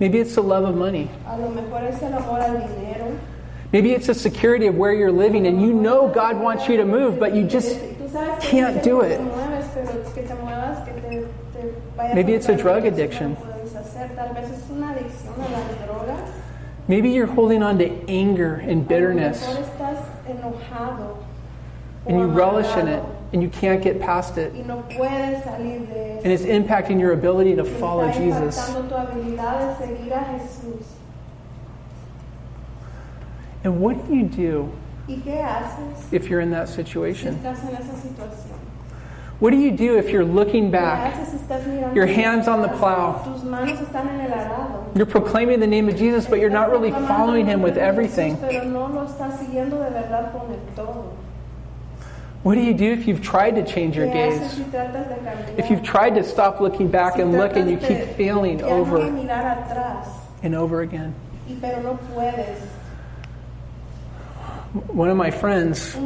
Maybe 0.00 0.18
it's 0.18 0.34
the 0.34 0.42
love 0.42 0.64
of 0.64 0.74
money. 0.76 1.10
A 1.26 1.38
lo 1.38 1.50
mejor 1.50 1.82
es 1.84 2.02
el 2.02 2.14
amor 2.14 2.40
al 2.40 2.66
dinero. 2.66 3.18
Maybe 3.72 3.92
it's 3.92 4.06
the 4.06 4.14
security 4.14 4.66
of 4.66 4.74
where 4.76 4.94
you're 4.94 5.12
living 5.12 5.46
and 5.46 5.60
you 5.60 5.72
know 5.72 6.08
God 6.08 6.40
wants 6.40 6.66
you 6.66 6.78
to 6.78 6.84
move, 6.86 7.20
but 7.20 7.34
you 7.34 7.44
just 7.46 7.76
Tú 7.78 8.08
sabes 8.10 8.40
que 8.40 8.50
can't 8.50 8.82
do 8.82 9.02
it. 9.02 9.18
te 9.18 9.22
mueves, 9.22 9.66
pero 9.74 10.12
que 10.14 10.22
te 10.22 10.34
muevas, 10.34 10.84
que 10.86 10.92
te, 10.94 11.10
te 11.52 11.74
vayas 11.96 12.14
Maybe 12.14 12.32
it's 12.32 12.48
a 12.48 12.56
drug 12.56 12.82
que 12.84 12.90
tú 12.90 12.96
no 12.96 13.02
addiction. 13.04 13.36
puedes 13.36 13.76
hacer. 13.76 14.08
Tal 14.16 14.32
vez 14.34 14.50
es 14.50 14.70
una 14.70 14.94
adicción 14.94 15.34
a 15.34 15.48
las 15.50 15.86
drogas. 15.86 16.30
maybe 16.88 17.10
you're 17.10 17.26
holding 17.26 17.62
on 17.62 17.78
to 17.78 17.86
anger 18.08 18.54
and 18.66 18.88
bitterness 18.88 19.44
enojado 20.60 21.16
and 22.06 22.18
you 22.18 22.26
relish 22.26 22.76
in 22.76 22.88
it 22.88 23.04
and 23.32 23.42
you 23.42 23.48
can't 23.48 23.82
get 23.82 24.00
past 24.00 24.38
it. 24.38 24.54
no 24.66 24.82
salir 24.88 25.86
de. 25.86 26.20
And 26.24 26.32
it's 26.32 26.42
impacting 26.42 26.98
your 26.98 27.12
ability 27.12 27.54
to 27.56 27.64
follow 27.64 28.10
Jesus. 28.12 28.66
tu 28.66 28.82
de 28.82 29.36
a 29.36 30.24
Jesús. 30.38 30.84
And 33.62 33.80
what 33.80 34.08
do 34.08 34.14
you 34.14 34.24
do 34.24 34.72
¿Y 35.06 35.20
qué 35.22 35.42
haces 35.42 36.12
if 36.12 36.28
you're 36.28 36.40
in 36.40 36.50
that 36.50 36.68
si 36.68 36.76
situation? 36.76 37.34
estás 37.36 37.62
en 37.68 37.76
esa 37.76 37.96
situación? 37.96 38.59
What 39.40 39.52
do 39.52 39.56
you 39.56 39.70
do 39.70 39.96
if 39.96 40.10
you're 40.10 40.24
looking 40.24 40.70
back? 40.70 41.14
haces 41.14 41.30
si 41.30 41.36
estás 41.38 41.64
mirando 41.66 41.94
Your 41.94 42.06
hands 42.06 42.46
on 42.46 42.60
the 42.60 42.68
plow. 42.68 43.22
Tus 43.24 43.42
manos 43.42 43.80
están 43.80 44.06
en 44.08 44.20
el 44.20 44.32
arado. 44.32 44.94
You're 44.94 45.06
proclaiming 45.06 45.60
the 45.60 45.66
name 45.66 45.88
of 45.88 45.96
Jesus, 45.96 46.26
but 46.26 46.40
you're 46.40 46.50
not 46.50 46.70
really 46.70 46.90
following 46.90 47.46
him 47.46 47.62
with 47.62 47.78
el 47.78 47.86
nombre 47.86 48.04
de 48.04 48.06
everything. 48.06 48.36
Jesús, 48.36 48.50
Pero 48.50 48.64
no 48.66 48.86
lo 48.88 49.06
estás 49.06 49.38
siguiendo 49.38 49.78
de 49.82 49.90
verdad 49.90 50.30
con 50.32 50.52
el 50.52 50.60
todo. 50.76 51.16
What 52.42 52.56
do 52.56 52.60
you 52.60 52.74
do 52.74 52.92
if 52.92 53.06
you've 53.08 53.22
tried 53.22 53.54
to 53.54 53.64
change 53.64 53.96
your 53.96 54.06
gaze? 54.08 54.52
si 54.52 54.62
tratas 54.64 55.08
de 55.08 55.14
cambiar? 55.14 55.58
If 55.58 55.70
you've 55.70 55.82
tried 55.82 56.14
to 56.16 56.22
stop 56.22 56.60
looking 56.60 56.88
back 56.88 57.18
and 57.18 57.32
look 57.32 57.56
and 57.56 57.70
you 57.70 57.78
keep 57.78 58.16
failing 58.16 58.62
over 58.62 58.98
and 60.42 60.54
over 60.54 60.82
again? 60.82 61.14
y 61.48 61.56
pero 61.58 61.80
no 61.80 61.98
puedes. 62.14 62.60
One 64.92 65.08
of 65.08 65.16
my 65.16 65.30
friends 65.30 65.96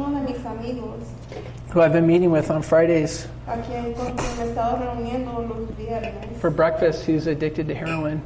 who 1.75 1.81
I've 1.81 1.91
been 1.91 2.07
meeting 2.07 2.31
with 2.31 2.49
on 2.49 2.61
Fridays 2.61 3.27
a 3.47 3.57
quien 3.61 3.93
con 3.95 4.15
quien 4.15 4.37
me 4.37 4.45
he 4.45 4.49
estado 4.49 4.77
reuniendo 4.77 5.45
los 5.49 5.69
viernes 5.77 6.39
for 6.39 6.49
breakfast, 6.49 7.03
who's 7.05 7.27
addicted 7.27 7.67
to 7.67 7.75
heroin. 7.75 8.21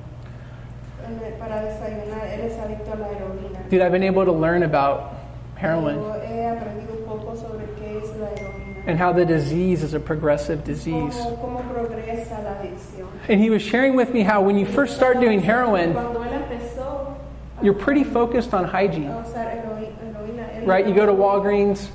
eh, 1.03 1.31
para 1.39 1.55
desayunar, 1.63 2.27
él 2.31 2.41
es 2.41 2.53
adicto 2.59 2.93
a 2.93 2.97
la 2.99 3.07
heroína. 3.07 3.69
Dude, 3.71 3.81
I've 3.81 3.91
been 3.91 4.03
able 4.03 4.23
to 4.25 4.31
learn 4.31 4.61
about 4.61 5.15
heroin 5.55 5.95
Yo 5.95 6.13
he 6.21 6.45
aprendido 6.45 6.93
un 6.99 7.05
poco 7.07 7.35
sobre 7.35 7.65
qué 7.79 7.97
es 8.03 8.09
la 8.17 8.27
heroína. 8.27 8.83
and 8.87 8.99
how 8.99 9.11
the 9.11 9.25
disease 9.25 9.81
is 9.83 9.95
a 9.95 9.99
progressive 9.99 10.63
disease. 10.63 11.15
Cómo, 11.15 11.37
cómo 11.41 11.63
progresa 11.73 12.43
la 12.43 12.51
adicción. 12.61 13.07
And 13.27 13.41
he 13.41 13.49
was 13.49 13.63
sharing 13.63 13.95
with 13.95 14.13
me 14.13 14.21
how 14.21 14.41
when 14.41 14.57
you 14.59 14.65
first 14.67 14.95
start 14.95 15.19
doing 15.19 15.41
heroin, 15.41 15.93
Cuando 15.93 16.19
él 16.23 16.33
empezó 16.33 17.17
a 17.59 17.63
you're 17.65 17.73
pretty 17.73 18.03
focused 18.03 18.53
on 18.53 18.63
hygiene, 18.65 19.09
a 19.09 19.23
usar 19.25 19.47
heroí- 19.47 19.89
heroína, 20.05 20.47
él 20.48 20.48
right? 20.65 20.87
You 20.87 20.93
go 20.93 21.05
to 21.05 21.11
Walgreens, 21.13 21.89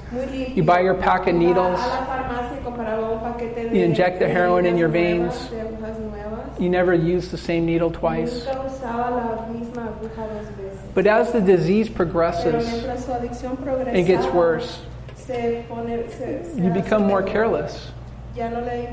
you 0.54 0.62
buy 0.62 0.80
your 0.80 0.94
pack 0.94 1.26
of 1.26 1.34
needles, 1.34 1.78
Va 1.78 1.84
a 1.84 2.00
la 2.00 2.06
farmacia 2.06 2.58
y 2.58 2.64
compraba 2.64 3.10
un 3.12 3.20
paquete 3.20 3.70
de 3.70 3.76
You 3.78 3.84
inject 3.84 4.18
the 4.18 4.28
heroin 4.28 4.66
in 4.66 4.76
your 4.76 4.88
veins. 4.88 5.34
de 5.48 5.56
agujas 5.56 5.98
nuevas. 5.98 6.60
you 6.60 6.68
never 6.68 6.94
use 6.94 7.30
the 7.30 7.38
same 7.38 7.64
needle 7.66 7.90
twice. 7.90 8.44
Nunca 8.44 8.60
usaba 8.66 9.10
la 9.10 9.46
misma 9.52 9.88
aguja 9.88 10.28
dos 10.28 10.46
veces. 10.56 10.78
But 10.94 11.06
as 11.06 11.32
the 11.32 11.40
disease 11.40 11.88
progresses, 11.88 12.66
mientras 12.66 13.04
su 13.04 13.12
adicción 13.12 13.56
progresaba, 13.56 13.96
it 13.96 14.04
gets 14.06 14.26
worse. 14.28 14.80
Se 15.16 15.64
pone, 15.68 16.08
se, 16.10 16.44
se 16.44 16.60
You 16.62 16.70
become 16.70 17.06
more 17.06 17.22
careless. 17.22 17.90
Ya 18.34 18.48
no 18.48 18.60
le. 18.60 18.84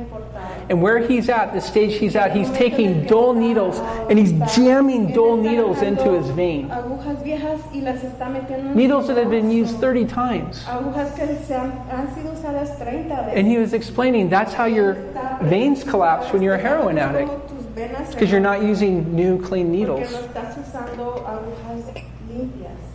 And 0.69 0.81
where 0.81 0.99
he's 0.99 1.27
at, 1.27 1.53
the 1.53 1.59
stage 1.59 1.95
he's 1.95 2.15
at, 2.15 2.35
he's 2.35 2.49
taking 2.51 3.05
dull 3.05 3.33
needles 3.33 3.79
and 4.09 4.17
he's 4.17 4.31
jamming 4.55 5.13
dull 5.13 5.35
needles 5.35 5.81
into 5.81 6.13
his 6.13 6.29
vein. 6.29 6.69
Agujas 6.69 7.23
viejas 7.23 7.59
y 7.73 7.81
las 7.81 8.03
está 8.03 8.29
metiendo 8.29 8.69
en 8.69 8.75
Needles 8.75 9.07
that 9.07 9.17
have 9.17 9.29
been 9.29 9.51
used 9.51 9.79
30 9.79 10.05
times. 10.05 10.63
Agujas 10.65 11.15
que 11.15 11.25
se 11.45 11.55
han, 11.55 11.71
han 11.89 12.13
sido 12.15 12.33
usadas 12.33 12.77
30 12.77 13.09
veces. 13.09 13.33
And 13.35 13.47
he 13.47 13.57
was 13.57 13.73
explaining 13.73 14.29
that's 14.29 14.53
how 14.53 14.65
your 14.65 14.93
veins 15.41 15.83
collapse 15.83 16.31
when 16.31 16.41
you're 16.41 16.55
a 16.55 16.61
heroin 16.61 16.97
addict 16.97 17.31
because 17.75 18.31
you're 18.31 18.39
not 18.39 18.61
using 18.61 19.15
new, 19.15 19.41
clean 19.41 19.71
needles. 19.71 20.11
Porque 20.11 20.21
no 20.21 20.27
estás 20.27 20.57
usando 20.57 21.25
agujas 21.27 21.93
limpias. 22.29 22.91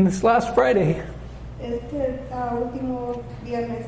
And 0.00 0.06
this 0.06 0.24
last 0.24 0.54
Friday, 0.54 1.02
Este 1.62 2.22
uh, 2.32 2.56
último 2.56 3.22
viernes, 3.44 3.84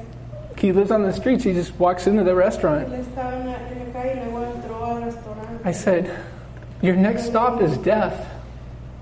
he 0.59 0.71
lives 0.71 0.91
on 0.91 1.03
the 1.05 1.13
streets. 1.15 1.43
He 1.43 1.55
just 1.55 1.73
walks 1.81 2.07
into 2.07 2.23
the 2.23 2.35
restaurant. 2.35 2.87
él 2.87 3.01
estaba 3.01 3.33
en 3.33 3.47
la, 3.47 3.55
en 3.55 3.79
la 3.79 3.93
calle 3.95 4.21
y 4.21 4.31
luego 4.31 4.45
entró 4.55 4.85
al 4.85 5.03
restaurante. 5.05 5.65
I 5.65 5.73
said, 5.73 6.11
Your 6.83 6.97
next 6.97 7.25
stop 7.25 7.63
is 7.63 7.79
death. 7.79 8.27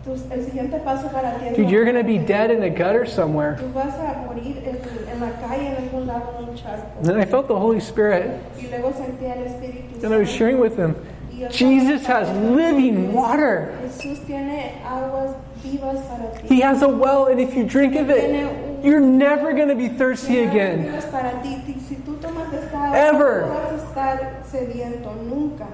Tus- 0.04 0.22
el 0.30 0.44
siguiente 0.44 0.78
paso 0.84 1.08
para 1.08 1.36
ti 1.40 1.46
es 1.48 1.56
Dude, 1.56 1.68
you're 1.68 1.84
going 1.84 1.96
to 1.96 2.04
be 2.04 2.18
dead 2.18 2.52
in 2.52 2.62
a 2.62 2.70
gutter 2.70 3.04
somewhere. 3.06 3.56
Tú 3.58 3.72
vas 3.74 3.92
a 3.98 4.24
morir 4.28 4.58
en, 4.64 4.76
en 5.10 5.20
la 5.20 5.32
calle 5.40 5.66
en 5.66 5.82
algún 5.88 6.06
lado 6.06 6.38
en 6.38 6.48
un 6.50 6.54
charco. 6.56 6.96
And 6.98 7.06
then 7.06 7.18
I 7.18 7.24
felt 7.24 7.48
the 7.48 7.58
Holy 7.58 7.80
Spirit, 7.80 8.30
Y 8.56 8.68
luego 8.68 8.92
sentí 8.92 9.26
al 9.26 9.42
Espíritu 9.44 10.04
and 10.04 10.14
I 10.14 10.18
was 10.18 10.28
Santo. 10.28 10.38
sharing 10.38 10.60
with 10.60 10.76
him 10.76 10.94
Y 11.32 11.40
yo 11.40 11.48
Jesus 11.48 12.06
has 12.06 12.28
living 12.54 13.12
water. 13.12 13.76
Jesús 13.82 14.24
tiene 14.26 14.80
aguas 14.86 15.34
vivas 15.34 15.34
para 15.34 15.34
ti. 15.34 15.49
He 15.62 16.60
has 16.60 16.82
a 16.82 16.88
well, 16.88 17.26
and 17.26 17.40
if 17.40 17.54
you 17.54 17.64
drink 17.64 17.94
of 17.96 18.10
it, 18.10 18.84
you're 18.84 19.00
never 19.00 19.52
going 19.52 19.68
to 19.68 19.74
be 19.74 19.88
thirsty 19.88 20.42
again. 20.44 20.84
vivas 20.84 21.04
para 21.06 21.40
ti. 21.42 21.62
Ti- 21.66 21.76
Si 21.88 21.96
tú 21.96 22.20
tomas 22.20 22.52
esta 22.52 22.76
agua, 22.76 22.96
Ever. 22.96 23.46
no 23.46 23.54
vas 23.54 23.72
a 23.72 23.86
estar 23.86 24.42
sediento 24.50 25.12
nunca. 25.28 25.66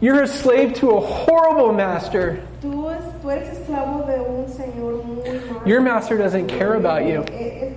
You're 0.00 0.22
a 0.22 0.26
slave 0.26 0.72
to 0.80 0.90
a 0.92 1.00
horrible 1.00 1.72
master. 1.74 2.40
Tú, 2.62 2.88
es- 2.90 3.20
tú 3.22 3.30
eres 3.30 3.50
esclavo 3.58 4.06
de 4.06 4.18
un 4.22 4.48
señor 4.48 5.04
muy 5.04 5.22
malo. 5.22 5.62
Your 5.66 5.80
master 5.82 6.16
doesn't 6.16 6.46
care 6.48 6.74
about 6.74 7.04
you. 7.04 7.22
Eh, 7.28 7.68
eh, 7.68 7.72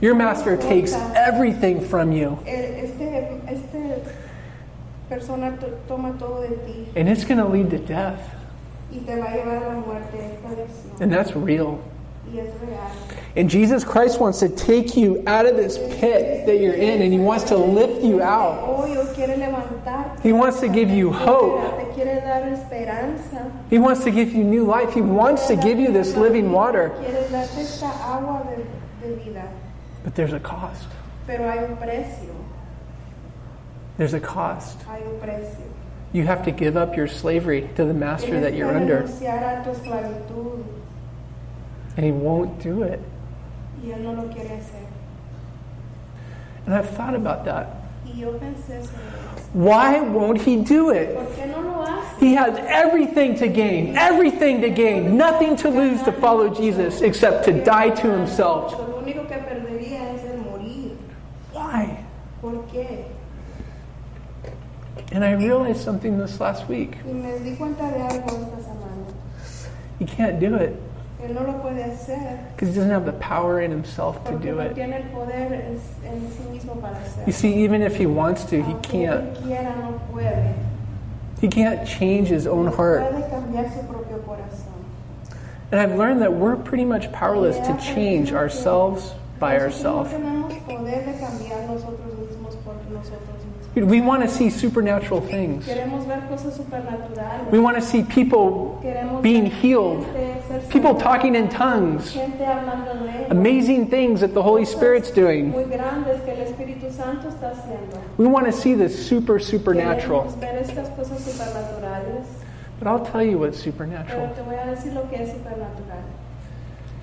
Your 0.00 0.14
master 0.16 0.56
takes 0.56 0.92
everything 1.14 1.80
from 1.80 2.10
you. 2.12 2.38
Eh, 2.46 2.82
Este, 2.84 3.40
este 3.48 4.02
persona 5.08 5.56
to- 5.60 5.78
toma 5.86 6.12
todo 6.18 6.42
de 6.42 6.56
ti 6.66 6.88
and 6.96 7.08
it's 7.08 7.24
going 7.24 7.38
to 7.38 7.46
lead 7.46 7.70
to 7.70 7.78
death. 7.78 8.20
Y 8.90 8.98
te 9.00 9.16
va 9.16 9.26
a 9.26 9.36
llevar 9.36 9.62
a 9.62 9.68
la 9.68 9.80
muerte 9.80 10.18
esta 10.18 10.48
adicción. 10.48 11.00
And 11.02 11.12
that's 11.12 11.34
real. 11.34 11.78
Y 12.32 12.38
es 12.38 12.52
real. 12.60 12.78
And 13.36 13.48
Jesus 13.48 13.84
Christ 13.84 14.20
wants 14.20 14.40
to 14.40 14.48
take 14.48 14.96
you 14.96 15.22
out 15.26 15.46
of 15.46 15.56
this 15.56 15.78
pit 15.78 16.46
that 16.46 16.58
you're 16.58 16.74
in, 16.74 17.02
and 17.02 17.12
He 17.12 17.18
wants 17.18 17.44
to 17.44 17.56
lift 17.56 18.02
you 18.02 18.22
out. 18.22 18.66
Hoy 18.66 18.94
Dios 18.94 19.14
quiere 19.14 19.36
levantarte. 19.36 20.20
He 20.22 20.32
wants 20.32 20.60
to 20.60 20.68
give 20.68 20.90
you 20.90 21.12
hope. 21.12 21.78
Te 21.78 21.94
quiere 21.94 22.20
dar 22.20 22.42
esperanza. 22.48 23.52
He 23.70 23.78
wants 23.78 24.02
to 24.04 24.10
give 24.10 24.32
you 24.32 24.42
new 24.44 24.64
life. 24.64 24.92
He 24.92 25.02
wants 25.02 25.46
to 25.48 25.56
give 25.56 25.78
you 25.78 25.92
this 25.92 26.16
living 26.16 26.50
water. 26.50 26.90
Quiere 27.00 27.28
darte 27.28 27.58
esta 27.58 27.86
agua 27.86 28.44
de, 28.48 29.06
de 29.06 29.16
vida. 29.16 29.48
But 30.04 30.14
there's 30.14 30.32
a 30.32 30.40
cost. 30.40 30.88
Hay 31.26 31.36
un 31.36 31.76
precio. 31.76 32.34
There's 33.98 34.14
a 34.14 34.20
cost. 34.20 34.78
You 36.12 36.24
have 36.24 36.44
to 36.44 36.50
give 36.50 36.76
up 36.76 36.96
your 36.96 37.06
slavery 37.06 37.68
to 37.76 37.84
the 37.84 37.92
master 37.92 38.40
that 38.40 38.54
you're 38.54 38.74
under, 38.74 39.00
and 41.96 42.04
He 42.04 42.12
won't 42.12 42.62
do 42.62 42.82
it. 42.82 43.00
And 46.66 46.74
I've 46.74 46.88
thought 46.90 47.14
about 47.14 47.44
that. 47.44 47.66
Why 49.52 50.00
won't 50.00 50.40
He 50.40 50.56
do 50.62 50.90
it? 50.90 51.16
He 52.18 52.34
has 52.34 52.56
everything 52.58 53.36
to 53.36 53.46
gain, 53.48 53.96
everything 53.96 54.60
to 54.62 54.70
gain, 54.70 55.16
nothing 55.16 55.56
to 55.56 55.68
lose 55.68 56.02
to 56.02 56.12
follow 56.12 56.48
Jesus 56.48 57.00
except 57.02 57.44
to 57.44 57.52
die 57.64 57.90
to 57.90 58.10
Himself. 58.10 58.72
Lo 58.72 59.02
único 59.02 59.28
que 59.28 59.36
perdería 59.36 60.14
es 60.14 60.24
el 60.24 60.38
morir. 60.38 60.96
Why? 61.52 62.04
¿Por 62.40 62.64
qué? 62.72 63.04
And 65.18 65.24
I 65.24 65.32
realized 65.32 65.80
something 65.80 66.16
this 66.16 66.38
last 66.38 66.68
week. 66.68 66.92
Y 67.04 67.10
me 67.12 67.40
di 67.40 67.56
cuenta 67.56 67.90
de 67.90 67.98
algo 68.04 68.40
esta 68.40 68.62
semana. 68.62 69.04
He 69.98 70.04
can't 70.04 70.38
do 70.38 70.54
it 70.54 70.76
Él 71.20 71.34
no 71.34 71.42
lo 71.42 71.54
puede 71.60 71.82
hacer 71.82 72.38
because 72.54 72.68
he 72.68 72.74
doesn't 72.76 72.92
have 72.92 73.04
the 73.04 73.14
power 73.14 73.60
in 73.60 73.72
himself 73.72 74.22
to 74.26 74.38
do 74.38 74.54
no 74.54 74.60
it. 74.60 74.76
tiene 74.76 74.92
el 74.94 75.02
poder 75.10 75.52
en, 75.52 75.80
en 76.06 76.30
sí 76.30 76.44
mismo 76.52 76.80
para 76.80 77.00
You 77.26 77.32
see, 77.32 77.52
even 77.64 77.82
if 77.82 77.96
he 77.96 78.06
wants 78.06 78.44
to, 78.44 78.62
he 78.62 78.70
Aunque 78.74 78.82
can't. 78.88 79.24
él 79.24 79.42
quiera, 79.42 79.74
no 79.76 80.00
puede. 80.12 80.54
He 81.40 81.48
can't 81.48 81.84
change 81.84 82.28
his 82.28 82.46
own 82.46 82.68
heart. 82.68 83.02
puede 83.10 83.28
cambiar 83.28 83.74
su 83.74 83.82
propio 83.88 84.18
corazón. 84.18 84.84
And 85.72 85.80
I've 85.80 85.96
learned 85.98 86.22
that 86.22 86.32
we're 86.32 86.54
pretty 86.54 86.84
much 86.84 87.10
powerless 87.10 87.56
to 87.66 87.76
change 87.78 88.32
ourselves 88.32 89.14
by 89.40 89.58
ourselves. 89.58 90.12
No 90.12 90.18
tenemos 90.20 90.54
poder 90.64 91.04
de 91.06 91.18
cambiar 91.18 91.66
nosotros 91.66 92.14
mismos 92.20 92.54
por 92.64 92.74
nosotros 92.94 93.18
mismos. 93.18 93.27
We 93.84 94.00
want 94.00 94.22
to 94.22 94.28
see 94.28 94.50
supernatural 94.50 95.20
things. 95.20 95.66
Queremos 95.66 96.06
ver 96.06 96.26
cosas 96.28 96.56
supernaturales. 96.56 97.50
We 97.50 97.58
want 97.58 97.76
to 97.76 97.82
see 97.82 98.02
people 98.02 98.80
being 99.22 99.46
healed, 99.46 100.06
people 100.70 100.94
talking 100.94 101.34
in 101.34 101.48
tongues, 101.48 102.12
gente 102.12 102.44
hablando 102.44 102.90
en 102.90 103.06
lengua. 103.06 103.30
amazing 103.30 103.88
things 103.88 104.20
that 104.20 104.34
the 104.34 104.42
Holy 104.42 104.64
Spirit's 104.64 105.10
doing. 105.10 105.50
muy 105.50 105.64
grandes 105.64 106.20
que 106.24 106.32
el 106.32 106.46
Espíritu 106.46 106.90
Santo 106.90 107.28
está 107.28 107.50
haciendo. 107.52 108.00
We 108.16 108.26
want 108.26 108.46
to 108.46 108.52
see 108.52 108.74
the 108.74 108.88
super, 108.88 109.38
supernatural. 109.38 110.24
Queremos 110.24 110.40
ver 110.40 110.62
estas 110.62 110.88
cosas 110.96 111.20
supernaturales, 111.20 112.26
But 112.78 112.88
I'll 112.88 113.04
tell 113.04 113.22
you 113.22 113.38
what's 113.38 113.62
pero 113.62 113.72
supernatural. 113.72 114.34
te 114.34 114.42
voy 114.42 114.54
a 114.56 114.66
decir 114.66 114.92
lo 114.94 115.08
que 115.08 115.20
es 115.22 115.32
supernatural. 115.32 116.02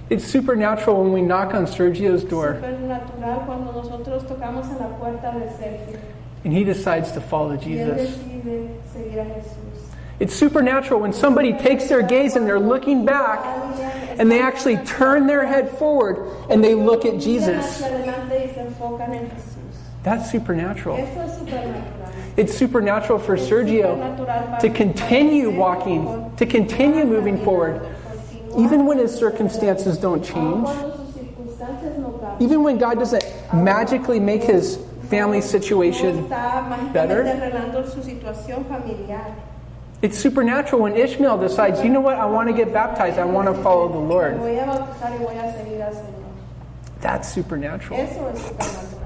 It's 0.07 0.23
supernatural 0.25 1.03
when 1.03 1.13
we 1.13 1.21
knock 1.21 1.55
on 1.55 1.65
Sergio's 1.65 2.23
door 2.23 2.61
Supernatural 6.45 6.53
cuando 6.53 6.53
nosotros 6.53 6.53
tocamos 6.53 6.53
en 6.53 6.53
la 6.53 6.53
puerta 6.53 6.53
de 6.53 6.53
Sergio 6.53 6.53
and 6.53 6.53
he 6.53 6.63
decides 6.63 7.11
to 7.11 7.21
follow 7.21 7.57
Jesus. 7.57 8.15
decide 8.15 8.69
seguir 8.93 9.19
a 9.19 9.25
Jesús. 9.25 9.95
It's 10.19 10.33
supernatural 10.33 11.01
when 11.01 11.11
somebody 11.11 11.51
takes 11.53 11.89
their 11.89 12.01
gaze 12.01 12.35
and 12.35 12.47
they're 12.47 12.59
looking 12.59 13.03
back 13.03 13.43
and 14.17 14.31
they 14.31 14.39
actually 14.39 14.77
turn 14.77 15.27
their 15.27 15.45
head 15.45 15.69
forward 15.77 16.31
and 16.49 16.63
they 16.63 16.73
look 16.73 17.03
at 17.03 17.19
Jesus. 17.19 17.81
hacia 17.81 17.87
adelante 17.87 18.31
y 18.31 18.53
se 18.53 18.61
enfocan 18.61 19.13
en 19.13 19.29
Jesús. 19.29 19.75
That's 20.03 20.31
supernatural. 20.31 20.97
Eso 20.97 21.21
es 21.21 21.39
supernatural. 21.39 22.13
It's 22.37 22.53
supernatural 22.57 23.19
for 23.19 23.37
Sergio 23.37 24.59
to 24.61 24.69
continue 24.69 25.49
walking, 25.49 26.31
to 26.37 26.45
continue 26.45 27.05
moving 27.05 27.43
forward, 27.43 27.81
even 28.57 28.85
when 28.85 28.99
his 28.99 29.13
circumstances 29.13 29.97
don't 29.97 30.23
change, 30.23 30.65
cuando 30.65 30.95
sus 30.95 31.15
circunstancias 31.15 31.97
no 31.97 32.11
cambian. 32.21 32.41
even 32.41 32.63
when 32.63 32.77
God 32.77 32.99
doesn't 32.99 33.23
magically 33.53 34.19
make 34.19 34.43
his 34.43 34.77
family 35.09 35.41
situation 35.41 36.27
better. 36.27 37.23
mágicamente 37.23 37.31
arreglando 37.31 37.87
su 37.89 38.01
situación 38.01 38.65
familiar. 38.65 39.35
It's 40.01 40.17
supernatural 40.17 40.81
when 40.81 40.95
Ishmael 40.95 41.37
decides, 41.37 41.81
you 41.83 41.89
know 41.89 42.01
what, 42.01 42.17
I 42.17 42.25
want 42.25 42.49
to 42.49 42.53
get 42.53 42.71
baptized, 42.73 43.17
I 43.17 43.25
want 43.25 43.47
to 43.47 43.53
follow 43.63 43.87
the 43.87 43.97
Lord. 43.97 44.37
voy 44.37 44.57
a 44.59 44.65
bautizar 44.65 45.11
y 45.11 45.17
voy 45.23 45.37
a 45.37 45.51
seguir 45.53 45.81
al 45.81 45.93
Señor. 45.93 47.01
That's 47.01 47.33
supernatural. 47.33 47.99
Eso 47.99 48.27
es 48.27 48.41
supernatural. 48.41 49.01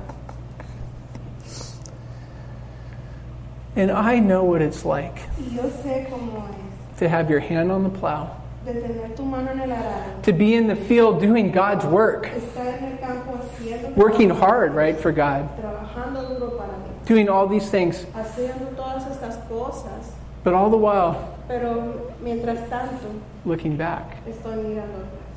And 3.76 3.92
I 3.92 4.20
know 4.20 4.44
what 4.44 4.62
it's 4.62 4.84
like 4.84 5.16
Y 5.38 5.56
yo 5.56 5.64
sé 5.84 6.10
cómo 6.10 6.50
es 6.50 6.98
to 7.00 7.08
have 7.08 7.30
your 7.30 7.40
hand 7.40 7.72
on 7.72 7.84
the 7.84 7.90
plow, 7.90 8.36
de 8.74 8.82
tener 8.82 9.16
tu 9.16 9.24
mano 9.24 9.52
en 9.52 9.62
el 9.62 9.70
arado, 9.72 10.22
to 10.24 10.34
be 10.34 10.56
in 10.56 10.68
the 10.68 10.76
field 10.76 11.20
doing 11.20 11.52
God's 11.52 11.86
work, 11.86 12.28
estar 12.28 12.78
en 12.78 12.92
el 12.92 12.98
campo 12.98 13.38
haciendo, 13.38 13.96
working 13.96 14.30
hard, 14.30 14.74
right, 14.74 14.98
for 14.98 15.12
God, 15.12 15.50
trabajando 15.60 16.28
duro 16.30 16.58
para 16.58 16.74
mí, 16.74 17.06
doing 17.06 17.30
all 17.30 17.48
these 17.48 17.70
things, 17.70 18.06
haciendo 18.14 18.76
todas 18.76 19.06
estas 19.08 19.38
cosas, 19.48 20.14
but 20.44 20.54
all 20.54 20.70
the 20.70 20.78
while 20.78 21.36
pero 21.50 22.14
mientras 22.22 22.70
tanto 22.70 23.08
looking 23.44 23.76
back. 23.76 24.24
estoy 24.28 24.56
mirando 24.64 25.00
atrás. 25.00 25.30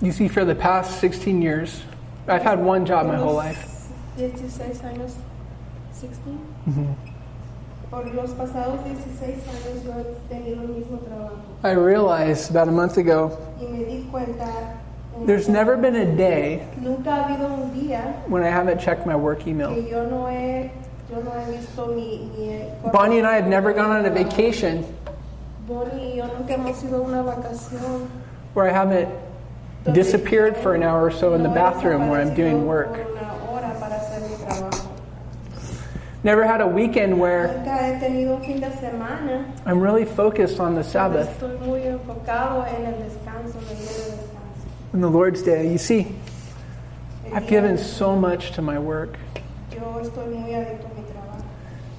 You 0.00 0.12
see, 0.12 0.28
for 0.28 0.46
the 0.46 0.54
past 0.54 0.98
16 0.98 1.42
years, 1.42 1.82
I've 2.26 2.42
had 2.42 2.58
one 2.58 2.86
job 2.86 3.06
my 3.06 3.16
whole 3.16 3.34
life. 3.34 3.68
16 4.16 4.80
años, 4.80 5.12
16. 6.00 6.36
Mm-hmm. 6.68 6.86
Por 7.90 8.06
los 8.14 8.30
pasados 8.32 8.84
16 8.84 9.36
años 9.48 9.84
yo 9.84 9.92
he 9.98 10.28
tenido 10.32 10.62
el 10.62 10.68
mismo 10.68 10.98
trabajo 10.98 11.34
I 11.64 11.72
realized 11.72 12.50
about 12.50 12.68
a 12.68 12.72
month 12.72 12.96
ago 12.98 13.36
y 13.60 13.66
me 13.66 13.84
di 13.84 14.08
cuenta. 14.12 14.46
there's 15.26 15.48
never 15.48 15.76
been 15.76 15.96
a 15.96 16.06
day 16.16 16.62
Nunca 16.80 17.10
ha 17.10 17.24
habido 17.24 17.48
un 17.52 17.72
día 17.74 18.14
when 18.28 18.42
I 18.44 18.48
haven't 18.48 18.80
checked 18.80 19.06
my 19.06 19.16
work 19.16 19.46
email. 19.48 19.74
que 19.74 19.90
yo 19.90 20.06
no 20.08 20.26
he, 20.28 20.70
yo 21.10 21.20
no 21.20 21.32
he 21.32 21.50
visto 21.58 21.86
mi, 21.88 22.30
mi 22.38 22.90
Bonnie 22.92 23.18
and 23.18 23.26
I 23.26 23.34
have 23.34 23.48
never 23.48 23.72
gone 23.72 23.90
on 23.90 24.06
a 24.06 24.10
vacation 24.10 24.84
Bonnie 25.66 26.12
y 26.12 26.16
yo 26.18 26.26
nunca 26.28 26.54
hemos 26.54 26.82
ido 26.84 26.98
a 26.98 27.00
una 27.02 27.22
vacación. 27.24 28.08
where 28.54 28.68
I 28.68 28.72
haven't 28.72 29.08
disappeared 29.92 30.56
for 30.56 30.74
an 30.76 30.82
hour 30.84 31.04
or 31.06 31.10
so 31.10 31.34
in 31.34 31.42
the 31.42 31.48
bathroom 31.48 32.08
where 32.08 32.20
I'm 32.20 32.34
doing 32.36 32.66
work. 32.66 32.92
por 32.92 33.12
una 33.16 33.34
hora 33.50 33.74
para 33.80 33.96
hacer 33.96 34.20
mi 34.28 34.36
trabajo. 34.36 34.86
Never 36.22 36.44
had 36.44 36.60
a 36.60 36.66
weekend 36.66 37.18
where 37.18 37.48
Nunca 37.48 37.76
he 37.78 37.98
tenido 37.98 38.36
un 38.36 38.42
fin 38.44 38.60
de 38.60 38.70
semana. 38.76 39.46
I'm 39.64 39.80
really 39.80 40.04
focused 40.04 40.60
on 40.60 40.74
the 40.74 40.82
Sabbath 40.84 41.28
Estoy 41.40 41.58
muy 41.60 41.80
enfocado 41.80 42.66
en 42.66 42.84
el 42.86 42.94
descanso, 43.04 43.58
en 43.58 43.68
el 43.68 43.76
día 43.76 43.88
de 43.88 44.10
descanso. 44.16 44.92
and 44.92 45.02
the 45.02 45.08
Lord's 45.08 45.42
Day. 45.42 45.70
You 45.72 45.78
see, 45.78 46.14
El 47.26 47.34
I've 47.36 47.44
día- 47.44 47.48
given 47.48 47.78
so 47.78 48.14
much 48.16 48.52
to 48.52 48.60
my 48.62 48.78
work 48.78 49.16
Yo 49.72 49.78
estoy 50.02 50.26
muy 50.34 50.50
adicto 50.52 50.86
a 50.86 50.94
mi 51.00 51.06
trabajo. 51.10 51.44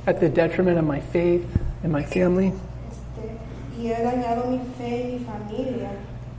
at 0.05 0.19
the 0.19 0.29
detriment 0.29 0.77
of 0.77 0.85
my 0.85 0.99
faith 0.99 1.43
and 1.83 1.91
my 1.91 2.03
family. 2.03 2.53
Este, 2.91 3.31
y 3.79 3.87
he 3.87 4.03
dañado 4.03 4.45
mi 4.51 4.59
fe 4.77 5.01
y 5.03 5.17
mi 5.17 5.25
familia. 5.25 5.89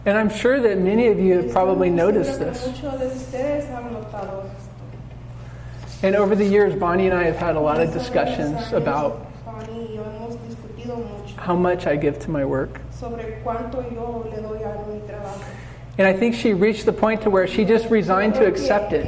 And 0.07 0.16
I'm 0.18 0.31
sure 0.31 0.61
that 0.61 0.79
many 0.79 1.09
of 1.09 1.18
you 1.18 1.35
have 1.38 1.51
probably 1.53 1.90
noticed 1.90 2.38
this. 2.38 2.64
Muchos 2.66 2.99
de 3.01 3.07
ustedes 3.07 3.68
han 3.71 3.92
notado 3.92 4.45
esto. 4.47 4.62
And 6.03 6.17
over 6.17 6.35
the 6.35 6.45
years, 6.45 6.75
Bonnie 6.75 7.07
and 7.07 7.15
I 7.15 7.23
have 7.25 7.37
had 7.37 7.55
a 7.55 7.61
lot 7.61 7.81
of 7.81 7.93
discussions 7.93 8.73
about 8.73 9.25
how 11.37 11.55
much 11.55 11.87
I 11.87 11.95
give 11.95 12.19
to 12.21 12.31
my 12.31 12.45
work. 12.45 12.81
And 15.98 16.07
I 16.07 16.14
think 16.14 16.35
she 16.35 16.55
reached 16.55 16.87
the 16.87 16.92
point 16.92 17.20
to 17.22 17.31
where 17.31 17.46
she 17.46 17.66
just 17.66 17.90
resigned 17.90 18.35
to 18.35 18.46
accept 18.46 18.94
it. 18.94 19.05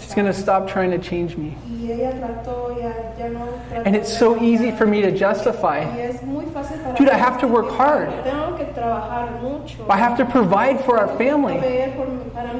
She's 0.00 0.14
going 0.14 0.26
to 0.26 0.32
stop 0.32 0.68
trying 0.68 0.90
to 0.90 0.98
change 0.98 1.36
me. 1.36 1.56
And 3.72 3.94
it's 3.94 4.18
so 4.18 4.42
easy 4.42 4.72
for 4.72 4.84
me 4.84 5.00
to 5.02 5.12
justify. 5.12 5.84
Dude, 6.96 7.08
I 7.08 7.16
have 7.16 7.38
to 7.40 7.46
work 7.46 7.70
hard. 7.70 8.08
I 9.88 9.96
have 9.96 10.16
to 10.18 10.24
provide 10.24 10.84
for 10.84 10.98
our 10.98 11.16
family. 11.16 11.58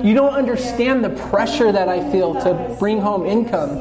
You 0.07 0.15
don't 0.15 0.35
understand 0.35 1.03
the 1.05 1.11
pressure 1.31 1.73
that 1.73 1.89
I 1.89 2.09
feel 2.13 2.35
to 2.35 2.77
bring 2.79 3.01
home 3.01 3.27
income. 3.27 3.77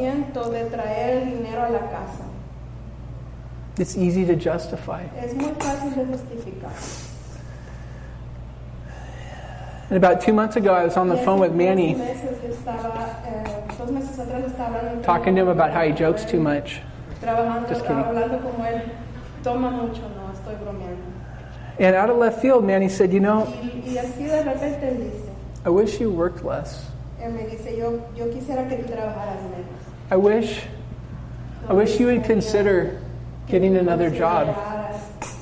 It's 3.78 3.95
easy 3.95 4.26
to 4.26 4.36
justify. 4.36 5.04
Es 5.17 5.36
muy 5.36 5.52
fácil 5.60 5.93
de 5.93 6.06
justificar. 6.06 6.71
And 9.89 9.98
about 9.98 10.21
two 10.21 10.34
months 10.34 10.56
ago, 10.56 10.74
I 10.74 10.84
was 10.84 10.98
on 10.98 11.08
the 11.10 11.17
phone 11.17 11.39
with 11.39 11.54
Manny, 11.54 11.93
talking 15.04 15.36
to 15.36 15.41
him 15.41 15.48
about 15.48 15.71
how 15.71 15.84
he 15.86 15.91
jokes 15.91 16.26
too 16.26 16.39
much. 16.39 16.80
Just 17.69 17.82
kidding. 17.82 18.04
And 21.78 21.95
out 21.95 22.10
of 22.10 22.17
left 22.17 22.41
field, 22.41 22.63
Manny 22.65 22.89
said, 22.89 23.13
You 23.13 23.19
know, 23.19 23.45
I 25.63 25.69
wish 25.69 26.00
you 26.00 26.10
worked 26.10 26.43
less. 26.43 26.89
I 30.10 30.15
wish, 30.17 30.62
I 31.67 31.74
wish 31.74 32.00
you 32.00 32.08
would 32.08 32.24
consider 32.24 33.02
getting 33.48 33.76
another 33.78 34.10
job 34.10 34.48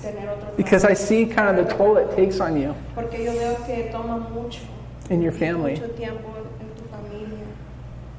tener 0.03 0.29
otro 0.29 0.53
because 0.57 0.83
I 0.85 0.93
see 0.93 1.25
kind 1.25 1.57
of 1.57 1.65
the 1.67 1.73
toll 1.73 1.97
it 1.97 2.15
takes 2.15 2.39
on 2.39 2.59
you 2.59 2.75
Porque 2.93 3.23
yo 3.23 3.31
veo 3.31 3.55
que 3.65 3.89
toma 3.91 4.19
mucho, 4.29 4.61
and 5.09 5.23
your 5.23 5.31
family. 5.31 5.75
mucho 5.79 5.87
tiempo 5.93 6.29
en 6.59 6.69
tu 6.75 6.83
familia. 6.91 7.45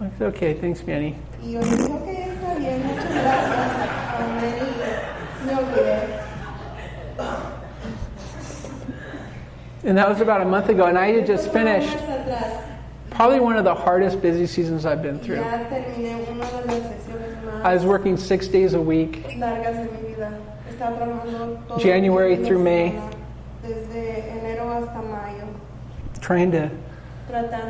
I 0.01 0.11
said, 0.19 0.27
okay, 0.35 0.55
thanks, 0.55 0.83
Manny. 0.87 1.15
Y 1.43 1.53
yo 1.53 1.61
dije, 1.61 1.85
ok, 1.85 2.09
está 2.09 2.55
bien, 2.59 2.83
muchas 2.87 3.13
gracias. 3.13 3.89
Amén. 4.19 4.55
Y 5.43 5.47
me 5.47 5.53
olvidé. 5.55 6.25
And 9.87 9.99
that 9.99 10.09
was 10.09 10.21
about 10.23 10.41
a 10.41 10.47
month 10.47 10.71
ago, 10.71 10.87
and 10.87 10.99
I 10.99 11.13
had 11.13 11.27
just 11.27 11.51
fue 11.51 11.61
un 11.61 11.67
mes 11.67 11.85
finished 11.85 12.05
atrás. 12.09 12.74
Probably 13.15 13.41
one 13.41 13.57
of 13.57 13.65
the 13.65 13.75
hardest 13.75 14.21
busy 14.21 14.47
seasons 14.47 14.85
I've 14.87 15.03
been 15.03 15.19
through. 15.19 15.37
Ya 15.37 15.59
terminé 15.69 16.29
una 16.31 16.45
de 16.45 16.67
las 16.67 16.83
sesiones 16.83 17.65
I 17.65 17.73
was 17.75 17.85
working 17.85 18.17
six 18.17 18.47
days 18.49 18.75
a 18.75 18.81
week, 18.81 19.25
largas 19.39 19.77
de 19.77 19.91
mi 19.93 20.09
vida. 20.09 20.39
Estaba 20.71 20.99
trabajando 20.99 21.67
todo 21.69 21.79
January 21.79 22.33
el 22.33 22.37
fin 22.37 22.43
de 22.43 22.49
through 22.49 22.63
May. 22.65 22.91
semana, 22.91 23.11
Desde 23.63 24.31
enero 24.31 24.69
hasta 24.71 25.01
mayo, 25.03 25.49
trying 26.21 26.51
to 26.53 26.71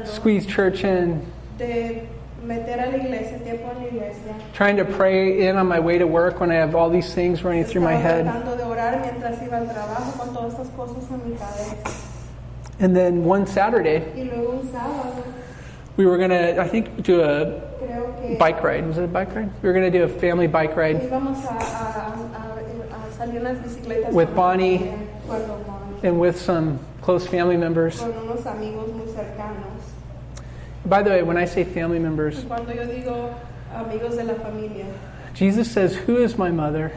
squeeze 0.05 0.45
church 0.47 0.83
in, 0.83 1.25
de 1.59 2.09
meter 2.43 2.75
a 2.81 2.91
la 2.91 2.97
iglesia, 2.97 3.39
tiempo 3.39 3.71
en 3.71 3.79
la 3.79 3.87
iglesia. 3.87 4.35
trying 4.53 4.77
to 4.77 4.85
pray 4.85 5.47
in 5.47 5.57
on 5.57 5.67
my 5.69 5.79
way 5.79 5.97
to 5.99 6.07
work 6.07 6.41
when 6.41 6.51
I 6.51 6.55
have 6.55 6.75
all 6.75 6.91
these 6.91 7.15
things 7.15 7.45
running 7.45 7.65
through 7.65 7.83
my 7.83 7.95
head. 7.95 8.27
And 12.81 12.95
then 12.97 13.25
one 13.25 13.47
Saturday, 13.47 14.01
Y 14.17 14.25
luego 14.25 14.61
un 14.61 14.69
sábado, 14.69 15.25
we 15.97 16.07
were 16.07 16.17
going 16.19 16.31
to, 16.31 16.61
I 16.61 16.69
think, 16.69 17.03
do 17.03 17.23
a 17.23 17.61
bike 18.39 18.63
ride. 18.63 18.87
Was 18.87 18.99
it 18.99 19.05
a 19.05 19.07
bike 19.07 19.35
ride? 19.35 19.51
We 19.63 19.69
were 19.69 19.73
going 19.73 19.91
to 19.91 19.97
do 19.97 20.05
a 20.05 20.09
family 20.09 20.47
bike 20.49 20.75
ride 20.77 21.01
With 24.13 24.35
Bonnie. 24.35 24.93
and 26.03 26.21
with 26.21 26.41
some 26.41 26.79
close 27.01 27.27
family 27.27 27.57
members. 27.57 28.01
con 28.01 28.13
unos 28.13 28.45
amigos 28.47 28.93
muy 28.93 29.07
cercanos. 29.07 29.83
By 30.87 31.03
the 31.03 31.11
way, 31.11 31.23
when 31.23 31.37
I 31.37 31.45
say 31.47 31.65
family 31.65 31.99
members, 31.99 32.45
cuando 32.45 32.73
yo 32.75 32.85
digo 32.87 33.35
amigos 33.73 34.17
de 34.17 34.25
la 34.25 34.35
familia, 34.35 34.87
Jesus 35.33 35.71
says, 35.71 35.95
Who 35.95 36.19
is 36.19 36.37
my 36.37 36.51
mother? 36.51 36.89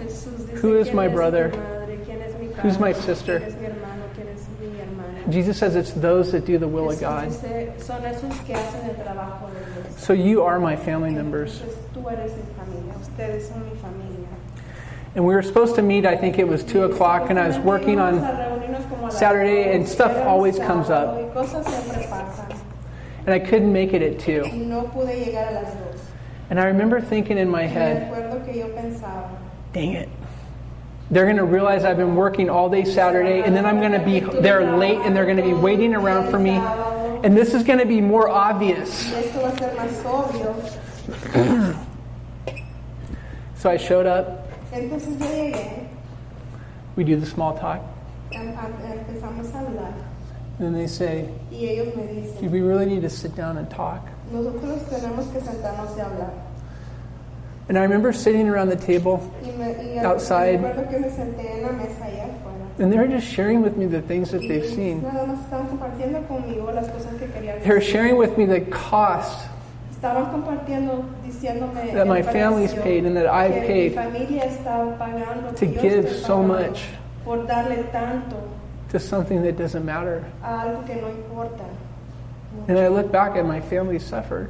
Who 0.62 0.78
is 0.78 0.92
my 0.92 1.08
brother? 1.08 1.50
mi 1.50 1.58
madre? 1.58 1.98
¿Quién 2.06 2.64
Who's 2.64 2.80
my 2.80 2.92
sister?" 2.94 3.40
¿Quién 3.40 3.48
es 3.48 3.56
mi 3.56 3.66
hermano? 3.68 4.04
¿Quién 4.16 4.28
es 4.28 4.46
mi 4.60 4.80
hermana? 4.80 5.17
Jesus 5.30 5.58
says 5.58 5.76
it's 5.76 5.92
those 5.92 6.32
that 6.32 6.46
do 6.46 6.58
the 6.58 6.68
will 6.68 6.90
of 6.90 7.00
God. 7.00 7.30
dice, 7.30 7.74
son 7.84 8.02
esos 8.04 8.46
que 8.46 8.56
hacen 8.56 8.88
el 8.88 8.96
trabajo 8.96 9.50
de 9.54 9.82
Dios. 9.82 9.98
So 10.00 10.14
you 10.14 10.44
are 10.44 10.60
my 10.60 10.76
family 10.76 11.10
members. 11.12 11.60
Entonces 11.62 11.76
tú 11.94 12.10
eres 12.10 12.32
mi 12.36 12.44
familia, 12.56 12.94
ustedes 13.02 13.48
son 13.50 13.64
mi 13.66 13.76
familia. 13.82 14.28
And 15.16 15.26
we 15.26 15.34
were 15.34 15.42
supposed 15.44 15.76
to 15.76 15.82
meet, 15.82 16.06
I 16.06 16.16
think 16.16 16.38
it 16.38 16.48
was 16.48 16.64
2 16.64 16.84
o'clock, 16.84 17.30
and 17.30 17.40
I 17.40 17.48
was 17.48 17.58
working 17.58 18.00
on, 18.00 18.20
a 18.20 18.22
reunirnos 18.22 18.88
como 18.88 19.04
a 19.04 19.10
las 19.10 19.18
Saturday, 19.20 19.74
and 19.76 19.88
stuff 19.88 20.16
always 20.28 20.58
comes 20.60 20.90
up. 20.90 21.16
sábado, 21.16 21.28
Y 21.30 21.34
cosas 21.34 21.66
siempre 21.66 22.08
pasan. 22.08 22.52
and 23.26 23.34
I 23.34 23.40
couldn't 23.40 23.74
make 23.74 23.94
it 23.94 24.02
at 24.02 24.20
2. 24.20 24.44
Y 24.46 24.58
no 24.60 24.84
pude 24.84 25.14
llegar 25.26 25.50
a 25.50 25.54
las 25.54 25.74
dos. 25.74 26.02
And 26.50 26.60
I 26.60 26.66
remember 26.68 27.02
thinking 27.02 27.38
in 27.38 27.50
my 27.50 27.64
head, 27.64 28.10
recuerdo 28.14 28.46
que 28.46 28.54
yo 28.54 28.68
pensaba, 28.70 29.30
dang 29.74 29.94
it. 29.94 30.10
They're 31.10 31.26
going 31.26 31.38
to 31.38 31.46
realize 31.46 31.86
I've 31.86 31.98
been 31.98 32.16
working 32.16 32.50
all 32.50 32.70
day 32.70 32.84
Saturday, 32.84 33.42
and 33.42 33.56
then 33.56 33.66
I'm 33.66 33.80
going 33.80 33.94
to 33.94 34.04
be 34.04 34.20
there 34.20 34.78
late, 34.78 35.00
and 35.00 35.16
they're 35.16 35.26
going 35.26 35.38
to 35.38 35.44
be 35.44 35.54
waiting 35.54 35.94
around 35.94 36.30
for 36.30 36.40
me. 36.40 36.56
And 37.24 37.36
this 37.36 37.54
is 37.54 37.64
going 37.64 37.80
to 37.80 37.86
be 37.86 38.02
more 38.02 38.30
obvious. 38.30 39.12
So 43.58 43.72
I 43.72 43.78
showed 43.78 44.06
up. 44.06 44.48
We 46.96 47.04
do 47.04 47.20
the 47.20 47.26
small 47.26 47.58
talk. 47.58 47.82
And 48.32 48.56
they 50.76 50.88
say, 50.88 51.30
Do 51.50 52.50
we 52.50 52.62
really 52.62 52.86
need 52.86 53.02
to 53.02 53.10
sit 53.10 53.36
down 53.36 53.58
and 53.58 53.70
talk? 53.70 54.08
nosotros 54.32 54.84
tenemos 54.90 55.32
que 55.32 55.40
sentarnos 55.40 55.96
y 55.96 56.02
hablar. 56.02 56.34
And 57.70 57.78
I 57.78 57.82
remember 57.84 58.14
sitting 58.14 58.48
around 58.48 58.70
the 58.70 58.78
table, 58.78 59.20
Y 59.44 59.52
me, 59.52 59.96
y 59.96 60.00
Outside. 60.06 60.62
me 60.62 60.70
recuerdo 60.70 60.90
que 60.90 61.00
me 61.00 61.10
senté 61.10 61.52
en 61.58 61.64
la 61.64 61.72
mesa 61.74 62.06
allá 62.06 62.24
afuera. 62.26 62.80
and 62.80 62.92
they 62.94 62.98
were 62.98 63.08
just 63.08 63.28
sharing 63.28 63.62
with 63.62 63.76
me 63.76 63.86
the 63.88 64.02
things 64.02 64.32
that 64.32 64.40
they've 64.48 64.66
seen. 64.74 65.02
nada 65.04 65.26
más 65.26 65.40
estaban 65.44 65.68
compartiendo 65.68 66.26
conmigo 66.28 66.72
las 66.74 66.88
cosas 66.90 67.14
que 67.20 67.28
querían 67.28 67.60
They 67.62 67.70
were 67.72 67.82
sharing 67.82 68.16
with 68.18 68.38
me 68.38 68.46
the 68.46 68.62
cost 68.72 69.48
Estaban 69.92 70.32
compartiendo, 70.32 71.04
diciéndome 71.26 71.92
that 71.94 72.08
my 72.08 72.22
family's 72.22 72.74
paid 72.74 73.04
and 73.06 73.18
that 73.18 73.26
I've 73.28 73.66
paid 73.68 73.96
Mi 73.96 74.04
familia 74.04 74.44
está 74.46 74.98
pagando, 74.98 75.56
to 75.58 75.66
give 75.66 76.10
so 76.16 76.42
much 76.44 76.86
por 77.26 77.40
darle 77.48 77.84
tanto 77.92 78.38
to 78.92 79.00
something 79.00 79.42
that 79.44 79.58
doesn't 79.58 79.84
matter. 79.84 80.24
a 80.42 80.62
algo 80.62 80.86
que 80.86 80.96
no 81.02 81.10
importa. 81.10 81.66
And 82.70 82.80
I 82.80 82.88
look 82.88 83.12
back 83.12 83.36
at 83.36 83.46
my 83.46 83.60
family 83.60 84.00
suffered. 84.00 84.50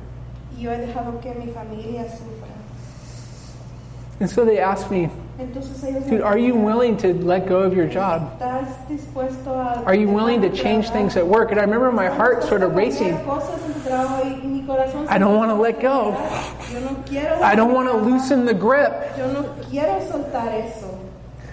Y 0.55 0.63
yo 0.63 0.71
he 0.71 0.77
dejado 0.85 1.19
que 1.21 1.33
mi 1.33 1.47
familia 1.51 2.03
sufra. 2.09 2.45
And 4.19 4.29
so 4.29 4.43
they 4.45 4.57
asked 4.57 4.89
me, 4.89 5.09
Entonces 5.39 5.83
ellos 5.83 6.05
me 6.05 6.09
Dude, 6.09 6.21
are 6.21 6.37
you 6.39 6.55
willing 6.55 6.97
to 6.97 7.13
let 7.13 7.47
go 7.47 7.59
of 7.59 7.75
your 7.75 7.85
job? 7.87 8.39
¿Estás 8.39 8.87
dispuesto 8.89 9.49
a 9.53 9.83
Are 9.85 9.93
you 9.93 10.09
willing 10.09 10.41
to 10.41 10.49
change 10.49 10.89
things 10.89 11.15
at 11.15 11.25
work? 11.27 11.51
And 11.51 11.59
I 11.59 11.63
remember 11.63 11.91
my 11.91 12.07
heart 12.07 12.43
sort 12.43 12.63
of 12.63 12.71
Estás 12.71 12.75
dispuesto 12.75 12.75
a 12.75 12.75
racing. 12.75 13.13
cambiar 13.13 13.25
cosas 13.25 13.65
en 13.65 13.73
tu 13.73 13.79
trabajo 13.81 14.23
y 14.25 14.47
mi 14.47 14.61
corazón 14.65 15.05
I 15.07 15.19
don't 15.19 15.35
wanna 15.37 15.53
let 15.53 15.79
go. 15.79 16.17
Yo 16.73 16.79
no 16.79 17.03
quiero 17.05 17.39
I 17.43 17.55
don't 17.55 17.73
want 17.73 17.87
to 17.89 17.95
loosen 17.97 18.45
the 18.45 18.53
grip. 18.55 18.91
Yo 19.17 19.31
no 19.31 19.43
quiero 19.69 19.99
soltar 20.09 20.51
eso. 20.53 20.97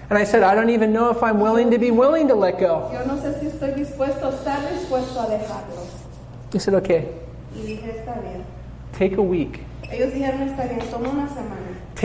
And 0.09 0.19
I 0.19 0.25
said, 0.25 0.43
I 0.43 0.55
don't 0.55 0.71
even 0.71 0.93
know 0.93 1.11
if 1.11 1.23
I'm 1.23 1.41
willing 1.41 1.71
to 1.71 1.79
be 1.79 1.91
willing 1.91 2.29
to 2.29 2.35
let 2.35 2.59
go. 2.59 2.91
Yo 2.93 3.05
no 3.05 3.21
sé 3.21 3.39
si 3.41 3.47
estoy 3.47 3.75
dispuesto, 3.75 4.31
estar 4.31 4.61
dispuesto 4.71 5.21
a 5.21 5.27
dejarlo. 5.31 5.87
He 6.53 6.59
said, 6.59 6.75
okay, 6.75 7.09
Y 7.55 7.61
dije, 7.63 8.01
está 8.01 8.21
bien. 8.23 8.45
take 8.93 9.17
a 9.17 9.23
week. 9.23 9.61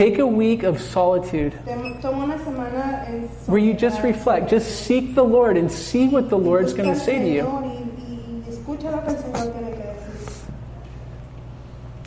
semana. 0.00 0.10
Take 0.10 0.18
a 0.18 0.26
week 0.26 0.62
of 0.62 0.80
solitude 0.80 1.52
Tem- 1.66 2.00
Toma 2.00 2.24
una 2.24 2.38
semana 2.38 3.06
en 3.06 3.28
where 3.46 3.60
you 3.60 3.74
just 3.74 4.02
reflect. 4.02 4.48
Just 4.48 4.86
seek 4.86 5.14
the 5.14 5.22
Lord 5.22 5.56
and 5.58 5.70
see 5.70 6.08
what 6.08 6.30
the 6.30 6.38
Lord's 6.38 6.72
going 6.72 6.88
to 6.88 6.98
say 6.98 7.18
to 7.18 7.28
you. 7.28 7.46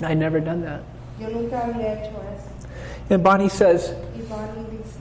I'd 0.02 0.18
never 0.18 0.40
done 0.40 0.62
that. 0.62 0.82
Yo 1.20 1.28
nunca 1.30 1.62
había 1.62 2.02
hecho 2.02 2.20
eso. 2.36 2.68
And 3.10 3.24
Bonnie 3.24 3.50
says, 3.50 3.94
Y 4.16 4.22
Bonnie 4.28 4.66
dice, 4.72 4.98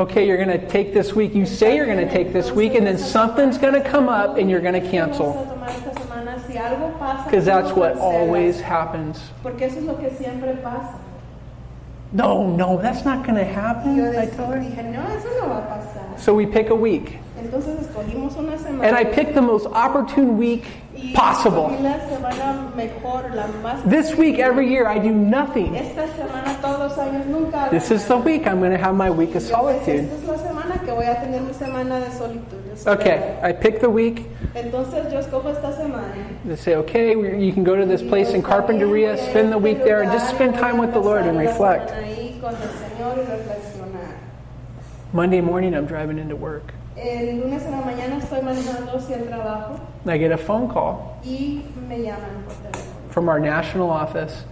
okay, 0.00 0.26
you're 0.26 0.36
going 0.44 0.60
to 0.60 0.66
take 0.68 0.92
this 0.92 1.14
week. 1.14 1.34
You 1.34 1.46
say 1.46 1.76
you're 1.76 1.86
going 1.86 2.04
to 2.04 2.10
take 2.12 2.32
this 2.32 2.50
week, 2.50 2.74
and 2.74 2.86
then 2.86 2.98
something's 2.98 3.58
going 3.58 3.74
to 3.74 3.88
come 3.88 4.08
up 4.08 4.38
and 4.38 4.50
you're 4.50 4.60
going 4.60 4.80
to 4.80 4.90
cancel. 4.90 5.38
a 5.38 5.46
tomar 5.46 5.68
esta 5.68 5.90
semana, 6.00 6.46
si 6.46 6.54
algo 6.54 6.98
pasa, 6.98 7.24
Because 7.24 7.44
that's 7.44 7.72
what 7.72 7.96
always 7.98 8.60
happens. 8.60 9.20
Porque 9.42 9.62
eso 9.62 9.78
es 9.78 9.84
lo 9.84 9.94
que 9.94 10.10
siempre 10.10 10.56
pasa. 10.62 10.98
No, 12.12 12.46
no, 12.46 12.76
that's 12.80 13.04
not 13.04 13.24
going 13.24 13.36
to 13.36 13.44
happen, 13.44 13.96
yo 13.96 14.10
I 14.10 14.26
told 14.26 14.54
her. 14.54 14.60
dije, 14.60 14.84
no, 14.92 15.00
eso 15.16 15.28
no 15.40 15.48
va 15.48 15.58
a 15.58 15.80
pasar. 15.80 16.18
So 16.20 16.34
we 16.34 16.44
pick 16.44 16.68
a 16.68 16.74
week. 16.74 17.18
Entonces 17.38 17.80
escogimos 17.80 18.36
una 18.36 18.58
semana. 18.58 18.84
And 18.86 18.96
I 18.96 19.04
picked 19.04 19.34
the 19.34 19.40
most 19.40 19.66
opportune 19.66 20.36
week 20.36 20.64
possible. 21.14 21.70
escogí 21.70 21.82
la 21.82 21.98
semana 22.08 22.76
mejor, 22.76 23.34
la 23.34 23.46
más 23.62 23.82
This 23.88 24.14
week, 24.16 24.38
every 24.38 24.68
year, 24.68 24.86
I 24.86 24.98
do 24.98 25.10
nothing. 25.10 25.74
Esta 25.74 26.06
semana 26.08 26.60
todos 26.60 26.78
los 26.80 26.98
años 26.98 27.26
nunca. 27.26 27.68
This 27.70 27.90
is 27.90 28.06
the 28.06 28.18
week 28.18 28.46
I'm 28.46 28.58
going 28.60 28.72
to 28.72 28.78
have 28.78 28.94
my 28.94 29.10
week 29.10 29.34
of 29.34 29.42
Yo 29.42 29.56
sé 29.56 29.84
que 29.84 29.96
solitude. 29.96 30.12
Esta 30.12 30.14
es 30.16 30.28
la 30.28 30.48
semana 30.48 30.84
que 30.84 30.92
voy 30.92 31.06
a 31.06 31.20
tener 31.20 31.40
mi 31.40 31.54
semana 31.54 31.98
de 31.98 32.10
solitud. 32.12 32.58
de 32.84 32.90
Okay. 32.90 33.38
I 33.42 33.52
pick 33.52 33.80
the 33.80 33.88
week. 33.88 34.26
Entonces 34.54 35.10
yo 35.12 35.18
escojo 35.18 35.48
esta 35.50 35.72
semana. 35.72 36.14
They 36.44 36.56
say, 36.56 36.74
okay, 36.76 37.12
you 37.12 37.52
can 37.52 37.64
go 37.64 37.74
to 37.74 37.86
this 37.86 38.02
place 38.02 38.34
in 38.34 38.42
Carpinteria, 38.42 39.16
spend 39.30 39.50
the 39.50 39.58
week 39.58 39.82
there, 39.82 40.02
and 40.02 40.12
just 40.12 40.28
spend 40.34 40.54
time 40.54 40.76
with 40.78 40.92
the 40.92 41.00
Lord 41.00 41.22
and 41.26 41.38
reflect. 41.38 41.90
Ahí 41.90 42.38
con 42.40 42.54
el 42.54 42.68
Señor 42.68 43.16
y 43.18 43.24
reflexionar. 43.24 44.18
Monday 45.12 45.40
morning, 45.40 45.74
I'm 45.74 45.86
driving 45.86 46.18
into 46.18 46.36
work. 46.36 46.72
El 46.96 47.40
lunes 47.40 47.62
en 47.64 47.70
la 47.72 47.80
mañana 47.80 48.18
estoy 48.18 48.42
manejando 48.42 48.92
hacia 48.98 49.16
el 49.16 49.26
trabajo 49.26 49.80
I 50.06 50.18
get 50.18 50.30
a 50.30 50.36
phone 50.36 50.68
call 50.68 51.18
y 51.24 51.62
me 51.88 52.02
llaman 52.02 52.44
por 52.44 52.54
teléfono. 52.54 53.10
from 53.10 53.28
our 53.30 53.40
national 53.40 53.90
office. 53.90 54.44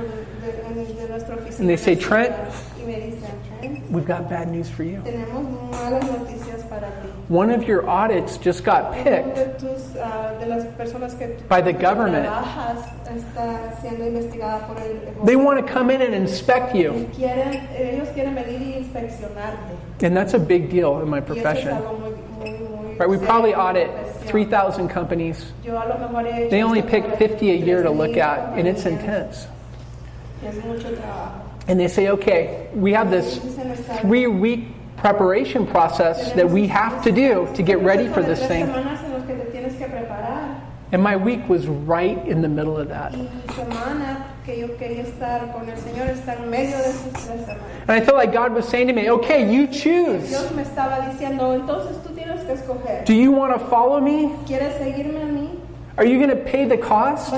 Por 0.00 0.74
de, 0.74 0.94
de 0.94 1.08
nuestra 1.08 1.34
oficina. 1.36 1.60
And 1.60 1.68
they 1.68 1.76
say, 1.76 1.96
"Trent." 1.96 2.34
Y 2.80 2.84
me 2.86 2.94
dicen, 2.94 3.30
Trent, 3.60 3.90
We've 3.90 4.06
got 4.06 4.28
bad 4.28 4.48
news 4.50 4.68
for 4.68 4.82
you. 4.84 5.00
tenemos 5.02 5.70
malas 5.70 6.04
noticias 6.04 6.62
para 6.68 6.88
ti. 7.02 7.08
One 7.28 7.50
of 7.50 7.64
your 7.64 7.88
audits 7.88 8.36
just 8.38 8.64
got 8.64 8.92
picked 8.92 9.34
de, 9.34 9.46
tus, 9.58 9.96
ah, 10.00 10.34
de 10.38 10.46
las 10.46 10.64
personas 10.76 11.14
que 11.18 11.36
by 11.48 11.60
the 11.62 11.72
government. 11.72 12.24
trabajas 12.26 12.84
está 13.14 13.74
siendo 13.80 14.06
investigada 14.06 14.66
por 14.66 14.76
el 14.78 15.24
They 15.24 15.36
want 15.36 15.58
to 15.58 15.72
come 15.72 15.90
in 15.90 16.02
and 16.02 16.14
inspect 16.14 16.74
you. 16.74 17.08
Quieren, 17.16 17.68
ellos 17.76 18.08
quieren 18.14 18.34
venir 18.34 18.60
y 18.60 18.74
inspeccionarte. 18.78 20.04
And 20.06 20.16
that's 20.16 20.34
a 20.34 20.38
big 20.38 20.70
deal 20.70 21.00
in 21.02 21.08
my 21.08 21.18
Y 21.18 21.22
eso 21.22 21.32
es 21.34 21.42
profession. 21.42 21.74
algo 21.76 21.98
muy, 21.98 22.12
Right? 22.98 23.08
We 23.08 23.16
probably 23.18 23.54
audit 23.54 23.88
3,000 24.26 24.88
companies. 24.88 25.52
Yo 25.64 25.78
a 25.78 25.86
lo 25.86 25.98
mejor 25.98 26.24
he 26.26 26.42
hecho 26.46 26.50
They 26.50 26.62
only 26.62 26.82
pick 26.82 27.04
50 27.16 27.50
a 27.50 27.54
year 27.54 27.82
to 27.84 27.90
look 27.90 28.16
at, 28.16 28.58
and 28.58 28.66
it's 28.66 28.86
intense. 28.86 29.46
Es 30.44 30.64
mucho 30.64 30.94
trabajo. 30.94 31.42
And 31.68 31.78
they 31.78 31.88
say, 31.88 32.08
okay, 32.08 32.68
we 32.74 32.92
have 32.92 33.10
this 33.10 33.38
three 34.00 34.26
week 34.26 34.68
preparation 34.96 35.66
process 35.66 36.32
that 36.32 36.48
we 36.48 36.66
have 36.66 37.02
to 37.04 37.12
do 37.12 37.48
to 37.54 37.62
get 37.62 37.80
ready 37.80 38.08
for 38.08 38.22
this 38.22 38.40
thing. 38.46 38.66
semanas 38.66 39.02
en 39.04 39.12
las 39.12 39.26
que 39.26 39.34
te 39.36 39.50
tienes 39.50 39.76
que 39.78 39.86
preparar. 39.86 40.60
And 40.90 41.02
my 41.02 41.16
week 41.16 41.46
was 41.48 41.66
right 41.66 42.16
in 42.26 42.40
the 42.40 42.48
middle 42.48 42.78
of 42.78 42.88
that. 42.88 43.12
Y 43.12 43.18
mi 43.18 43.54
semana 43.54 44.24
que 44.46 44.56
yo 44.56 44.68
quería 44.78 45.04
estar 45.04 45.52
con 45.52 45.68
el 45.68 45.76
Señor 45.76 46.08
está 46.08 46.38
en 46.38 46.48
medio 46.48 46.78
de 46.78 46.88
esas 46.88 47.12
tres 47.12 47.44
semanas. 47.44 47.88
And 47.88 47.90
I 47.90 48.00
felt 48.00 48.16
like 48.16 48.32
God 48.32 48.54
was 48.54 48.66
saying 48.66 48.86
to 48.86 48.94
me, 48.94 49.10
okay, 49.10 49.52
you 49.52 49.66
choose. 49.66 50.28
Dios 50.28 50.50
me 50.52 50.62
estaba 50.62 51.00
diciendo, 51.10 51.54
entonces 51.54 52.02
tú 52.02 52.14
tienes 52.14 52.42
que 52.46 52.54
escoger. 52.54 53.04
Do 53.04 53.12
you 53.12 53.30
want 53.30 53.52
to 53.52 53.66
follow 53.68 54.00
me? 54.00 54.34
¿Quieres 54.46 54.78
seguirme 54.78 55.22
a 55.22 55.26
mí? 55.26 55.60
Are 55.98 56.06
you 56.06 56.18
going 56.18 56.30
to 56.30 56.50
pay 56.50 56.64
the 56.64 56.78
cost? 56.78 57.30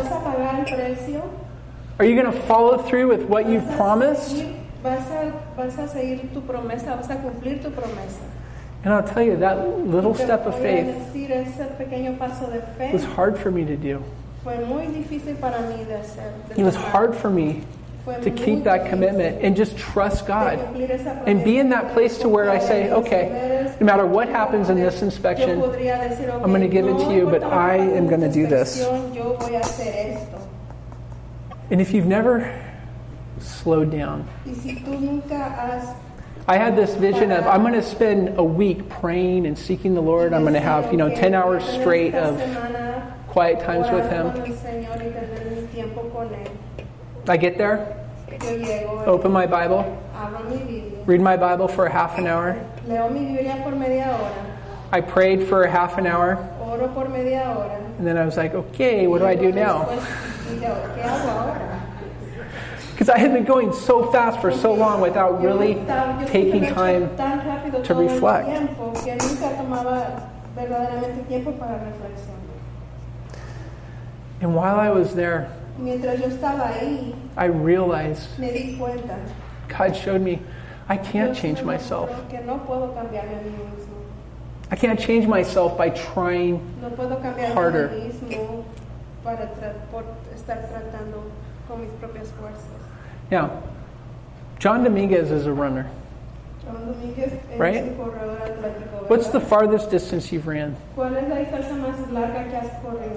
Are 2.01 2.05
you 2.07 2.19
going 2.19 2.33
to 2.33 2.41
follow 2.47 2.79
through 2.79 3.09
with 3.09 3.25
what 3.25 3.47
you've 3.47 3.71
promised? 3.73 4.35
Vas 4.83 5.11
a, 5.11 5.39
vas 5.55 5.77
a 5.77 5.87
seguir 5.87 6.33
tu 6.33 6.41
promesa, 6.41 6.97
vas 6.97 7.11
a 7.11 7.17
cumplir 7.17 7.63
tu 7.63 7.69
promesa. 7.69 8.23
And 8.83 8.95
I'll 8.95 9.07
tell 9.07 9.23
you, 9.23 9.37
that 9.37 9.69
little 9.87 10.15
step 10.15 10.47
of 10.47 10.59
faith 10.61 10.87
decir, 10.87 11.31
ese 11.31 11.69
pequeño 11.77 12.19
paso 12.19 12.51
de 12.51 12.63
fe 12.79 12.91
was 12.95 13.05
hard 13.05 13.39
for 13.39 13.51
me 13.51 13.67
to 13.67 13.77
do. 13.77 14.03
fue 14.43 14.57
muy 14.65 14.87
difícil 14.87 15.39
para 15.39 15.59
mí 15.59 15.85
de 15.87 15.99
hacer. 15.99 16.33
de 16.49 16.59
It 16.59 16.65
was 16.65 16.75
hard 16.75 17.15
for 17.15 17.29
me 17.29 17.65
to 18.07 18.31
keep 18.31 18.65
that 18.65 18.89
commitment 18.89 19.45
and 19.45 19.55
just 19.55 19.77
trust 19.77 20.27
God. 20.27 20.59
And 21.27 21.45
be 21.45 21.59
in 21.59 21.69
that 21.69 21.93
place 21.93 22.17
to 22.21 22.31
where 22.31 22.49
I 22.49 22.61
say, 22.61 22.91
okay, 22.91 23.75
no 23.79 23.85
matter 23.85 24.07
what 24.07 24.31
happens 24.31 24.71
in 24.71 24.77
this 24.77 25.03
inspection, 25.03 25.63
I'm 25.63 26.51
gonna 26.51 26.67
give 26.67 26.87
it 26.87 26.97
to 26.97 27.13
you, 27.13 27.27
but 27.27 27.43
importa 27.43 27.45
lo 27.45 27.51
que 27.51 27.59
I 27.59 27.77
am 27.99 28.09
gonna 28.09 28.33
do 28.33 28.47
this." 28.47 28.79
inspección, 28.79 29.15
Yo 29.15 29.35
voy 29.35 29.55
a 29.57 29.61
hacer 29.61 29.95
esto. 29.95 30.41
And 31.71 31.81
if 31.81 31.93
you've 31.93 32.07
never 32.07 32.53
slowed 33.39 33.91
down, 33.91 34.27
Y 34.45 34.53
si 34.55 34.75
tú 34.77 34.99
nunca 35.01 35.39
has 35.39 35.95
I 36.49 36.57
had 36.57 36.75
this 36.75 36.95
vision 36.95 37.31
of 37.31 37.47
I'm 37.47 37.63
going 37.63 37.75
to 37.75 37.83
spend 37.83 38.39
a 38.39 38.43
week 38.43 38.89
praying 38.89 39.47
and 39.47 39.57
seeking 39.57 39.95
the 39.95 40.01
Lord. 40.03 40.33
I'm 40.33 40.43
going 40.43 40.55
to 40.55 40.61
have, 40.61 40.91
you 40.91 40.97
know, 40.97 41.09
10 41.15 41.33
hours 41.35 41.63
straight 41.65 42.15
of 42.15 42.41
quiet 43.29 43.61
times 43.61 43.87
with 43.93 44.11
Him. 44.11 44.27
el 44.27 44.57
Señor 44.57 44.97
y 44.99 45.13
tener 45.13 45.51
mi 45.55 45.67
tiempo 45.69 46.11
con 46.11 46.29
él. 46.31 46.51
I 47.29 47.37
get 47.37 47.57
there, 47.57 48.09
open 49.07 49.31
my 49.31 49.47
Bible, 49.47 49.85
abro 50.15 50.43
mi 50.51 50.57
Biblia, 50.57 51.05
read 51.05 51.21
my 51.21 51.37
Bible 51.37 51.69
for 51.69 51.87
a 51.87 51.93
half 51.93 52.19
an 52.19 52.27
hour. 52.27 52.57
leo 52.89 53.09
mi 53.11 53.21
Biblia 53.27 53.61
por 53.63 53.73
media 53.73 54.07
hora, 54.07 54.59
I 54.91 55.01
prayed 55.03 55.47
for 55.47 55.63
a 55.63 55.71
half 55.71 55.99
an 55.99 56.07
hour, 56.07 56.37
oro 56.61 56.89
por 56.89 57.09
media 57.09 57.45
hora. 57.45 57.77
and 57.99 58.07
then 58.07 58.17
I 58.19 58.25
was 58.25 58.37
like, 58.37 58.55
okay, 58.55 59.07
what 59.07 59.19
do 59.19 59.27
I 59.27 59.37
do 59.37 59.53
now? 59.53 59.87
Después, 60.51 60.63
y 60.63 60.65
yo, 60.65 60.95
¿qué 60.95 61.03
hago 61.03 61.31
ahora? 61.31 61.81
Because 62.93 63.09
I 63.09 63.19
had 63.19 63.33
been 63.33 63.45
going 63.45 63.73
so 63.73 64.11
fast 64.13 64.41
for 64.41 64.53
so 64.53 64.75
long 64.75 65.01
without 65.01 65.41
really 65.41 65.75
taking 66.27 66.27
siempre 66.27 66.61
he 66.61 66.67
hecho 66.67 66.75
time. 66.75 67.83
to 67.83 67.95
reflect. 67.95 68.47
tiempo 68.47 68.93
que 68.93 69.17
nunca 69.17 69.57
tomaba 69.57 70.29
verdaderamente 70.55 71.27
tiempo 71.27 71.53
para 71.53 71.79
reflexionar. 71.79 72.41
And 74.43 74.55
while 74.55 74.79
I 74.79 74.91
was 74.91 75.15
there, 75.15 75.49
Mientras 75.79 76.21
yo 76.21 76.27
estaba 76.27 76.69
ahí, 76.69 77.15
I 77.39 77.47
realized 77.47 78.39
me 78.39 78.51
di 78.53 78.77
cuenta. 78.77 79.17
God 79.69 79.97
showed 79.97 80.21
me 80.21 80.41
I 80.89 80.99
can't 80.99 81.35
change 81.35 81.63
myself. 81.63 82.11
mostró 82.11 82.29
Que 82.29 82.41
no 82.45 82.59
puedo 82.67 82.93
cambiarme 82.95 83.33
a 83.33 83.43
mí 83.43 83.51
mismo. 83.51 83.97
I 84.71 84.77
can't 84.77 85.01
change 85.01 85.27
myself 85.27 85.79
by 85.79 85.91
trying. 85.91 86.61
No 86.83 86.91
puedo 86.91 87.17
cambiarme 87.23 87.55
Harder. 87.55 87.91
A 90.51 90.57
mí 90.57 90.63
mismo 90.63 90.67
para 90.67 90.67
tra- 90.67 90.71
por 90.71 90.79
estar 90.79 90.91
tratando 90.91 91.23
con 91.69 91.81
mis 91.81 91.91
propias 92.01 92.29
fuerzas. 92.33 92.67
Now, 93.31 93.51
John 94.59 94.85
Dominguez 94.85 95.31
is 95.31 95.47
a 95.47 95.53
runner. 95.53 95.87
Juan 96.65 96.87
Domínguez 96.87 97.33
es 97.51 97.59
Right? 97.59 97.83
un 97.83 97.95
corredor 97.97 98.39
atlético. 98.43 99.09
What's 99.09 99.29
the 99.31 99.41
farthest 99.41 99.91
distance 99.91 100.31
you've 100.33 100.47
ran? 100.47 100.77
¿Cuál 100.97 101.17
es 101.17 101.29
la 101.29 101.37
distancia 101.37 101.75
más 101.77 102.11
larga 102.13 102.45
que 102.49 102.57
has 102.57 102.71
corrido? 102.83 103.17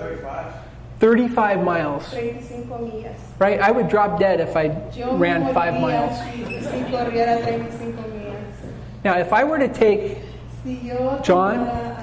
35 1.00 1.62
miles, 1.64 2.10
35 2.12 2.78
millas. 2.80 3.18
right? 3.40 3.60
I 3.60 3.72
would 3.72 3.90
drop 3.90 4.20
dead 4.20 4.40
if 4.40 4.56
I 4.56 4.70
Yo 4.96 5.18
ran 5.18 5.54
five 5.54 5.74
miles. 5.80 6.18
Si, 6.34 6.62
si 6.62 6.84
corriera 6.92 7.42
35 7.42 8.00
millas. 8.14 9.04
Now, 9.04 9.18
if 9.18 9.34
I 9.34 9.44
were 9.44 9.58
to 9.60 9.68
take 9.68 10.20
Si 10.64 10.90
John? 11.24 11.66
tomara 11.66 12.02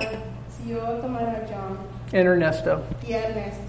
si 0.50 0.70
yo 0.70 1.00
tomara 1.00 1.42
a 1.42 1.46
John 1.48 1.78
and 2.12 2.28
Ernesto, 2.28 2.82
y 3.08 3.12
a 3.14 3.28
Ernesto 3.28 3.62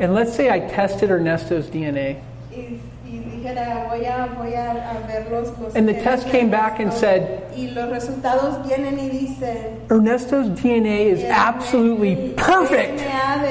and 0.00 0.14
let's 0.14 0.34
say 0.34 0.48
I 0.50 0.60
tested 0.60 1.10
Ernesto's 1.10 1.66
DNA, 1.66 2.20
y, 2.50 2.78
y 3.06 3.18
dijera 3.18 3.86
ah, 3.86 3.88
voy 3.88 4.04
a 4.04 4.26
voy 4.36 4.54
a, 4.54 4.90
a 4.90 5.06
ver 5.06 5.28
los, 5.30 5.58
los 5.58 5.74
And 5.74 5.88
the 5.88 5.94
test 5.94 6.28
came 6.28 6.50
back 6.50 6.78
and 6.80 6.92
said- 6.92 7.42
y 7.56 7.70
los 7.74 7.90
resultados 7.90 8.64
vienen 8.66 8.98
y 8.98 9.08
dicen 9.10 9.80
Ernesto's 9.90 10.48
DNA 10.60 11.06
is 11.10 11.24
absolutely 11.24 12.34
perfect 12.36 12.98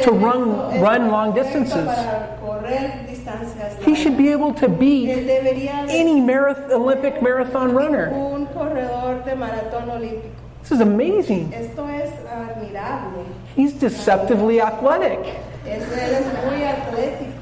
to 0.04 0.12
run, 0.12 0.80
run 0.80 1.10
long 1.10 1.34
distances. 1.34 1.86
para 1.86 2.38
correr 2.42 3.06
distancias 3.08 3.84
He 3.84 3.96
should 3.96 4.18
be 4.18 4.32
able 4.32 4.54
to 4.56 4.68
beat 4.70 5.10
any 5.10 6.22
marath- 6.22 6.70
Olympic 6.72 7.22
marathon 7.22 7.74
runner. 7.74 8.10
un 8.14 8.46
corredor 8.48 9.24
de 9.26 9.36
maratón 9.36 9.90
olímpico. 9.90 10.32
This 10.62 10.72
is 10.74 10.82
amazing. 10.82 11.52
Esto 11.54 11.88
es 11.88 12.12
admirable. 12.30 13.26
He's 13.56 13.74
deceptively 13.74 14.60
athletic. 14.62 15.20
Es, 15.68 15.84
él 15.92 16.16
es 16.16 16.46
muy 16.46 16.64
atlético. 16.64 17.34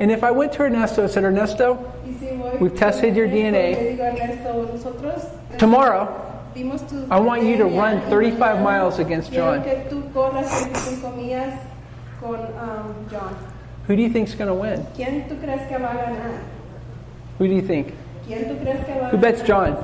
And 0.00 0.10
if 0.10 0.22
I 0.24 0.30
went 0.30 0.52
to 0.54 0.64
Ernesto 0.64 1.02
and 1.02 1.10
said, 1.10 1.24
Ernesto, 1.24 1.78
Y 2.06 2.12
si 2.18 2.36
voy 2.36 2.58
We've 2.60 2.74
tested 2.76 3.14
your 3.16 3.26
DNA. 3.28 3.76
le 3.76 3.96
digo, 3.96 4.04
Ernesto, 4.04 4.68
nosotros 4.72 5.24
tomorrow 5.58 6.08
I 7.10 7.18
want 7.18 7.42
you 7.42 7.56
to 7.56 7.64
run 7.64 8.00
35 8.08 8.60
miles 8.62 8.98
against 9.00 9.32
John. 9.32 9.62
que 9.62 9.86
tú 9.90 10.12
corras 10.12 10.48
35 10.48 11.16
millas 11.16 11.58
con 12.20 12.38
um, 12.38 12.94
John. 13.10 13.34
who 13.86 13.96
do 13.96 14.02
you 14.02 14.08
think 14.10 14.28
is 14.28 14.34
going 14.34 14.48
to 14.48 14.54
win? 14.54 14.86
¿Quién 14.96 15.28
tú 15.28 15.36
crees 15.40 15.68
que 15.68 15.78
va 15.78 15.90
a 15.90 15.94
ganar? 15.96 16.40
Who 17.38 17.48
do 17.48 17.54
you 17.54 17.62
think? 17.62 17.94
¿Quién 18.26 18.48
tú 18.48 18.60
crees 18.62 18.84
que 18.86 18.94
va 19.00 19.08
a 19.08 19.10
Who 19.10 19.18
bets 19.18 19.42
John? 19.42 19.76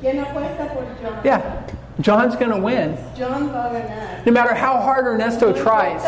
¿Quién 0.00 0.18
apuesta 0.24 0.72
por 0.72 0.84
John? 1.02 1.20
Yeah, 1.24 1.66
John's 2.00 2.36
going 2.36 2.50
to 2.50 2.58
win. 2.58 2.96
John 3.16 3.48
va 3.50 3.70
a 3.70 3.72
ganar. 3.80 4.22
No 4.24 4.32
matter 4.32 4.54
how 4.54 4.80
hard 4.80 5.06
Ernesto 5.06 5.52
tries, 5.52 6.02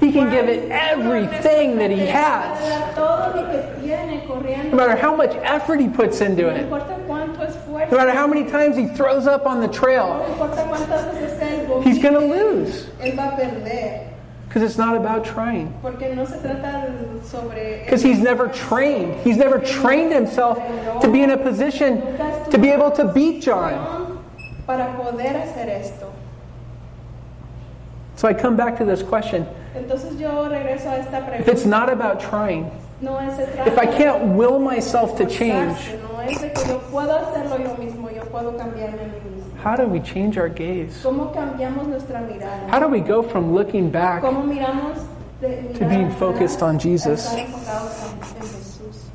he 0.00 0.12
can 0.12 0.30
give 0.30 0.48
it 0.48 0.70
everything 0.70 1.76
that 1.78 1.90
he 1.90 2.06
has. 2.06 2.94
Todo 2.94 3.34
lo 3.34 3.50
que 3.50 3.80
tiene 3.82 4.26
corriendo. 4.26 4.70
No 4.70 4.76
matter 4.76 4.96
how 4.96 5.14
much 5.16 5.34
effort 5.36 5.80
he 5.80 5.88
puts 5.88 6.20
into 6.20 6.48
it. 6.48 6.62
importa 6.64 6.98
cuánto 7.06 7.40
esfuerzo. 7.46 7.90
No 7.90 7.96
matter 7.96 8.12
how 8.12 8.26
many 8.26 8.48
times 8.48 8.76
he 8.76 8.86
throws 8.86 9.26
up 9.26 9.44
on 9.46 9.60
the 9.60 9.68
trail, 9.68 10.24
importa 10.28 10.64
cuántas 10.68 11.12
veces 11.14 11.40
él 11.40 11.66
vomite, 11.66 11.86
he's 11.86 12.02
going 12.02 12.14
to 12.14 12.20
lose. 12.20 12.86
Él 13.00 13.16
va 13.16 13.34
a 13.34 13.36
perder. 13.36 14.04
Because 14.48 14.62
it's 14.62 14.78
not 14.78 14.96
about 14.96 15.26
trying. 15.26 15.74
Porque 15.82 16.14
no 16.14 16.24
se 16.24 16.36
trata 16.38 16.86
de- 17.20 17.26
sobre. 17.26 17.80
Because 17.84 18.02
he's 18.02 18.18
never 18.18 18.48
trained. 18.48 19.14
He's 19.20 19.36
never 19.36 19.58
trained 19.58 20.10
himself 20.10 20.56
to 21.02 21.12
be 21.12 21.22
in 21.22 21.30
a 21.30 21.36
position 21.36 22.00
to 22.50 22.56
be 22.58 22.70
able 22.70 22.90
to 22.92 23.12
beat 23.12 23.42
John. 23.42 24.07
Para 24.68 24.96
poder 24.98 25.34
hacer 25.34 25.68
esto. 25.70 26.12
So 28.16 28.28
I 28.28 28.34
come 28.34 28.54
back 28.54 28.76
to 28.78 28.84
this 28.84 29.02
question. 29.02 29.46
Entonces 29.74 30.18
yo 30.20 30.46
regreso 30.46 30.90
a 30.90 30.98
esta 30.98 31.40
If 31.40 31.48
it's 31.48 31.64
not 31.64 31.88
about 31.88 32.20
trying, 32.20 32.70
No 33.00 33.16
es 33.18 33.38
if 33.66 33.78
I 33.78 33.86
can't 33.86 34.36
will 34.36 34.58
myself 34.58 35.16
to 35.16 35.24
change, 35.24 35.94
No 36.12 36.20
es 36.20 36.38
de 36.42 36.50
que 36.52 36.64
yo 36.68 36.80
puedo 36.90 37.16
hacerlo 37.16 37.56
yo 37.58 37.74
mismo, 37.76 38.10
yo 38.14 38.24
puedo 38.24 38.54
cambiarme 38.58 39.00
a 39.00 39.06
mí 39.06 39.36
mismo. 39.36 39.56
how 39.64 39.74
do 39.74 39.86
we 39.88 40.00
change 40.00 40.36
our 40.36 40.50
gaze? 40.50 41.00
¿Cómo 41.02 41.32
cambiamos 41.32 41.86
nuestra 41.86 42.20
mirada? 42.20 42.68
How 42.70 42.78
do 42.78 42.88
we 42.88 43.00
go 43.00 43.22
from 43.22 43.54
looking 43.54 43.90
back 43.90 44.20
¿Cómo 44.22 44.44
miramos 44.44 44.98
de 45.40 45.72
To 45.78 45.84
being 45.88 46.10
focused 46.10 46.62
on 46.62 46.78
Jesus. 46.78 47.24
estar 47.24 47.38
enfocados 47.38 47.92
en, 48.02 48.42
en 48.42 48.42
Jesús? 48.42 49.07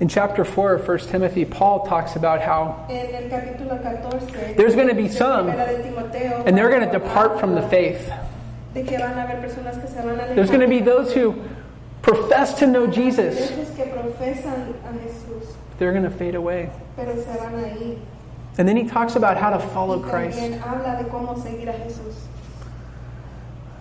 In 0.00 0.08
chapter 0.08 0.44
4 0.44 0.74
of 0.74 0.86
1 0.86 0.98
Timothy, 1.10 1.44
Paul 1.44 1.84
talks 1.84 2.14
about 2.14 2.40
how, 2.40 2.86
En 2.88 3.14
el 3.14 3.28
capítulo 3.28 3.82
14, 3.82 4.56
There's 4.56 4.76
gonna 4.76 4.94
be 4.94 5.08
some, 5.08 5.48
and 5.48 6.56
they're 6.56 6.70
going 6.70 6.88
to 6.88 6.90
depart 6.90 7.40
from 7.40 7.56
the 7.56 7.62
faith. 7.68 8.08
There's 8.74 10.50
going 10.50 10.60
to 10.60 10.68
be 10.68 10.80
those 10.80 11.12
who 11.12 11.42
profess 12.02 12.58
to 12.60 12.66
know 12.66 12.86
Jesus. 12.86 13.50
They're 15.78 15.92
going 15.92 16.04
to 16.04 16.10
fade 16.10 16.34
away. 16.34 16.70
And 18.56 18.68
then 18.68 18.76
he 18.76 18.84
talks 18.84 19.16
about 19.16 19.36
how 19.36 19.50
to 19.50 19.58
follow 19.58 20.00
Christ. 20.00 20.38
también 20.38 20.60
habla 20.60 21.02
de 21.02 21.08
cómo 21.08 21.36
seguir 21.40 21.68
a 21.68 21.72
Jesús. 21.72 22.26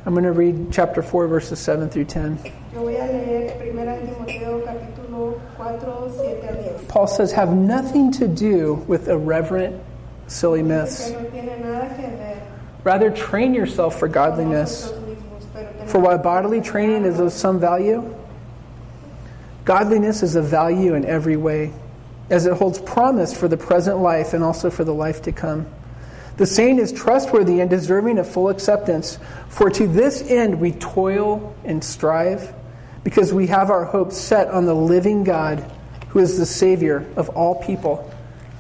I'm 0.08 0.14
going 0.14 0.24
to 0.24 0.32
read 0.32 0.72
chapter 0.72 1.02
4, 1.02 1.28
verses 1.28 1.60
7 1.60 1.90
through 1.90 2.06
10. 2.06 2.40
Yo 2.72 2.80
voy 2.80 2.96
a 2.96 3.04
leer 3.12 3.52
1 3.74 4.08
Timoteo 4.08 4.66
capítulo 4.66 5.42
4, 5.58 6.10
7 6.16 6.48
al 6.48 6.78
10. 6.78 6.86
Paul 6.88 7.08
says, 7.08 7.34
Have 7.34 7.54
nothing 7.54 8.14
to 8.14 8.26
do 8.26 8.76
with 8.88 9.10
irreverent, 9.10 9.84
silly 10.28 10.64
myths. 10.64 11.10
que 11.10 11.20
no 11.20 11.30
tiene 11.30 11.60
nada 11.60 11.94
que 11.94 12.08
ver 12.08 12.42
Rather, 12.86 13.12
train 13.12 13.54
yourself 13.54 14.00
for 14.00 14.08
godliness. 14.08 14.86
nosotros 14.86 15.04
mismos, 15.10 15.44
pero 15.54 15.74
tenemos 15.74 15.90
For 15.90 16.00
while 16.00 16.18
bodily 16.18 16.62
training 16.62 17.04
is 17.04 17.20
of 17.20 17.34
some 17.34 17.60
value, 17.60 18.16
godliness 19.66 20.24
is 20.24 20.38
of 20.38 20.46
value 20.46 20.94
in 20.94 21.04
every 21.04 21.36
way, 21.36 21.74
as 22.30 22.46
it 22.46 22.54
holds 22.54 22.80
promise 22.80 23.38
for 23.38 23.50
the 23.50 23.58
present 23.58 23.98
life 23.98 24.34
and 24.34 24.42
also 24.42 24.70
for 24.70 24.86
the 24.86 24.94
life 24.94 25.22
to 25.24 25.34
come. 25.34 25.66
The 26.38 26.46
saying 26.46 26.78
is 26.78 26.92
trustworthy 26.92 27.60
and 27.62 27.70
deserving 27.70 28.20
of 28.20 28.30
full 28.30 28.50
acceptance, 28.50 29.18
for 29.50 29.70
to 29.72 29.88
this 29.88 30.22
end 30.22 30.60
we 30.60 30.72
toil 30.72 31.56
and 31.66 31.84
strive, 31.84 32.54
because 33.04 33.34
we 33.34 33.48
have 33.48 33.72
our 33.72 33.86
hope 33.86 34.12
set 34.12 34.48
on 34.50 34.66
the 34.66 34.76
living 34.76 35.24
God, 35.24 35.60
who 36.10 36.20
is 36.20 36.38
the 36.38 36.46
Savior 36.46 37.06
of 37.16 37.30
all 37.30 37.56
people, 37.64 38.12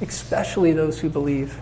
especially 0.01 0.73
those 0.73 0.99
who 0.99 1.09
believe. 1.09 1.59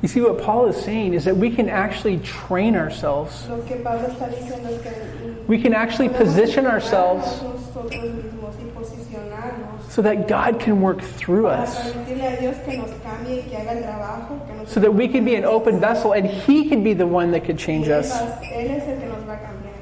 You 0.00 0.08
see, 0.08 0.20
what 0.20 0.42
Paul 0.42 0.66
is 0.66 0.76
saying 0.76 1.14
is 1.14 1.24
that 1.26 1.36
we 1.36 1.50
can 1.50 1.68
actually 1.68 2.18
train 2.18 2.74
ourselves 2.74 3.46
Lo 3.48 3.62
que 3.62 3.76
Pablo 3.76 4.08
está 4.08 4.28
diciendo 4.28 4.66
es 4.66 4.82
que 4.82 5.44
we 5.46 5.62
can 5.62 5.74
actually 5.74 6.08
position 6.08 6.66
ourselves 6.66 7.40
nosotros 7.40 8.02
mismos 8.02 8.56
y 8.58 8.64
posicionarnos 8.74 9.81
so 9.92 10.00
that 10.00 10.26
God 10.26 10.58
can 10.58 10.80
work 10.80 11.02
through 11.02 11.48
us, 11.48 11.92
permitirle 11.92 12.32
a 12.32 12.40
Dios 12.40 12.56
que 12.64 12.78
nos 12.78 12.90
cambie 13.02 13.40
y 13.42 13.48
que 13.50 13.58
haga 13.58 13.72
el 13.76 13.82
trabajo, 13.82 14.40
que 14.46 14.54
nos 14.56 14.70
so 14.72 14.80
that 14.80 14.90
we 14.94 15.06
can 15.06 15.22
be 15.22 15.34
an 15.34 15.44
open 15.44 15.78
vessel 15.80 16.12
and 16.14 16.26
He 16.26 16.66
can 16.70 16.82
be 16.82 16.94
the 16.94 17.06
one 17.06 17.30
that 17.32 17.44
could 17.44 17.58
change 17.58 17.88
us. 17.90 18.10
va- 18.10 18.40
Él 18.42 18.70
es 18.70 18.88
el 18.88 18.98
que 19.00 19.06
nos 19.08 19.22
va 19.28 19.34
a 19.34 19.36
cambiar. 19.36 19.74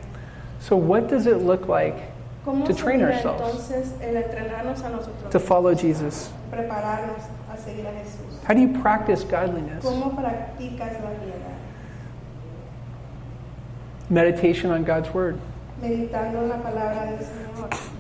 So, 0.59 0.75
what 0.77 1.09
does 1.09 1.27
it 1.29 1.43
look 1.43 1.69
like 1.69 1.95
To 2.45 2.75
train 2.75 3.03
ourselves. 3.03 3.41
entonces 3.71 3.93
el 4.03 4.17
entrenarnos 4.17 4.83
a 4.83 4.89
nosotros, 4.91 5.31
to 5.31 5.39
follow 5.39 5.75
Jesus? 5.75 6.31
prepararnos 6.51 7.23
a 7.49 7.57
seguir 7.57 7.87
a 7.87 7.93
Jesús? 7.93 8.43
How 8.45 8.55
do 8.55 8.61
you 8.63 8.81
practice 8.83 9.23
godliness? 9.23 9.85
¿Cómo 9.85 10.11
practicas 10.17 10.95
la 11.05 11.11
piedad? 11.21 11.55
Meditation 14.09 14.73
on 14.73 14.83
God's 14.83 15.15
Word. 15.15 15.39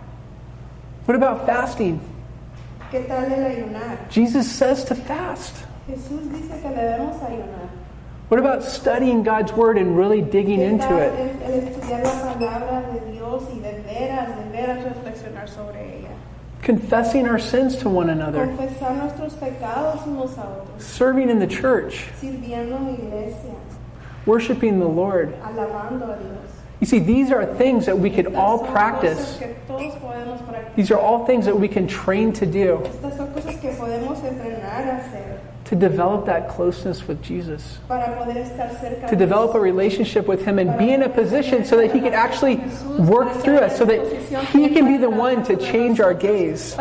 What 1.06 1.16
about 1.16 1.46
fasting? 1.46 2.00
¿Qué 2.90 3.06
tal 3.08 3.24
el 3.24 3.50
ayunar? 3.50 4.08
Jesus 4.10 4.50
says 4.50 4.84
to 4.84 4.94
fast. 4.94 5.64
Jesús 5.88 6.30
dice 6.30 6.60
que 6.60 6.68
debemos 6.68 7.20
ayunar. 7.22 7.68
What 8.28 8.38
about 8.38 8.62
studying 8.62 9.22
God's 9.22 9.52
Word 9.52 9.78
and 9.78 9.96
really 9.96 10.20
digging 10.20 10.60
into 10.60 10.98
it? 10.98 11.12
Confessing 16.62 17.26
our 17.26 17.40
sins 17.40 17.76
to 17.78 17.88
one 17.88 18.08
another. 18.08 18.46
Confesar 18.46 18.94
nuestros 18.94 19.34
pecados 19.34 20.06
unos 20.06 20.38
a 20.38 20.42
otros. 20.42 20.80
Serving 20.80 21.28
in 21.28 21.40
the 21.40 21.46
church. 21.46 22.06
Sirviendo 22.20 22.76
en 22.76 22.86
la 22.86 22.92
iglesia. 22.92 23.54
Worshiping 24.26 24.78
the 24.78 24.86
Lord. 24.86 25.34
Alabando 25.42 26.04
a 26.04 26.22
Dios. 26.22 26.50
You 26.78 26.86
see, 26.86 27.00
these 27.00 27.30
are 27.32 27.44
things 27.44 27.86
that 27.86 27.98
we 27.98 28.10
could 28.10 28.34
all 28.34 28.60
practice. 28.60 29.38
que 29.38 29.56
todos 29.66 29.94
podemos 29.94 30.40
practicar. 30.42 30.76
These 30.76 30.90
are 30.92 30.98
all 30.98 31.26
things 31.26 31.46
that 31.46 31.58
we 31.58 31.66
can 31.68 31.86
train 31.88 32.32
to 32.34 32.46
do 32.46 32.78
Estas 32.84 33.16
son 33.16 33.32
cosas 33.32 33.56
que 33.60 33.70
podemos 33.70 34.18
entrenar 34.20 34.86
a 34.86 34.96
hacer 34.98 35.40
to 35.72 35.76
develop 35.76 36.26
that 36.26 36.50
closeness 36.50 37.08
with 37.08 37.22
Jesus, 37.22 37.78
para 37.88 38.14
poder 38.18 38.42
estar 38.44 38.68
cerca 38.78 39.08
to 39.08 39.16
develop 39.16 39.54
a 39.54 39.58
relationship 39.58 40.28
with 40.28 40.44
Him 40.44 40.58
and 40.58 40.76
be 40.76 40.92
in 40.92 41.02
a 41.02 41.08
position 41.08 41.64
so 41.64 41.78
that 41.78 41.90
He 41.94 42.00
can 42.00 42.12
actually 42.12 42.56
work 42.98 43.32
through 43.40 43.56
us, 43.56 43.78
so 43.78 43.86
that 43.86 44.04
He 44.52 44.68
can 44.68 44.84
be 44.86 44.98
the 44.98 45.08
one 45.08 45.42
to 45.44 45.56
change 45.56 45.98
our 45.98 46.12
gaze. 46.12 46.76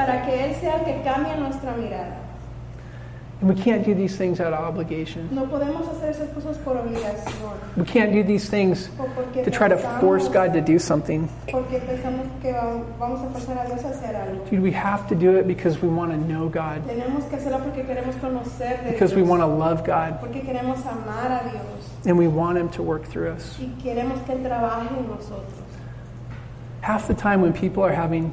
And 3.42 3.50
we 3.50 3.56
can't 3.60 3.84
do 3.84 3.96
these 3.96 4.16
things 4.16 4.40
out 4.40 4.54
of 4.54 4.60
obligation. 4.60 5.28
No 5.32 5.48
podemos 5.48 5.88
hacer 5.88 6.12
esas 6.12 6.30
cosas 6.32 6.58
por 6.64 6.76
obligación. 6.76 7.76
We 7.76 7.86
can't 7.86 8.14
do 8.14 8.22
these 8.24 8.48
things 8.48 8.88
to 9.44 9.50
try 9.50 9.68
to 9.68 9.78
force 10.00 10.28
God 10.28 10.54
to 10.54 10.62
do 10.62 10.78
something. 10.78 11.28
Porque 11.52 11.80
pensamos 11.80 12.28
que 12.40 12.54
vamos 13.00 13.20
a 13.22 13.30
forzar 13.32 13.58
a 13.58 13.68
Dios 13.68 13.84
a 13.84 13.90
hacer 13.90 14.16
algo. 14.16 14.48
Dude, 14.48 14.62
we 14.62 14.72
have 14.72 15.08
to 15.10 15.16
do 15.16 15.38
it 15.38 15.48
because 15.48 15.82
we 15.82 15.88
want 15.90 16.12
to 16.12 16.18
know 16.18 16.50
God, 16.50 16.84
Tenemos 16.88 17.28
que 17.32 17.38
hacerlo 17.40 17.64
porque 17.64 17.84
queremos 17.84 18.14
conocer 18.22 18.84
de 18.84 18.92
because 18.92 19.16
we 19.16 19.24
want 19.24 19.42
to 19.42 19.48
love 19.48 19.84
God, 19.84 20.20
Porque 20.20 20.42
queremos 20.46 20.86
amar 20.86 21.32
a 21.32 21.50
Dios. 21.50 21.90
and 22.06 22.16
we 22.20 22.28
want 22.28 22.60
Him 22.60 22.70
to 22.70 22.84
work 22.84 23.06
through 23.06 23.30
us. 23.30 23.58
Y 23.60 23.72
queremos 23.82 24.24
que 24.28 24.36
Él 24.36 24.44
trabaje 24.44 24.88
en 24.96 25.08
nosotros. 25.08 25.52
Half 26.82 27.08
the 27.08 27.16
time 27.16 27.42
when 27.42 27.54
people 27.54 27.84
are 27.84 27.92
having 27.94 28.32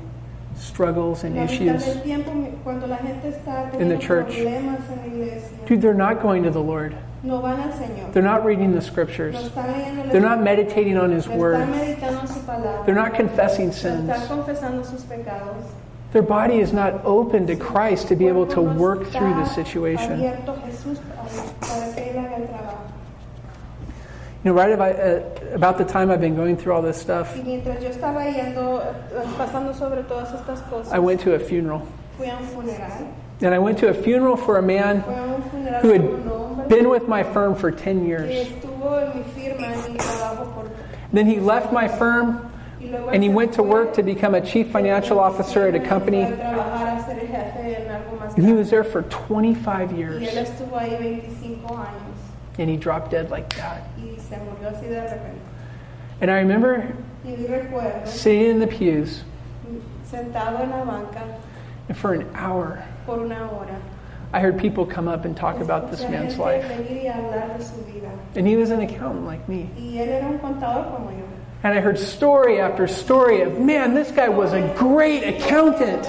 struggles 0.59 1.25
and 1.25 1.37
issues, 1.39 1.85
del 1.85 2.03
tiempo, 2.03 2.31
cuando 2.65 2.87
la 2.87 2.97
gente 2.97 3.29
está 3.29 3.73
In 3.81 3.89
the 3.89 3.97
church. 3.99 4.35
problemas 4.37 4.81
en 4.91 4.97
la 4.97 5.07
iglesia, 5.07 5.59
dude, 5.67 5.81
they're 5.81 5.95
not 5.95 6.21
going 6.21 6.43
to 6.43 6.51
the 6.51 6.61
Lord. 6.63 6.97
no 7.23 7.41
van 7.41 7.61
al 7.61 7.71
Señor. 7.73 8.13
They're 8.13 8.23
not 8.23 8.45
reading 8.45 8.75
the 8.75 8.81
scriptures. 8.83 9.35
están 9.37 9.67
leyendo 9.73 10.07
la 10.07 10.13
They're 10.13 10.21
not 10.21 10.43
meditating 10.43 10.97
on 10.97 11.11
His 11.13 11.29
Word. 11.29 11.69
meditando 11.69 12.21
en 12.21 12.27
su 12.29 12.41
palabra. 12.41 12.85
They're 12.87 12.95
not 12.95 13.15
confessing 13.15 13.73
sins. 13.73 14.09
están 14.11 14.29
confesando 14.29 14.85
sus 14.85 15.03
pecados. 15.03 15.65
Their 16.13 16.23
body 16.23 16.59
is 16.61 16.73
not 16.73 17.05
open 17.05 17.47
to 17.49 17.55
Christ 17.57 18.09
to 18.09 18.17
be 18.17 18.27
able 18.29 18.47
to 18.47 18.63
work 18.63 19.07
through 19.09 19.35
the 19.35 19.45
situation. 19.45 20.13
abierto 20.21 20.53
a 20.55 20.67
Jesús 20.67 20.99
para 21.01 21.29
para 21.61 21.95
que 21.95 22.11
Él 22.11 22.19
haga 22.19 22.37
el 22.37 22.47
trabajo. 22.49 22.85
You 24.45 24.53
know, 24.53 24.57
right 24.57 24.71
about, 24.73 25.01
uh, 25.01 25.21
about 25.55 25.79
the 25.79 25.85
time 25.85 26.11
I've 26.13 26.21
been 26.21 26.37
going 26.37 26.57
through 26.57 26.73
all 26.73 26.83
this 26.83 26.97
stuff, 26.97 27.35
Y 27.37 27.43
mientras 27.43 27.83
yo 27.83 27.89
estaba 27.91 28.25
yendo, 28.33 28.81
eh, 28.81 29.25
pasando 29.37 29.75
sobre 29.75 30.03
todas 30.05 30.33
estas 30.33 30.61
cosas, 30.71 30.93
I 30.93 31.01
went 31.01 31.21
to 31.23 31.35
a 31.35 31.39
funeral. 31.41 31.83
fui 32.17 32.29
a 32.29 32.37
un 32.37 32.45
funeral. 32.45 33.09
And 33.41 33.55
I 33.55 33.59
went 33.59 33.79
to 33.79 33.89
a 33.89 33.95
funeral 33.95 34.37
for 34.37 34.59
a 34.59 34.63
man 34.63 35.03
Fue 35.03 35.15
a 35.15 35.23
un 35.23 35.43
funeral 35.43 35.81
who 35.81 35.93
un 35.93 36.59
had 36.61 36.69
been 36.69 36.89
with 36.89 37.09
my 37.09 37.23
firm 37.25 37.55
for 37.57 37.71
10 37.73 38.01
que 38.01 38.07
years. 38.09 38.49
estuvo 38.49 38.97
en 39.01 39.19
mi 39.19 39.25
firma, 39.35 39.67
en 39.87 39.93
mi 39.93 39.99
trabajo 39.99 40.55
por... 40.55 40.71
Then 41.13 41.27
he 41.27 41.41
left 41.41 41.73
my 41.73 41.89
firm 41.89 42.49
Y 42.81 42.87
luego 42.91 43.09
and 43.11 43.25
he 43.25 43.29
went 43.29 43.53
to 43.55 43.63
work 43.65 43.93
to 43.95 44.05
become 44.05 44.37
a 44.37 44.41
chief 44.41 44.69
financial 44.71 45.19
officer 45.19 45.67
at 45.67 45.75
a 45.75 45.81
company. 45.81 46.23
Trabajar, 46.23 46.97
a 47.01 47.05
ser 47.05 47.19
el 47.19 47.27
jefe 47.27 47.75
en 47.75 47.89
algo 47.91 48.19
más 48.21 48.35
And 48.37 48.45
he 48.45 48.53
grande. 48.53 48.59
was 48.59 48.71
there 48.71 48.85
for 48.85 49.03
25 49.03 49.91
Y 49.91 49.95
él 49.95 49.99
years. 49.99 50.23
estuvo 50.35 50.79
ahí 50.79 50.97
25 50.97 51.77
años 51.77 52.59
And 52.61 52.69
he 52.71 52.77
dropped 52.77 53.11
dead 53.11 53.31
like 53.31 53.53
that. 53.57 53.83
Se 54.29 54.37
murió 54.37 54.69
así 54.69 54.89
de 54.89 55.01
repente. 55.01 55.41
And 56.21 56.31
I 56.31 56.39
remember 56.39 56.95
Y 57.25 57.47
recuerdo, 57.47 58.07
sitting 58.07 58.51
in 58.51 58.59
the 58.61 58.67
pews 58.67 59.25
sentado 60.05 60.61
en 60.63 60.71
la 60.71 60.85
banca 60.85 61.41
and 61.89 61.97
for 61.97 62.15
an 62.15 62.27
hour, 62.35 62.83
por 63.07 63.19
una 63.19 63.49
hora. 63.51 63.81
I 64.33 64.41
heard 64.41 64.59
people 64.59 64.85
come 64.85 65.09
up 65.09 65.25
and 65.25 65.35
talk 65.37 65.61
about 65.61 65.91
this 65.91 66.03
man's 66.03 66.39
life. 66.39 66.65
venir 66.65 67.05
y 67.05 67.11
hablar 67.11 67.57
de 67.57 67.65
su 67.65 67.77
vida. 67.85 68.11
And 68.37 68.47
he 68.47 68.57
was 68.57 68.71
an 68.71 68.81
accountant 68.81 69.25
like 69.25 69.49
me. 69.49 69.71
Y 69.77 69.99
él 69.99 70.09
era 70.09 70.27
un 70.27 70.39
contador 70.39 70.85
como 70.93 71.11
yo. 71.11 71.25
And 71.63 71.75
I 71.77 71.81
heard 71.81 71.99
story 71.99 72.61
after 72.61 72.87
story 72.87 73.41
of, 73.41 73.59
man, 73.59 73.95
this 73.95 74.13
guy 74.13 74.29
was 74.29 74.53
a 74.53 74.61
great 74.77 75.25
accountant. 75.25 76.07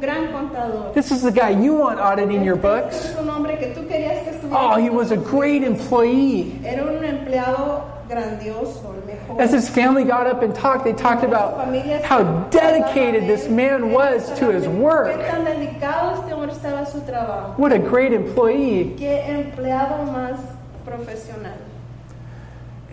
Toda 0.00 0.06
la 0.06 0.20
gente 0.20 0.28
decía, 0.28 0.28
este 0.28 0.28
hombre 0.28 0.28
fue 0.28 0.28
un 0.28 0.30
gran 0.30 0.32
contador. 0.32 0.92
This 0.94 1.10
is 1.10 1.22
the 1.22 1.30
guy 1.32 1.50
you 1.50 1.74
want 1.74 1.98
auditing 2.00 2.44
your 2.44 2.56
Este 2.56 2.62
books. 2.62 3.04
es 3.10 3.16
un 3.18 3.28
hombre 3.30 3.58
que 3.58 3.66
tú 3.74 3.86
querías 3.86 4.24
que 4.24 4.30
estuviera. 4.30 4.74
Oh, 4.74 4.76
he 4.76 4.90
was 4.90 5.10
a 5.10 5.16
great 5.16 5.62
employee. 5.62 6.58
Era 6.64 6.84
un 6.84 7.04
empleado 7.04 7.84
grandioso, 8.08 8.94
el 8.94 9.06
mejor. 9.06 9.40
As 9.40 9.52
his 9.52 9.68
family 9.68 10.04
got 10.04 10.26
up 10.26 10.42
and 10.42 10.54
talked, 10.54 10.84
they 10.84 10.94
talked 10.94 11.24
about 11.24 11.68
how 12.04 12.22
dedicated 12.50 13.26
this 13.28 13.48
man 13.48 13.92
was 13.92 14.30
to 14.38 14.50
his 14.50 14.66
work. 14.66 15.14
tan 15.20 15.44
dedicado 15.44 16.14
este 16.22 16.32
hombre 16.32 16.52
estaba 16.52 16.80
a 16.82 16.86
su 16.86 17.00
trabajo. 17.00 17.58
What 17.58 17.72
a 17.72 17.78
great 17.78 18.12
employee. 18.12 18.94
Qué 18.98 19.24
empleado 19.28 20.04
más 20.10 20.38
profesional. 20.86 21.58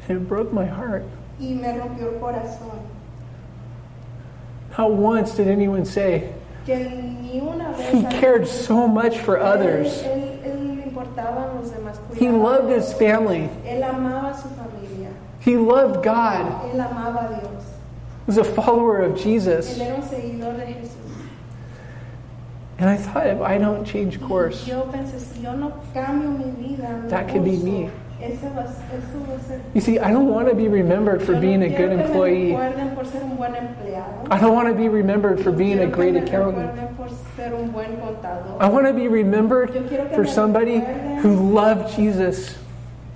And 0.07 0.17
it 0.21 0.27
broke 0.27 0.51
my 0.53 0.65
heart. 0.65 1.03
Y 1.39 1.53
me 1.55 1.67
rompió 1.77 2.13
el 2.13 2.19
corazón. 2.19 2.79
Not 4.77 4.91
once 4.91 5.35
did 5.35 5.47
anyone 5.47 5.85
say, 5.85 6.33
Que 6.65 6.77
ni 6.77 7.39
una 7.39 7.73
vez. 7.73 7.91
he 7.93 8.03
cared 8.19 8.47
so 8.47 8.87
much 8.87 9.19
for 9.19 9.39
others. 9.39 10.01
Él, 10.03 10.39
él, 10.43 10.43
él 10.43 10.83
importaban 10.87 11.61
los 11.61 11.71
demás. 11.71 11.97
He 12.17 12.29
loved 12.29 12.71
his 12.71 12.93
family. 12.93 13.49
Él 13.65 13.83
amaba 13.83 14.35
su 14.35 14.49
familia. 14.49 15.13
He 15.41 15.57
loved 15.57 16.03
God. 16.03 16.73
Él 16.73 16.79
amaba 16.79 17.37
a 17.37 17.39
Dios. 17.39 17.63
He 18.25 18.25
was 18.25 18.37
a 18.37 18.43
follower 18.43 19.01
of 19.01 19.15
Jesus. 19.17 19.77
Él 19.77 19.81
era 19.81 19.95
un 19.95 20.01
seguidor 20.01 20.57
de 20.57 20.65
Jesús. 20.73 20.91
And 22.77 22.89
I 22.89 22.97
thought, 22.97 23.27
if 23.27 23.39
I 23.41 23.57
don't 23.57 23.85
change 23.85 24.19
course, 24.19 24.67
Yo 24.67 24.83
pensé, 24.91 25.19
si 25.19 25.41
yo 25.41 25.55
no 25.55 25.71
cambio 25.93 26.29
mi 26.29 26.51
vida, 26.67 27.07
That 27.09 27.29
could 27.29 27.45
be 27.45 27.57
me. 27.57 27.89
Ese 28.21 28.49
va, 28.55 28.63
eso 28.63 29.19
va 29.27 29.35
a 29.35 29.39
ser. 29.39 29.61
you 29.73 29.81
see, 29.81 29.99
I 29.99 30.09
don't 30.11 30.29
want 30.29 30.47
to 30.47 30.55
be 30.55 30.69
remembered 30.69 31.21
for 31.21 31.35
being 31.39 31.63
a 31.63 31.69
good 31.69 31.91
employee. 31.91 32.51
recuerden 32.53 32.95
por 32.95 33.05
ser 33.05 33.21
un 33.23 33.35
buen 33.35 33.53
empleado. 33.55 34.27
I 34.31 34.39
don't 34.39 34.53
want 34.53 34.69
to 34.69 34.73
be 34.73 34.87
remembered 34.87 35.41
for 35.41 35.51
being 35.51 35.79
a 35.79 35.87
great 35.87 36.15
accountant. 36.15 36.71
recuerden 36.71 36.95
por 36.95 37.09
ser 37.35 37.53
un 37.53 37.71
buen 37.71 37.97
contador. 37.97 38.57
I 38.61 38.69
want 38.69 38.87
to 38.87 38.93
be 38.93 39.09
remembered 39.09 39.73
Yo 39.75 39.83
quiero 39.83 40.07
que 40.07 40.15
for 40.15 40.25
somebody 40.25 40.79
who 41.21 41.35
loved 41.53 41.93
Jesus, 41.93 42.55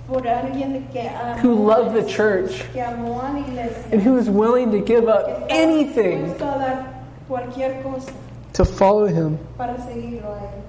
por 0.06 0.20
alguien 0.22 0.86
que 0.92 1.08
amó, 1.08 1.38
who 1.38 1.54
loved 1.54 1.94
the 1.94 2.06
church, 2.06 2.62
que 2.72 2.82
amó 2.82 3.22
a 3.22 3.32
la 3.32 3.40
iglesia, 3.40 3.84
and 3.92 4.02
who 4.02 4.12
was 4.12 4.28
willing 4.28 4.70
to 4.70 4.80
give 4.80 5.08
up 5.08 5.46
anything 5.48 6.26
dispuesto 6.26 6.44
a 6.44 6.58
dar 6.58 7.04
cualquier 7.26 7.82
cosa 7.82 8.12
to 8.52 8.64
follow 8.66 9.06
him. 9.06 9.38
para 9.56 9.78
seguirlo 9.78 10.34
a 10.34 10.40
él. 10.40 10.62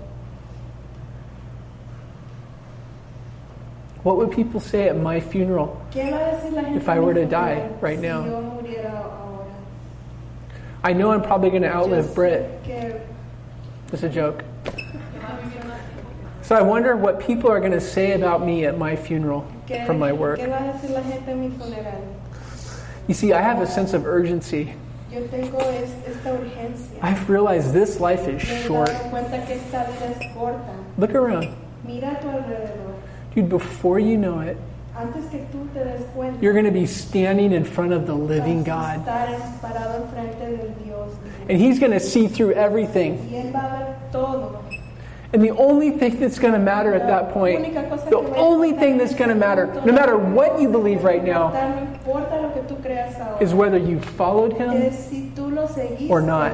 What 4.03 4.17
would 4.17 4.31
people 4.31 4.59
say 4.59 4.89
at 4.89 4.97
my 4.97 5.19
funeral? 5.19 5.79
¿Qué 5.91 6.09
va 6.09 6.17
a 6.17 6.35
decir 6.35 6.53
la 6.53 6.63
gente 6.63 6.77
If 6.77 6.89
I 6.89 6.99
were 6.99 7.13
to 7.13 7.25
die 7.25 7.69
right 7.81 7.99
now? 7.99 8.25
yo 8.25 8.41
muriera 8.41 8.91
ahora? 8.93 9.51
I 10.83 10.93
know 10.93 11.11
I'm 11.11 11.21
probably 11.21 11.51
going 11.51 11.61
to 11.61 11.69
outlive 11.71 12.15
que 12.63 12.99
It's 13.93 14.03
a 14.03 14.09
joke. 14.09 14.43
So 16.41 16.55
I 16.55 16.61
wonder 16.63 16.97
what 16.97 17.19
people 17.19 17.51
are 17.51 17.59
going 17.59 17.71
to 17.73 17.79
say 17.81 18.13
about 18.13 18.43
me 18.43 18.65
at 18.65 18.77
my 18.77 18.95
funeral 18.95 19.45
from 19.85 19.99
my 19.99 20.11
work. 20.11 20.39
¿Qué 20.39 20.47
va 20.49 20.57
a 20.57 20.73
decir 20.73 20.89
la 20.89 21.01
gente 21.01 21.29
en 21.31 21.39
mi 21.39 21.49
funeral? 21.49 22.01
You 23.07 23.13
see, 23.13 23.33
I 23.33 23.41
have 23.41 23.61
a 23.61 23.67
sense 23.67 23.93
of 23.93 24.05
urgency. 24.05 24.73
Yo 25.11 25.27
tengo 25.27 25.59
es- 25.59 25.93
esta 26.07 26.29
urgencia. 26.33 26.97
I've 27.03 27.29
realized 27.29 27.73
this 27.73 27.99
life 27.99 28.27
is 28.27 28.41
short. 28.41 28.89
dado 28.89 29.09
cuenta 29.11 29.45
que 29.45 29.55
esta 29.55 29.85
vida 29.91 30.15
es 30.19 30.33
corta. 30.33 30.73
Look 30.97 31.13
around. 31.13 31.53
Mira 33.35 33.47
a 33.47 33.49
tu 33.49 33.49
alrededor. 33.49 33.49
Dude, 33.49 33.49
before 33.49 33.99
you 33.99 34.17
know 34.17 34.39
it, 34.41 34.57
Antes 34.95 35.25
que 35.29 35.39
tú 35.51 35.67
te 35.73 35.79
des 35.83 36.03
cuenta, 36.13 36.41
you're 36.41 36.53
going 36.53 36.65
to 36.65 36.71
be 36.71 36.85
standing 36.85 37.53
in 37.53 37.63
front 37.63 37.93
of 37.93 38.05
the 38.05 38.13
living 38.13 38.63
God. 38.63 38.99
estar 38.99 39.61
parado 39.61 40.03
enfrente 40.03 40.57
del 40.57 40.73
Dios 40.83 41.13
vivo. 41.23 41.45
And 41.49 41.57
He's 41.57 41.79
going 41.79 41.93
to 41.93 41.99
see 41.99 42.27
through 42.27 42.51
everything. 42.51 43.17
Y 43.31 43.37
Él 43.37 43.51
va 43.53 43.59
a 43.59 43.79
ver 43.79 43.95
todo. 44.11 44.63
And 45.33 45.41
the 45.41 45.51
only 45.51 45.91
thing 45.91 46.19
that's 46.19 46.39
going 46.39 46.51
to 46.53 46.59
matter 46.59 46.93
at 46.93 47.07
that 47.07 47.31
point, 47.31 47.73
the 48.09 48.17
only 48.35 48.73
thing 48.73 48.97
that's 48.97 49.15
going 49.15 49.29
to 49.29 49.35
matter, 49.35 49.67
no 49.85 49.93
matter 49.93 50.17
what 50.17 50.59
you 50.59 50.67
believe 50.67 51.05
right 51.05 51.23
now, 51.23 51.53
No 51.53 51.77
importa 51.79 52.41
lo 52.41 52.49
que 52.49 52.61
tú 52.63 52.81
creas 52.83 53.17
ahora. 53.17 53.41
is 53.41 53.53
whether 53.53 53.77
you 53.77 54.01
followed 54.01 54.51
Him. 54.57 54.71
Es 54.71 55.07
si 55.07 55.31
tú 55.33 55.49
lo 55.49 55.69
or 56.09 56.21
not. 56.21 56.51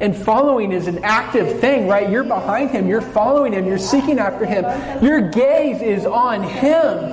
And 0.00 0.16
following 0.16 0.72
is 0.72 0.86
an 0.86 1.04
active 1.04 1.60
thing, 1.60 1.86
right? 1.86 2.10
You're 2.10 2.24
behind 2.24 2.70
Him, 2.70 2.88
you're 2.88 3.00
following 3.00 3.52
Him, 3.52 3.66
you're 3.66 3.78
seeking 3.78 4.18
after 4.18 4.44
Him. 4.44 4.64
Your 5.04 5.20
gaze 5.30 5.80
is 5.80 6.06
on 6.06 6.42
Him. 6.42 7.10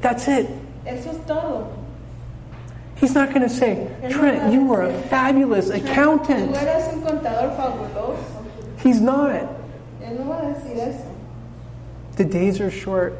That's 0.00 0.28
it. 0.28 0.50
He's 2.96 3.14
not 3.14 3.28
going 3.30 3.42
to 3.42 3.48
say, 3.48 3.88
Trent, 4.10 4.52
you 4.52 4.64
were 4.64 4.82
a 4.82 5.02
fabulous 5.02 5.70
accountant. 5.70 6.56
He's 8.78 9.00
not. 9.00 9.48
The 12.16 12.24
days 12.24 12.60
are 12.60 12.70
short. 12.70 13.14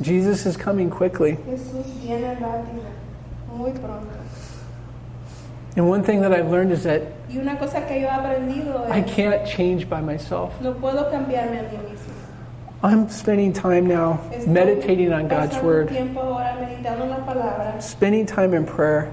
Jesus 0.00 0.46
is 0.46 0.56
coming 0.56 0.88
quickly. 0.88 1.32
Jesús 1.32 1.84
viene 2.00 2.34
rápido, 2.40 2.82
muy 3.52 3.72
pronto. 3.72 4.08
And 5.76 5.86
one 5.88 6.02
thing 6.02 6.22
that 6.22 6.32
I've 6.32 6.50
learned 6.50 6.72
is 6.72 6.84
that 6.84 7.02
Y 7.28 7.38
una 7.38 7.56
cosa 7.58 7.82
que 7.86 8.00
yo 8.00 8.08
he 8.08 8.14
aprendido 8.14 8.90
I 8.90 9.02
can't 9.02 9.46
change 9.46 9.88
by 9.88 10.00
myself. 10.00 10.58
no 10.60 10.72
puedo 10.74 11.10
cambiarme 11.10 11.58
a 11.60 11.62
mí 11.64 11.78
mismo. 11.90 12.12
I'm 12.82 13.08
spending 13.08 13.52
time 13.52 13.86
now 13.86 14.20
Estoy 14.32 14.46
meditating 14.48 15.12
on 15.12 15.28
God's 15.28 15.56
Word, 15.58 15.88
tiempo 15.88 16.20
ahora 16.20 16.56
meditando 16.60 17.02
en 17.02 17.10
la 17.10 17.16
palabra. 17.26 17.82
spending 17.82 18.26
time 18.26 18.54
in 18.54 18.64
prayer. 18.64 19.12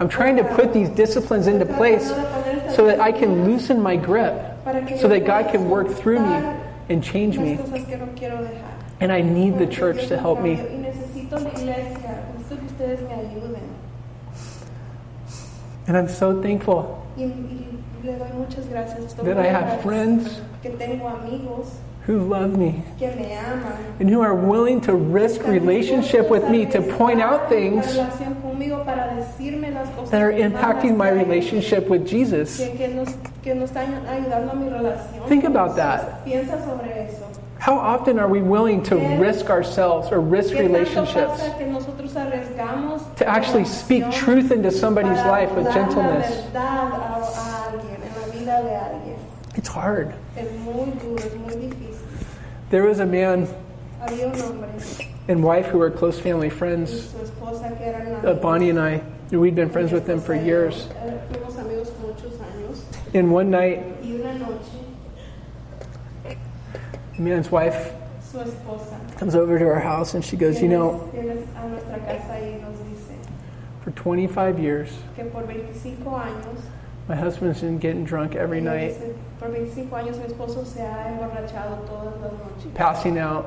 I'm 0.00 0.08
trying 0.08 0.36
to 0.36 0.44
put 0.44 0.72
these 0.72 0.88
disciplines 0.90 1.46
into 1.48 1.66
place 1.66 2.06
so 2.74 2.86
that 2.86 3.00
I 3.00 3.10
can 3.10 3.44
loosen 3.44 3.80
my 3.80 3.96
grip, 3.96 4.32
so 5.00 5.08
that 5.08 5.26
God 5.26 5.50
can 5.50 5.68
work 5.68 5.88
through 5.88 6.20
me 6.20 6.56
and 6.88 7.02
change 7.02 7.36
me. 7.38 7.56
cosas 7.56 7.84
que 7.86 7.96
no 7.96 8.06
quiero 8.14 8.38
dejar. 8.38 8.74
And 9.00 9.10
I 9.12 9.20
need 9.22 9.58
the 9.58 9.66
church 9.66 10.06
to 10.08 10.16
help 10.16 10.40
me. 10.40 10.56
cambie. 10.56 10.70
Y 10.70 10.78
necesito 10.78 11.38
la 11.42 11.50
iglesia, 11.50 12.22
necesito 12.36 12.58
que 12.60 12.66
ustedes 12.66 13.00
me 13.02 13.14
ayuden. 13.14 13.68
And 15.88 15.96
I'm 15.96 16.08
so 16.08 16.40
thankful 16.42 17.02
Y, 17.16 17.22
y 17.24 17.80
le 18.04 18.12
doy 18.18 18.28
muchas 18.36 18.68
gracias. 18.68 19.00
Estoy 19.00 19.24
that 19.24 19.36
muy 19.36 19.46
I 19.46 19.48
have 19.48 19.80
friends 19.82 20.40
que 20.62 20.70
tengo 20.70 21.08
amigos 21.08 21.80
who 22.06 22.20
love 22.20 22.56
me 22.56 22.84
que 22.98 23.08
me 23.16 23.32
aman. 23.34 23.72
and 23.98 24.08
who 24.08 24.20
are 24.20 24.34
willing 24.34 24.80
to 24.82 24.94
risk 24.94 25.42
relationship 25.46 26.28
with 26.30 26.48
me 26.48 26.64
to 26.66 26.80
point 26.96 27.20
out 27.20 27.48
things 27.48 27.86
relación 27.86 28.34
conmigo 28.40 28.84
para 28.84 29.14
decirme 29.16 29.72
las 29.72 29.88
cosas 29.90 30.10
that 30.10 30.22
are 30.22 30.32
que 30.32 30.42
impacting 30.42 30.96
my 30.96 31.08
relationship 31.08 31.88
with 31.88 32.06
Jesus. 32.06 32.58
que, 32.58 32.76
que 32.76 32.88
nos, 32.88 33.08
que 33.42 33.54
nos 33.54 33.70
están 33.70 34.06
ayudando 34.06 34.52
a 34.52 34.54
mi 34.54 34.68
relación. 34.68 35.26
Think 35.28 35.44
about 35.44 35.74
that. 35.76 36.24
Piensa 36.24 36.62
sobre 36.64 37.08
eso. 37.08 37.24
How 37.60 37.76
often 37.76 38.18
are 38.20 38.28
we 38.28 38.40
willing 38.40 38.82
to 38.84 38.96
risk 39.18 39.50
ourselves 39.50 40.12
or 40.12 40.20
risk 40.20 40.52
¿Qué 40.52 40.62
tanto 40.62 40.72
relationships 40.72 41.40
pasa 41.42 41.58
que 41.58 41.66
nosotros 41.66 42.14
arriesgamos 42.16 42.97
to 43.18 43.28
actually 43.28 43.64
speak 43.64 44.10
truth 44.12 44.50
into 44.52 44.70
somebody's 44.70 45.18
life 45.26 45.50
with 45.52 45.72
gentleness? 45.74 46.46
It's 49.54 49.68
hard. 49.68 50.14
There 52.70 52.84
was 52.84 53.00
a 53.00 53.06
man 53.06 53.48
and 55.28 55.42
wife 55.42 55.66
who 55.66 55.78
were 55.78 55.90
close 55.90 56.18
family 56.20 56.48
friends. 56.48 57.12
Uh. 58.24 58.34
Bonnie 58.34 58.70
and 58.70 58.78
I, 58.78 59.02
we'd 59.30 59.54
been 59.56 59.70
friends 59.70 59.90
with 59.92 60.06
them 60.06 60.20
for 60.20 60.34
years. 60.34 60.86
And 63.14 63.32
one 63.32 63.50
night, 63.50 64.00
the 67.16 67.22
man's 67.22 67.50
wife 67.50 67.92
comes 69.16 69.34
over 69.34 69.58
to 69.58 69.64
our 69.64 69.80
house 69.80 70.14
and 70.14 70.24
she 70.24 70.36
goes, 70.36 70.62
You 70.62 70.68
know, 70.68 71.10
for 73.88 73.94
25 74.02 74.58
years, 74.58 74.90
que 75.16 75.24
por 75.24 75.42
25 75.44 76.04
años, 76.10 76.60
my 77.08 77.16
husband's 77.16 77.60
been 77.60 77.78
getting 77.78 78.04
drunk 78.04 78.34
every 78.34 78.60
night, 78.60 78.94
por 79.38 79.48
25 79.48 79.96
años 79.96 80.18
mi 80.18 80.26
esposo 80.26 80.66
se 80.66 80.80
ha 80.80 81.08
emborrachado 81.08 81.86
todas 81.86 82.20
las 82.20 82.32
noches. 82.32 82.72
passing 82.74 83.18
out. 83.18 83.46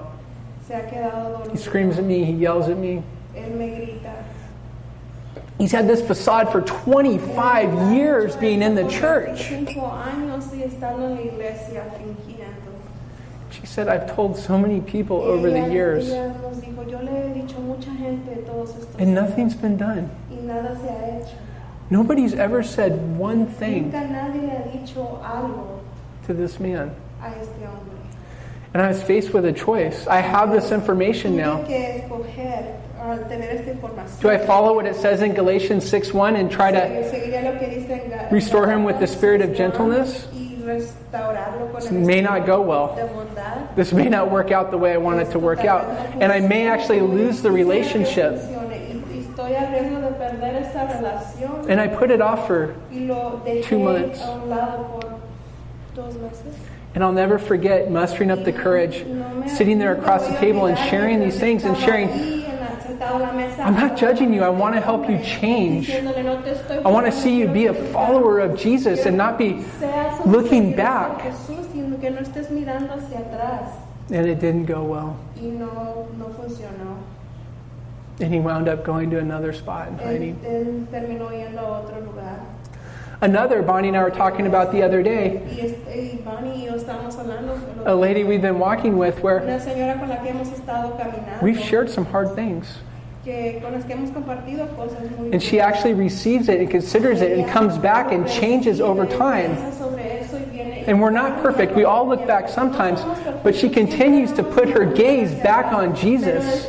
Se 0.65 0.73
ha 0.73 0.81
quedado 0.89 1.51
He 1.51 1.57
screams 1.57 1.97
at 1.99 2.05
me, 2.05 2.23
he 2.23 2.31
yells 2.31 2.69
at 2.69 2.77
me. 2.77 3.03
Él 3.35 3.51
me 3.55 3.69
grita. 3.69 4.23
He's 5.59 5.71
had 5.71 5.87
this 5.87 6.01
facade 6.01 6.51
for 6.51 6.61
25 6.61 7.93
years 7.93 8.35
being 8.35 8.63
in 8.63 8.73
the 8.73 8.87
church. 8.87 9.47
25 9.47 9.77
años 9.77 10.51
y 10.53 10.63
estando 10.63 11.05
en 11.05 11.15
la 11.15 11.21
iglesia 11.21 11.83
fingiendo. 11.99 12.71
She 13.51 13.67
said, 13.67 13.87
I've 13.87 14.15
told 14.15 14.37
so 14.37 14.57
many 14.57 14.81
people 14.81 15.17
over 15.17 15.51
the 15.51 15.69
years, 15.69 16.09
Ella 16.09 16.33
nos 16.41 16.57
dijo, 16.61 16.89
yo 16.89 16.99
le 16.99 17.11
he 17.11 17.41
dicho 17.41 17.57
a 17.57 17.61
mucha 17.61 17.91
gente 17.91 18.43
todos 18.47 18.71
estos 18.71 18.95
and 18.97 19.13
nothing's 19.13 19.53
been 19.53 19.77
done. 19.77 20.09
Nada 20.41 20.75
se 20.81 20.87
ha 20.87 21.19
hecho. 21.19 21.35
Nobody's 21.89 22.33
ever 22.33 22.63
said 22.63 23.17
one 23.17 23.45
thing 23.45 23.91
Nunca 23.91 24.07
nadie 24.07 24.49
ha 24.49 24.63
dicho 24.71 25.19
algo 25.23 25.79
to 26.25 26.33
this 26.33 26.59
man. 26.59 26.91
a 27.21 27.27
este 27.39 27.49
hombre. 27.65 27.97
And 28.73 28.81
I 28.81 28.87
was 28.87 29.03
faced 29.03 29.33
with 29.33 29.43
a 29.45 29.51
choice. 29.51 30.07
I 30.07 30.21
have 30.21 30.51
this 30.53 30.71
information 30.71 31.35
now. 31.35 31.61
que 31.63 31.75
escoger 31.75 32.77
al 33.01 33.17
tener 33.27 33.49
esta 33.49 33.71
información. 33.73 34.21
Do 34.21 34.29
I 34.29 34.37
follow 34.37 34.73
what 34.75 34.85
it 34.85 34.95
says 34.95 35.21
in 35.21 35.33
Galatians 35.33 35.83
6:1 35.91 36.35
and 36.39 36.49
try 36.49 36.71
to 36.71 36.77
Yo 36.77 37.03
seguiría 37.11 37.43
lo 37.43 37.59
que 37.59 37.67
dice 37.67 37.91
en 37.91 38.09
Ga- 38.09 38.29
restore 38.31 38.67
him 38.71 38.83
with 38.85 38.99
the 38.99 39.07
spirit 39.07 39.41
of 39.41 39.53
gentleness? 39.55 40.27
This 40.63 41.91
may 41.91 42.21
not 42.21 42.45
go 42.45 42.61
well. 42.61 42.95
This 43.75 43.91
may 43.91 44.07
not 44.07 44.31
work 44.31 44.51
out 44.51 44.71
the 44.71 44.77
way 44.77 44.93
I 44.93 44.97
want 44.97 45.19
it 45.19 45.31
to 45.31 45.39
work 45.39 45.65
out. 45.65 45.83
And 46.21 46.31
I 46.31 46.39
may 46.39 46.67
actually 46.67 47.01
lose 47.01 47.41
the 47.41 47.51
relationship. 47.51 48.39
Y- 49.51 49.53
y 49.53 49.55
Estoy 49.55 49.55
a 49.55 49.69
riesgo 49.69 50.01
de 50.01 50.11
perder 50.15 50.55
esta 50.61 50.87
relación 50.87 51.69
And 51.69 51.81
I 51.81 51.87
put 51.87 52.11
it 52.11 52.21
off 52.21 52.47
for, 52.47 52.73
y 52.91 53.05
lo 53.05 53.41
dejé 53.45 53.63
Two 53.67 53.79
months. 53.79 54.21
a 54.21 54.31
un 54.31 54.49
lado 54.49 54.87
por 54.99 55.19
dos 55.95 56.15
meses. 56.15 56.55
and 56.95 57.03
I'll 57.03 57.11
never 57.13 57.37
forget 57.39 57.89
mustering 57.91 58.31
up 58.31 58.43
the 58.43 58.51
courage, 58.53 59.05
sitting 59.47 59.79
there 59.79 59.93
across 59.93 60.27
the 60.27 60.35
table 60.37 60.65
and 60.67 60.77
sharing 60.89 61.19
these 61.19 61.39
things 61.39 61.63
and 61.65 61.77
sharing. 61.77 62.09
I'm 63.59 63.75
not 63.75 63.97
judging 63.97 64.31
you. 64.33 64.43
I 64.43 64.49
want 64.49 64.75
to 64.75 64.81
help 64.81 65.09
you 65.09 65.17
change. 65.23 65.89
I 65.89 66.87
want 66.89 67.05
to 67.07 67.11
see 67.11 67.35
you 67.35 67.47
be 67.47 67.65
a 67.65 67.73
follower 67.91 68.39
of 68.39 68.57
Jesus 68.57 69.05
and 69.05 69.17
not 69.17 69.37
be 69.37 69.63
looking 70.25 70.75
back. 70.75 71.19
que 71.99 72.09
no 72.09 72.19
estés 72.19 72.49
mirando 72.51 72.93
hacia 72.93 73.19
atrás. 73.19 73.69
And 74.11 74.27
it 74.27 74.39
didn't 74.39 74.65
go 74.65 74.83
well. 74.83 75.15
Y 75.35 75.47
no, 75.49 76.07
no 76.17 76.25
funcionó. 76.29 76.97
And 78.21 78.33
he 78.33 78.39
wound 78.39 78.67
up 78.67 78.83
going 78.83 79.09
to 79.11 79.19
another 79.19 79.51
spot 79.51 79.87
and 79.87 79.99
hiding. 79.99 80.35
él 80.45 80.85
terminó 80.91 81.31
yendo 81.31 81.59
a 81.59 81.81
otro 81.81 81.99
lugar. 82.01 82.39
Another, 83.21 83.61
Bonnie 83.61 83.89
and 83.89 83.97
I 83.97 84.01
were 84.03 84.09
talking 84.09 84.47
about 84.47 84.71
the 84.71 84.81
other 84.81 85.03
day, 85.03 85.41
Y, 85.45 85.59
este, 85.59 85.87
y 85.95 86.19
Bonnie 86.23 86.55
y 86.55 86.65
yo 86.65 86.73
estábamos 86.73 87.15
hablando 87.17 87.55
de 87.55 87.91
a 87.91 87.93
lady 87.93 88.23
we've 88.23 88.41
been 88.41 88.57
walking 88.57 88.97
with 88.97 89.21
where 89.21 89.41
una 89.41 89.59
señora 89.59 89.99
con 89.99 90.09
la 90.09 90.17
que 90.17 90.31
hemos 90.31 90.47
estado 90.49 90.97
caminando. 90.97 91.41
we've 91.43 91.59
shared 91.59 91.87
some 91.89 92.05
hard 92.05 92.33
things. 92.35 92.79
que, 93.23 93.59
con 93.61 93.73
las 93.73 93.85
que 93.85 93.93
hemos 93.93 94.09
compartido 94.09 94.67
cosas 94.75 95.09
muy 95.19 95.31
And 95.31 95.41
she 95.41 95.59
actually 95.59 95.93
receives 95.93 96.49
it 96.49 96.59
and 96.59 96.69
considers 96.69 97.21
it 97.21 97.37
and 97.37 97.47
comes 97.47 97.77
back 97.77 98.11
and 98.11 98.27
changes 98.27 98.81
over 98.81 99.05
time. 99.05 99.51
And 100.87 100.99
we're 100.99 101.11
not 101.11 101.43
perfect. 101.43 101.75
We 101.75 101.83
all 101.83 102.07
look 102.07 102.25
back 102.25 102.49
sometimes, 102.49 103.01
but 103.43 103.55
she 103.55 103.69
continues 103.69 104.31
to 104.33 104.41
put 104.41 104.67
her 104.69 104.83
gaze 104.83 105.31
back 105.35 105.71
on 105.71 105.95
Jesus. 105.95 106.65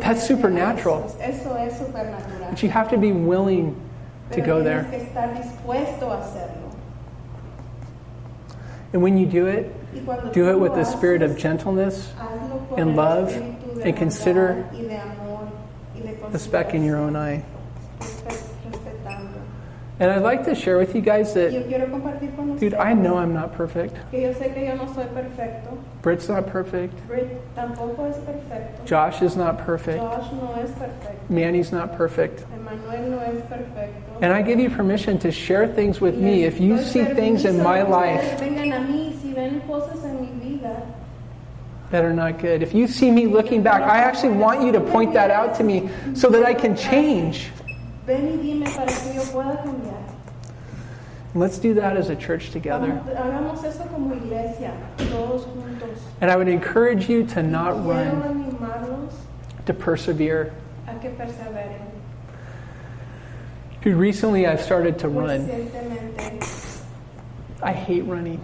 That's 0.00 0.26
supernatural. 0.26 1.16
Eso 1.20 1.54
es 1.54 1.78
supernatural. 1.78 2.50
But 2.50 2.62
you 2.62 2.70
have 2.70 2.90
to 2.90 2.98
be 2.98 3.12
willing 3.12 3.74
to 4.30 4.36
Pero 4.40 4.46
go 4.46 4.62
there. 4.62 4.84
que 4.90 4.98
estar 4.98 5.34
dispuesto 5.36 6.10
a 6.10 6.18
hacerlo. 6.18 6.74
And 8.92 9.02
when 9.02 9.16
you 9.16 9.26
do 9.26 9.46
it, 9.46 9.72
do 10.32 10.50
it 10.50 10.58
with 10.58 10.74
the 10.74 10.84
spirit 10.84 11.22
of 11.22 11.36
gentleness 11.36 12.12
and 12.76 12.96
love 12.96 13.32
and 13.32 13.96
consider 13.96 14.64
bondad 14.70 14.72
y 14.72 14.88
de 14.88 14.96
amor 14.96 15.52
y 15.94 16.00
de 16.00 16.30
the 16.32 16.38
speck 16.38 16.74
in 16.74 16.84
your 16.84 16.96
own 16.96 17.14
eye. 17.14 17.44
And 19.98 20.10
I'd 20.10 20.22
like 20.22 20.44
to 20.44 20.54
share 20.54 20.76
with 20.76 20.94
you 20.94 21.00
guys 21.00 21.32
that, 21.34 21.52
Yo 21.52 21.62
quiero 21.62 21.86
compartir 21.86 22.36
con 22.36 22.58
dude, 22.58 22.74
I 22.74 22.92
know 22.92 23.16
I'm 23.16 23.32
not 23.32 23.54
perfect. 23.54 23.94
que 24.10 24.20
yo 24.20 24.34
sé 24.34 24.52
que 24.52 24.66
yo 24.66 24.74
no. 24.76 24.86
Britt's 26.02 26.28
not 26.28 26.46
perfect. 26.46 26.94
Britt 27.08 27.28
tampoco 27.56 28.08
es 28.10 28.18
perfecto. 28.18 28.84
Josh 28.84 29.22
is 29.22 29.36
not 29.36 29.58
perfect. 29.58 30.02
No. 30.02 31.10
Manny's 31.30 31.72
not 31.72 31.96
perfect. 31.96 32.44
No. 32.50 34.18
And 34.20 34.32
I 34.32 34.42
give 34.42 34.60
you 34.60 34.68
permission 34.68 35.18
to 35.20 35.32
share 35.32 35.66
things 35.66 36.00
with 36.00 36.16
me 36.16 36.44
if 36.44 36.60
you 36.60 36.82
see 36.82 37.04
things 37.04 37.44
in 37.44 37.62
my 37.62 37.82
life 37.82 38.22
ustedes 38.22 38.40
Vengan 38.40 38.72
a 38.76 38.80
mí 38.80 39.20
si 39.20 39.32
ven 39.32 39.60
cosas 39.62 40.04
en 40.04 40.20
mi 40.20 40.58
vida. 40.58 40.82
that 41.90 42.04
are 42.04 42.12
not 42.12 42.38
good. 42.38 42.62
If 42.62 42.74
you 42.74 42.86
see 42.86 43.10
me 43.10 43.26
looking 43.26 43.62
back, 43.62 43.82
I 43.82 43.98
actually 43.98 44.36
want 44.36 44.62
you 44.62 44.72
to 44.72 44.80
point 44.80 45.14
that 45.14 45.30
out 45.30 45.54
to 45.56 45.64
me 45.64 45.88
so 46.14 46.28
that 46.30 46.44
I 46.44 46.52
can 46.52 46.76
change. 46.76 47.50
Ven 48.06 48.38
y 48.38 48.42
dime 48.42 48.66
para 48.70 48.86
que 48.86 49.14
yo 49.14 49.22
pueda 49.32 49.62
cambiar. 49.62 50.16
Let's 51.34 51.58
do 51.58 51.74
that 51.74 51.96
as 51.96 52.08
a 52.08 52.16
church 52.16 52.50
together. 52.50 53.02
Hagamos 53.14 53.62
eso 53.64 53.84
como 53.92 54.14
iglesia, 54.14 54.72
todos 54.96 55.44
juntos. 55.44 55.98
And 56.20 56.30
I 56.30 56.36
would 56.36 56.48
encourage 56.48 57.08
you 57.10 57.26
to 57.26 57.42
not 57.42 57.84
run, 57.84 58.54
to 59.66 59.74
persevere. 59.74 60.52
a 60.86 60.94
que 61.00 61.10
perseveren. 61.10 61.80
Dude, 63.82 63.96
recently 63.96 64.46
I've 64.46 64.62
started 64.62 64.98
to 65.00 65.08
run. 65.08 65.50
I 67.62 67.72
hate 67.72 68.04
running. 68.04 68.40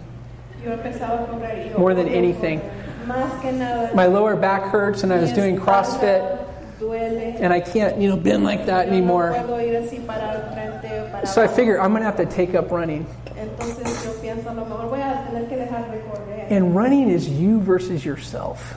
yo 0.63 0.71
he 0.71 0.77
empezado 0.77 1.25
a 1.25 1.27
correr. 1.29 1.65
y 1.65 1.71
yo 1.71 1.79
More 1.79 1.95
than 1.95 2.09
anything. 2.09 2.61
correr. 2.61 3.07
Más 3.07 3.41
que 3.41 3.53
nada. 3.53 3.95
My 3.95 4.07
lower 4.07 4.37
back 4.37 4.65
hurts 4.65 5.03
and 5.03 5.13
I 5.13 5.19
was 5.19 5.33
doing 5.33 5.57
CrossFit 5.57 6.41
Duele. 6.83 7.37
and 7.41 7.53
I 7.53 7.61
can't, 7.61 7.99
you 8.01 8.09
know, 8.09 8.16
bend 8.16 8.45
like 8.45 8.66
that 8.66 8.87
Yo 8.89 8.93
anymore. 8.93 9.33
puedo 9.33 9.61
ir 9.61 9.76
así 9.76 10.05
para 10.07 10.35
el 10.35 10.53
frente 10.53 11.26
So 11.26 11.43
I 11.43 11.47
figure 11.47 11.80
I'm 11.80 11.91
going 11.93 12.03
to 12.03 12.07
have 12.07 12.16
to 12.16 12.26
take 12.26 12.55
up 12.55 12.70
running. 12.70 13.07
Entonces 13.37 14.18
pienso 14.20 14.51
a 14.51 14.55
lo 14.55 14.64
mejor 14.64 14.89
voy 14.91 15.01
a 15.01 15.24
tener 15.30 15.49
que 15.49 15.57
dejar 15.57 15.91
de 15.91 15.99
correr. 16.01 16.47
And 16.51 16.74
running 16.76 17.09
is 17.09 17.28
you 17.28 17.61
versus 17.61 18.05
yourself. 18.05 18.74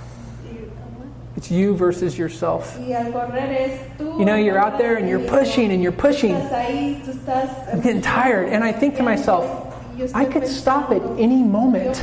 It's 1.38 1.52
you 1.52 1.76
versus 1.76 2.18
yourself. 2.18 2.78
y 2.80 2.94
al 2.94 3.12
correr 3.12 3.52
es 3.52 3.80
tú. 3.98 4.18
You 4.20 4.24
know, 4.26 4.36
you're 4.36 4.58
out 4.58 4.78
there 4.78 4.96
and 4.96 5.10
you're 5.10 5.20
pushing 5.28 5.72
and 5.72 5.84
you're 5.84 5.92
pushing. 5.92 6.34
Estás 6.34 6.52
ahí, 6.54 7.04
tú 7.04 7.12
estás. 7.12 7.74
I'm 7.74 7.82
getting 7.82 8.02
tired. 8.02 8.48
And 8.50 8.64
I 8.64 8.72
think 8.72 8.96
to 8.98 9.04
myself, 9.04 9.44
I 10.14 10.24
could 10.26 10.48
stop 10.48 10.92
at 10.92 11.02
any 11.20 11.44
moment. 11.44 11.98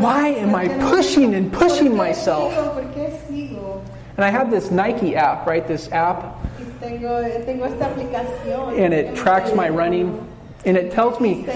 Why 0.00 0.28
am 0.28 0.54
I 0.62 0.68
pushing 0.90 1.34
and 1.34 1.52
pushing 1.52 1.96
myself? 1.96 2.52
sigo? 2.52 2.74
¿Por 2.74 2.84
qué 2.94 3.10
sigo? 3.28 3.82
And 4.16 4.24
I 4.24 4.30
have 4.30 4.50
this 4.50 4.70
Nike 4.70 5.16
app, 5.16 5.46
right? 5.46 5.66
This 5.66 5.90
app, 5.90 6.36
tengo, 6.80 7.22
tengo 7.44 7.64
esta 7.64 7.86
aplicación. 7.86 8.78
and 8.78 8.94
it 8.94 9.16
tracks 9.16 9.52
my 9.54 9.68
running, 9.68 10.24
and 10.64 10.76
it 10.76 10.92
tells 10.92 11.20
me 11.20 11.46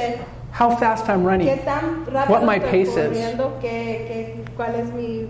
how 0.51 0.75
fast 0.75 1.09
I'm 1.09 1.23
running. 1.23 1.57
What 2.27 2.45
my 2.45 2.59
pace 2.59 2.97
is. 2.97 3.17
corriendo? 3.17 3.61
¿Qué, 3.61 4.09
qué, 4.09 4.45
¿Cuál 4.57 4.75
es 4.75 4.93
mi, 4.93 5.29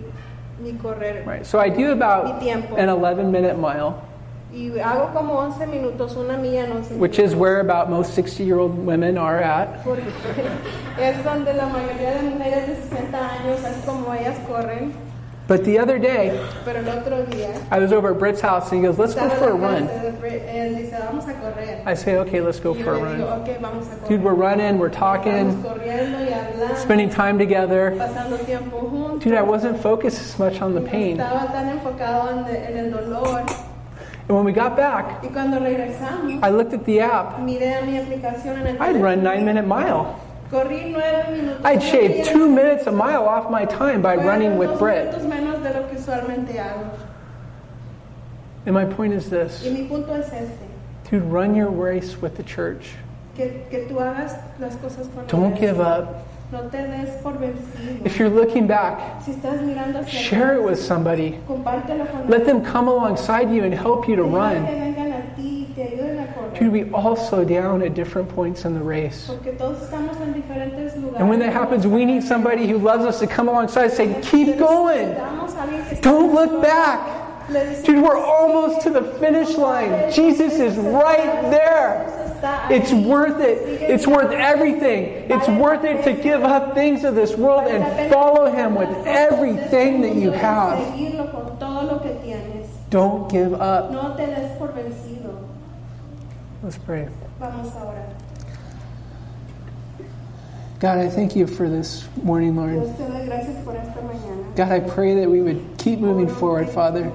mi 0.59 0.73
correr? 0.79 1.23
Right. 1.25 1.45
So 1.45 1.59
I 1.59 1.69
do 1.69 1.91
about 1.91 2.41
an 2.41 2.89
11 2.89 3.31
minute 3.31 3.57
mile, 3.59 4.01
Y 4.51 4.71
hago 4.79 5.13
como 5.13 5.35
11 5.35 5.67
minutos, 5.67 6.15
una 6.15 6.35
milla 6.35 6.65
en 6.65 6.71
11 6.71 6.95
which 6.97 7.19
is 7.19 7.35
where 7.35 7.59
about 7.59 7.87
most 7.87 8.15
60 8.15 8.43
year 8.43 8.57
old 8.57 8.75
women 8.75 9.15
are 9.15 9.37
at. 9.37 9.85
Porque 15.49 15.55
es 15.55 15.57
donde 15.57 15.57
la 15.57 15.57
mayoría 15.57 15.57
de 15.57 15.57
mujeres 15.57 15.57
de 15.57 15.57
60 15.57 15.57
años, 15.57 15.57
así 15.57 15.57
como 15.57 15.57
ellas 15.57 15.57
corren. 15.57 15.57
But 15.57 15.63
the 15.65 15.79
other 15.79 15.99
day, 15.99 16.39
Pero 16.63 16.79
el 16.79 16.89
otro 16.89 17.25
día, 17.25 17.49
I 17.71 17.79
was 17.79 17.91
over 17.91 18.11
at 18.11 18.19
Britt's 18.19 18.41
house, 18.41 18.71
and 18.71 18.79
he 18.79 18.87
goes, 18.87 18.97
Let's 18.99 19.15
go 19.15 19.27
for 19.29 19.49
a 19.49 19.53
run. 19.53 19.87
casa 19.87 20.03
de 20.03 20.11
Brit- 20.11 20.43
él 20.47 20.75
dice, 20.77 20.95
vamos 21.03 21.25
a 21.27 21.33
correr. 21.33 21.81
I 21.87 21.95
say, 21.95 22.17
Okay, 22.17 22.39
let's 22.39 22.59
go 22.59 22.73
for 22.75 22.93
a 22.93 22.99
run. 22.99 23.21
ok, 23.21 23.59
vamos 23.59 23.87
a 23.87 23.95
correr. 23.97 24.09
Dude, 24.09 24.23
we're 24.23 24.33
running, 24.35 24.77
we're 24.77 24.89
talking, 24.91 25.61
corriendo 25.63 26.19
y 26.19 26.31
hablando, 26.31 26.75
spending 26.77 27.09
time 27.09 27.37
together. 27.39 27.95
pasando 27.97 28.37
tiempo 28.45 28.77
juntos. 28.89 29.23
Dude, 29.23 29.33
I 29.33 29.41
wasn't 29.41 29.81
focused 29.81 30.19
as 30.21 30.37
much 30.37 30.61
on 30.61 30.75
the 30.75 30.81
pain. 30.81 31.17
Estaba 31.17 31.51
tan 31.51 31.67
enfocado 31.69 32.29
en, 32.29 32.43
de- 32.45 32.69
en 32.69 32.77
el 32.77 32.91
dolor. 32.91 33.39
And 34.27 34.37
when 34.37 34.45
we 34.45 34.51
got 34.53 34.77
back, 34.77 35.23
Y 35.23 35.29
cuando 35.29 35.57
regresamos, 35.59 36.43
I 36.43 36.49
looked 36.51 36.73
at 36.75 36.85
the 36.85 37.01
app. 37.01 37.39
miré 37.39 37.73
a 37.75 37.81
mi 37.81 37.97
aplicación 37.97 38.59
en 38.61 38.67
el 38.67 38.75
I'd 38.79 39.01
run 39.01 39.23
nine 39.23 39.43
minute 39.43 39.65
mile. 39.65 40.05
Corrí 40.51 40.91
nueve 40.91 41.25
minutos. 41.31 41.65
I'd 41.65 41.79
Nueve 41.79 41.91
shave 41.91 42.27
two 42.33 42.49
minutes 42.49 42.87
a 42.87 42.91
mile 42.91 43.25
off 43.27 43.51
my 43.51 43.65
time 43.65 44.01
by 44.01 44.15
running 44.15 44.57
with 44.57 44.69
dos 44.69 44.79
Britt. 44.79 45.11
minutos 45.11 45.27
menos 45.27 45.63
de 45.63 45.73
lo 45.73 45.87
que 45.87 45.97
usualmente 45.97 46.57
hago. 46.57 46.89
And 48.65 48.73
my 48.75 48.85
point 48.85 49.13
is 49.13 49.29
this 49.29 49.63
mi 49.63 49.87
punto 49.87 50.13
es 50.13 50.31
este. 50.33 50.65
to 51.09 51.19
run 51.19 51.55
your 51.55 51.69
race 51.69 52.21
with 52.21 52.35
the 52.35 52.43
church. 52.43 52.95
Que, 53.35 53.65
que 53.69 53.87
tú 53.87 53.99
hagas 53.99 54.35
las 54.59 54.75
cosas 54.77 55.07
con 55.13 55.25
Don't 55.27 55.55
give 55.55 55.79
up. 55.79 56.25
No 56.51 56.67
te 56.67 56.77
des 56.77 57.21
por 57.21 57.33
vencido. 57.33 58.03
If 58.03 58.17
you're 58.17 58.29
looking 58.29 58.65
back, 58.65 59.21
si 59.23 59.33
estás 59.33 59.61
mirando 59.61 59.99
hacia 59.99 60.19
share 60.19 60.55
it 60.55 60.63
with 60.63 60.79
somebody. 60.79 61.39
Let 62.27 62.45
them 62.45 62.63
come 62.65 62.87
alongside 62.87 63.51
you 63.51 63.63
and 63.63 63.73
help 63.73 64.07
you 64.07 64.15
to 64.15 64.23
run. 64.23 64.65
Dude, 66.57 66.71
we 66.71 66.89
all 66.91 67.15
slow 67.15 67.43
down 67.43 67.81
at 67.81 67.93
different 67.93 68.29
points 68.29 68.65
in 68.65 68.73
the 68.73 68.81
race. 68.83 69.27
Porque 69.27 69.57
todos 69.57 69.79
estamos 69.81 70.19
en 70.21 70.33
diferentes 70.33 70.95
lugares. 70.95 71.19
And 71.19 71.29
when 71.29 71.39
that 71.39 71.53
happens, 71.53 71.85
we 71.85 72.05
need 72.05 72.23
somebody 72.23 72.67
who 72.67 72.77
loves 72.77 73.05
us 73.05 73.19
to 73.19 73.27
come 73.27 73.47
alongside 73.47 73.85
and 73.85 73.93
say, 73.93 74.21
Keep 74.21 74.57
going. 74.57 75.07
Necesitamos 75.09 75.55
a 75.55 75.61
alguien 75.61 75.89
que 75.89 75.97
esté 75.97 76.01
Don't 76.01 76.33
look 76.33 76.61
back. 76.61 76.99
nosotros. 76.99 77.25
Le 77.49 77.59
decimos, 77.65 77.85
Dude, 77.85 78.03
we're 78.03 78.17
almost 78.17 78.81
to 78.81 78.89
the 78.91 79.01
finish 79.19 79.57
line. 79.57 80.11
Jesus 80.11 80.53
is 80.59 80.77
right 80.77 81.41
there. 81.49 82.15
It's 82.69 82.93
worth 82.93 83.41
it. 83.41 83.57
It's 83.81 84.07
worth 84.07 84.31
everything. 84.31 85.29
It's 85.29 85.47
worth 85.47 85.83
it 85.83 86.03
to 86.03 86.13
give 86.13 86.41
up 86.43 86.73
things 86.73 87.03
of 87.03 87.15
this 87.15 87.35
world 87.35 87.67
and 87.67 88.13
follow 88.13 88.49
Him 88.51 88.75
with 88.75 88.89
everything 89.05 90.01
that 90.01 90.15
you 90.15 90.31
have. 90.31 90.77
Seguirlo 90.93 91.31
con 91.31 91.57
todo 91.59 91.85
lo 91.91 91.99
que 91.99 92.11
tienes. 92.23 92.67
Don't 92.89 93.29
give 93.29 93.53
up. 93.55 93.91
No 93.91 94.15
te 94.15 94.25
des 94.25 94.57
por 94.57 94.69
vencido. 94.69 95.47
Let's 96.61 96.77
pray. 96.77 97.07
Vamos 97.39 97.73
ahora. 97.75 98.05
God, 100.79 100.97
I 100.97 101.09
thank 101.09 101.35
you 101.35 101.45
for 101.47 101.69
this 101.69 102.07
morning, 102.23 102.55
Lord. 102.55 102.73
Dios 102.73 102.97
te 102.97 103.03
doy 103.03 103.25
gracias 103.25 103.63
por 103.65 103.75
esta 103.75 103.99
mañana. 104.01 104.55
God, 104.55 104.71
I 104.71 104.79
pray 104.79 105.15
that 105.15 105.29
we 105.29 105.41
would 105.41 105.77
keep 105.77 105.99
moving 105.99 106.27
forward, 106.27 106.69
Father. 106.69 107.11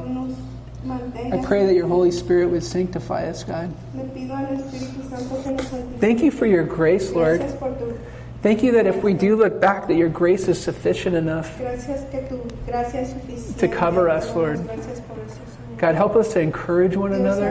I 1.32 1.42
pray 1.42 1.64
that 1.66 1.74
your 1.74 1.86
Holy 1.86 2.11
Spirit 2.11 2.51
would 2.51 2.62
sanctify 2.62 3.26
us, 3.28 3.42
God. 3.42 3.74
Le 3.95 4.05
pido 4.05 4.32
al 4.32 4.57
Espíritu 4.57 5.09
Santo 5.09 5.42
que 5.42 5.53
nos 5.53 5.66
santifique. 5.66 6.01
Thank 6.01 6.20
you 6.20 6.30
for 6.30 6.47
your 6.47 6.64
grace, 6.64 7.12
Lord. 7.12 7.40
Gracias 7.40 7.59
por 7.59 7.74
tu 7.78 7.99
Thank 8.42 8.62
you 8.62 8.72
that 8.72 8.86
if 8.86 9.03
we 9.03 9.14
do 9.14 9.36
look 9.36 9.59
back, 9.59 9.88
that 9.88 9.95
your 9.95 10.11
grace 10.11 10.49
is 10.49 10.62
sufficient 10.62 11.16
enough. 11.16 11.57
gracias 11.57 12.05
que 12.11 12.28
tu 12.28 12.47
gracia 12.66 13.01
es 13.01 13.14
suficiente. 13.14 13.59
To 13.61 13.68
cover 13.68 14.11
us, 14.11 14.34
Lord. 14.34 14.62
Gracias 14.66 15.01
por 15.01 15.18
eso, 15.24 15.36
Señor. 15.36 15.78
God, 15.78 15.95
help 15.95 16.16
us 16.16 16.34
to 16.34 16.40
encourage 16.40 16.97
one 16.97 17.14
another. 17.14 17.49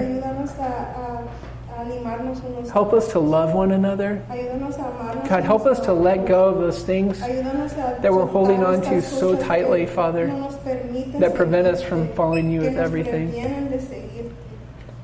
Help 2.72 2.94
us 2.94 3.12
to 3.12 3.20
love 3.20 3.54
one 3.54 3.72
another. 3.72 4.24
Ayúdanos 4.30 4.78
a 4.78 4.84
amarnos. 4.84 5.30
God, 5.30 5.44
help 5.44 5.66
us 5.66 5.80
to 5.82 5.94
let 5.94 6.26
go 6.26 6.46
of 6.46 6.60
those 6.60 6.84
things 6.84 7.20
that 7.20 8.12
we're 8.12 8.26
holding 8.26 8.64
on 8.64 8.82
to 8.82 9.02
so 9.02 9.36
tightly, 9.36 9.86
Father, 9.86 10.28
no 10.28 10.40
nos 10.40 10.56
permiten 10.56 11.20
that 11.20 11.36
prevent 11.36 11.68
us 11.68 11.82
from 11.84 12.08
following 12.14 12.52
you 12.52 12.62
with 12.62 12.78
everything. 12.78 13.30
previenen 13.32 13.70
de 13.70 13.80
seguirte. 13.80 14.32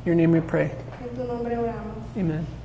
In 0.01 0.05
your 0.05 0.15
name 0.15 0.31
we 0.31 0.41
pray. 0.41 0.71
En 1.01 1.09
tu 1.15 1.23
nombre 1.23 1.55
oramos. 1.55 2.17
Amen. 2.17 2.58